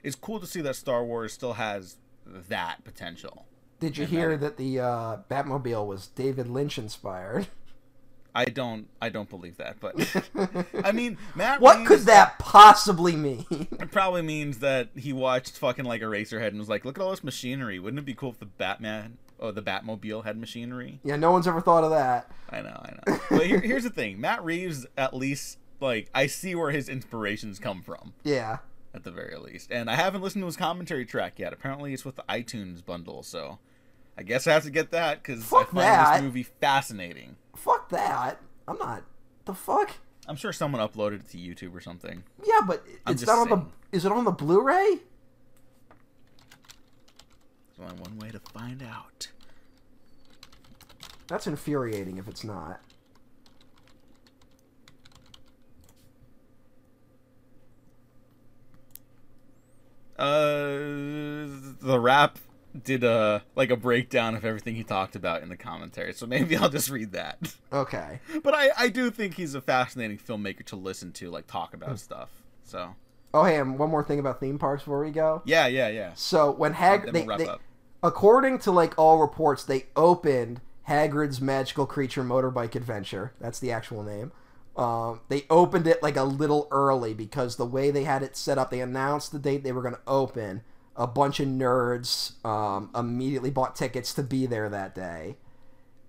[0.03, 3.45] it's cool to see that Star Wars still has that potential.
[3.81, 7.47] Did you hear that- the uh, Batmobile was David Lynch inspired?
[8.33, 9.93] I don't I don't believe that, but
[10.85, 11.59] I mean Matt.
[11.59, 13.45] what Reeves- could that possibly mean?
[13.49, 17.09] It probably means that he watched fucking like Eraserhead and was like, "Look at all
[17.11, 17.77] this machinery.
[17.77, 21.45] Wouldn't it be cool if the Batman or the Batmobile had machinery?" yeah, no one's
[21.45, 22.31] ever thought of that.
[22.49, 23.19] I know, I know.
[23.31, 27.59] But here, here's the thing: Matt Reeves, at least, like, I see where his inspirations
[27.59, 28.59] come from, Yeah.
[28.93, 29.71] at the very least.
[29.73, 31.51] And I haven't listened to his commentary track yet.
[31.51, 33.59] Apparently, it's with the iTunes bundle, so
[34.17, 36.13] I guess I have to get that because I find that.
[36.13, 37.37] this movie fascinating.
[37.55, 38.39] Fuck that.
[38.67, 39.03] I'm not.
[39.45, 39.91] The fuck?
[40.27, 42.23] I'm sure someone uploaded it to YouTube or something.
[42.45, 43.65] Yeah, but I'm it's not on the.
[43.97, 44.99] Is it on the Blu-ray?
[47.77, 49.29] There's only one way to find out.
[51.27, 52.81] That's infuriating if it's not.
[60.19, 60.77] Uh,
[61.81, 62.37] the Wrap
[62.83, 66.55] did a like a breakdown of everything he talked about in the commentary, so maybe
[66.57, 67.55] I'll just read that.
[67.71, 68.19] Okay.
[68.43, 71.83] But I I do think he's a fascinating filmmaker to listen to, like talk Hmm.
[71.83, 72.29] about stuff.
[72.63, 72.95] So
[73.33, 75.41] Oh, hey, and one more thing about theme parks before we go.
[75.45, 76.11] yeah, yeah, yeah.
[76.15, 77.61] So when Hag, they, we'll wrap they- up.
[78.03, 83.33] according to like all reports, they opened Hagrid's Magical Creature Motorbike Adventure.
[83.39, 84.31] That's the actual name.
[84.75, 88.57] Um, they opened it like a little early because the way they had it set
[88.57, 90.63] up, they announced the date they were going to open.
[90.95, 95.37] A bunch of nerds um, immediately bought tickets to be there that day,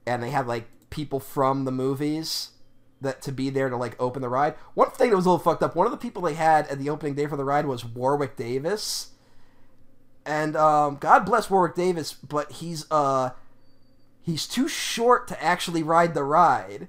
[0.07, 2.51] and they had like people from the movies
[3.01, 4.55] that to be there to like open the ride.
[4.75, 5.75] One thing that was a little fucked up.
[5.77, 8.37] One of the people they had at the opening day for the ride was Warwick
[8.37, 9.09] Davis
[10.25, 13.31] and um, God bless Warwick Davis, but he's uh
[14.23, 16.87] he's too short to actually ride the ride,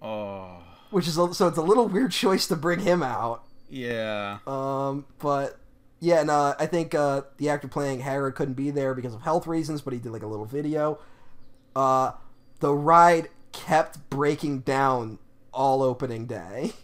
[0.00, 3.44] Oh, which is a, so it's a little weird choice to bring him out.
[3.68, 4.38] yeah.
[4.46, 5.58] Um, but
[6.04, 9.22] yeah, and uh, I think uh, the actor playing Hagrid couldn't be there because of
[9.22, 10.98] health reasons, but he did like a little video.
[11.74, 12.12] Uh,
[12.60, 15.18] the ride kept breaking down
[15.52, 16.74] all opening day,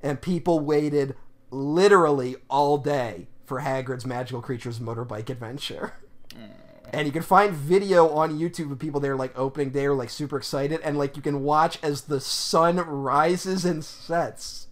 [0.00, 1.16] and people waited
[1.50, 5.94] literally all day for Hagrid's Magical Creatures Motorbike Adventure.
[6.92, 10.10] And you can find video on YouTube of people there like opening day are like
[10.10, 14.65] super excited, and like you can watch as the sun rises and sets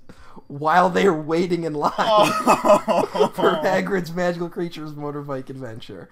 [0.47, 6.09] while they're waiting in line for Hagrid's Magical Creatures Motorbike Adventure.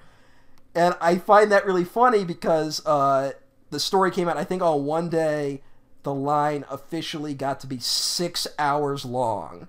[0.74, 3.32] And I find that really funny because uh,
[3.70, 5.62] the story came out, I think, on one day,
[6.02, 9.68] the line officially got to be six hours long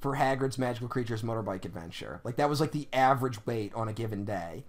[0.00, 2.20] for Hagrid's Magical Creatures Motorbike Adventure.
[2.24, 4.64] Like, that was like the average wait on a given day.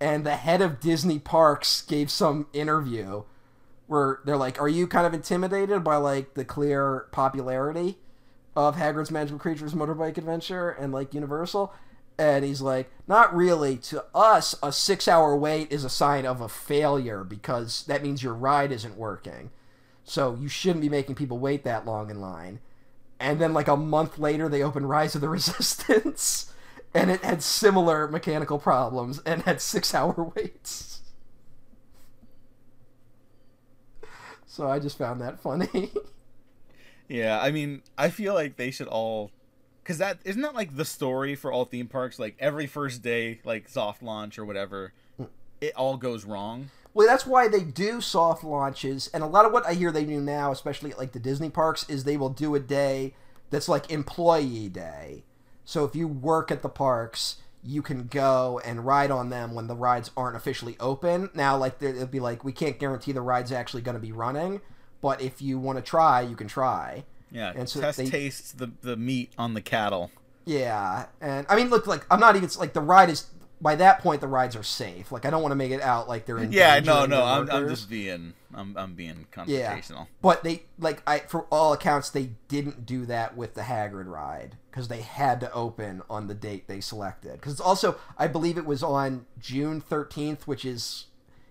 [0.00, 3.24] And the head of Disney Parks gave some interview
[3.88, 7.98] where they're like, Are you kind of intimidated by like the clear popularity
[8.58, 11.72] of Hagrid's Magical Creatures Motorbike Adventure and like Universal?
[12.18, 13.76] And he's like, Not really.
[13.76, 18.22] To us, a six hour wait is a sign of a failure because that means
[18.22, 19.50] your ride isn't working.
[20.02, 22.58] So you shouldn't be making people wait that long in line.
[23.20, 26.52] And then, like a month later, they opened Rise of the Resistance,
[26.94, 31.02] and it had similar mechanical problems and had six hour waits.
[34.46, 35.92] So I just found that funny.
[37.08, 39.30] Yeah, I mean, I feel like they should all,
[39.82, 42.18] because that isn't that like the story for all theme parks.
[42.18, 45.24] Like every first day, like soft launch or whatever, hmm.
[45.60, 46.70] it all goes wrong.
[46.94, 50.04] well, that's why they do soft launches, and a lot of what I hear they
[50.04, 53.14] do now, especially at like the Disney parks, is they will do a day
[53.50, 55.24] that's like employee day.
[55.64, 59.66] So if you work at the parks, you can go and ride on them when
[59.66, 61.30] the rides aren't officially open.
[61.34, 64.60] Now, like it'll be like we can't guarantee the ride's actually going to be running,
[65.00, 67.04] but if you want to try, you can try.
[67.30, 70.10] Yeah, And so test they- taste the the meat on the cattle.
[70.44, 73.26] Yeah, and I mean, look, like I'm not even like the ride is
[73.60, 75.12] by that point the rides are safe.
[75.12, 77.50] Like I don't want to make it out like they're in Yeah, no, no, I'm,
[77.50, 79.76] I'm just being, I'm, I'm being Yeah.
[79.76, 80.06] confrontational.
[80.22, 84.56] But they like I for all accounts they didn't do that with the Hagrid ride
[84.70, 87.32] because they had to open on the date they selected.
[87.32, 91.06] Because also I believe it was on June 13th, which is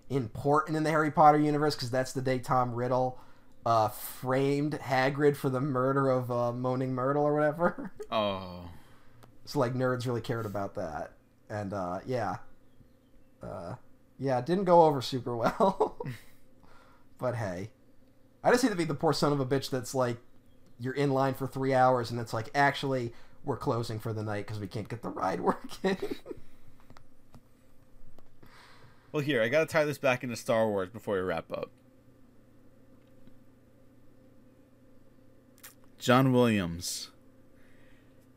[0.10, 3.20] important in the Harry Potter universe because that's the day Tom Riddle
[3.68, 7.92] uh, framed Hagrid for the murder of uh, Moaning Myrtle or whatever.
[8.10, 8.70] Oh,
[9.44, 11.12] so like nerds really cared about that,
[11.50, 12.38] and uh, yeah,
[13.44, 13.76] uh,
[14.18, 15.98] yeah, it didn't go over super well.
[17.18, 17.72] but hey,
[18.42, 20.20] I just hate to be the poor son of a bitch that's like,
[20.80, 23.12] you're in line for three hours and it's like, actually,
[23.44, 25.98] we're closing for the night because we can't get the ride working.
[29.12, 31.72] well, here I got to tie this back into Star Wars before we wrap up.
[36.08, 37.10] John Williams.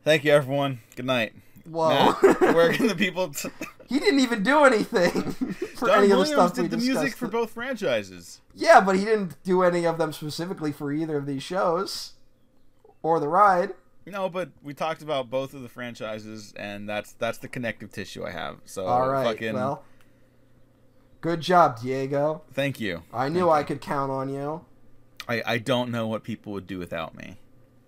[0.03, 0.81] Thank you, everyone.
[0.97, 1.35] Good night.
[1.65, 3.29] Whoa, Matt, where can the people?
[3.29, 3.49] T-
[3.89, 5.11] he didn't even do anything
[5.77, 8.41] for John any of the Williams stuff we did the music for both franchises.
[8.57, 12.15] Yeah, but he didn't do any of them specifically for either of these shows
[13.05, 13.75] or the ride.
[14.05, 18.27] No, but we talked about both of the franchises, and that's that's the connective tissue
[18.27, 18.57] I have.
[18.65, 19.85] So All right, fucking well,
[21.21, 22.43] good job, Diego.
[22.53, 23.05] thank you.
[23.15, 24.65] I knew I could count on you.
[25.29, 27.37] I I don't know what people would do without me.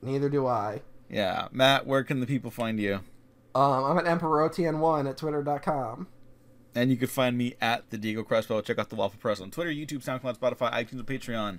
[0.03, 0.83] Neither do I.
[1.09, 3.01] Yeah, Matt, where can the people find you?
[3.55, 6.09] Um, I'm at EmperorOTN1 at twitter.com.
[6.75, 8.61] And you can find me at the Diego Crespo.
[8.63, 11.59] Check out the Waffle Press on Twitter, YouTube, SoundCloud, Spotify, iTunes, and Patreon,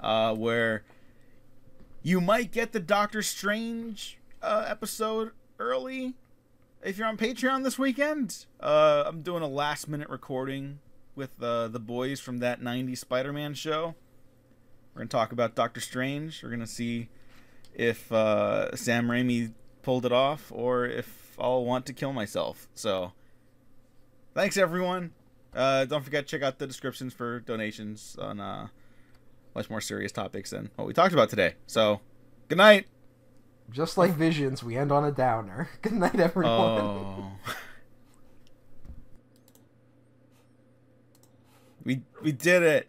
[0.00, 0.82] uh, where
[2.02, 6.14] you might get the Doctor Strange uh, episode early
[6.82, 8.46] if you're on Patreon this weekend.
[8.60, 10.78] Uh, I'm doing a last minute recording
[11.14, 13.94] with uh, the boys from that 90s Spider Man show.
[14.94, 16.42] We're going to talk about Doctor Strange.
[16.42, 17.10] We're going to see
[17.76, 22.68] if uh, Sam Raimi pulled it off or if I'll want to kill myself.
[22.74, 23.12] So.
[24.34, 25.12] Thanks, everyone.
[25.54, 28.68] Uh, don't forget to check out the descriptions for donations on uh,
[29.54, 31.54] much more serious topics than what we talked about today.
[31.66, 32.00] So,
[32.48, 32.86] good night.
[33.70, 35.68] Just like Visions, we end on a downer.
[35.82, 36.54] Good night, everyone.
[36.54, 37.32] Oh.
[41.84, 42.88] we we did it.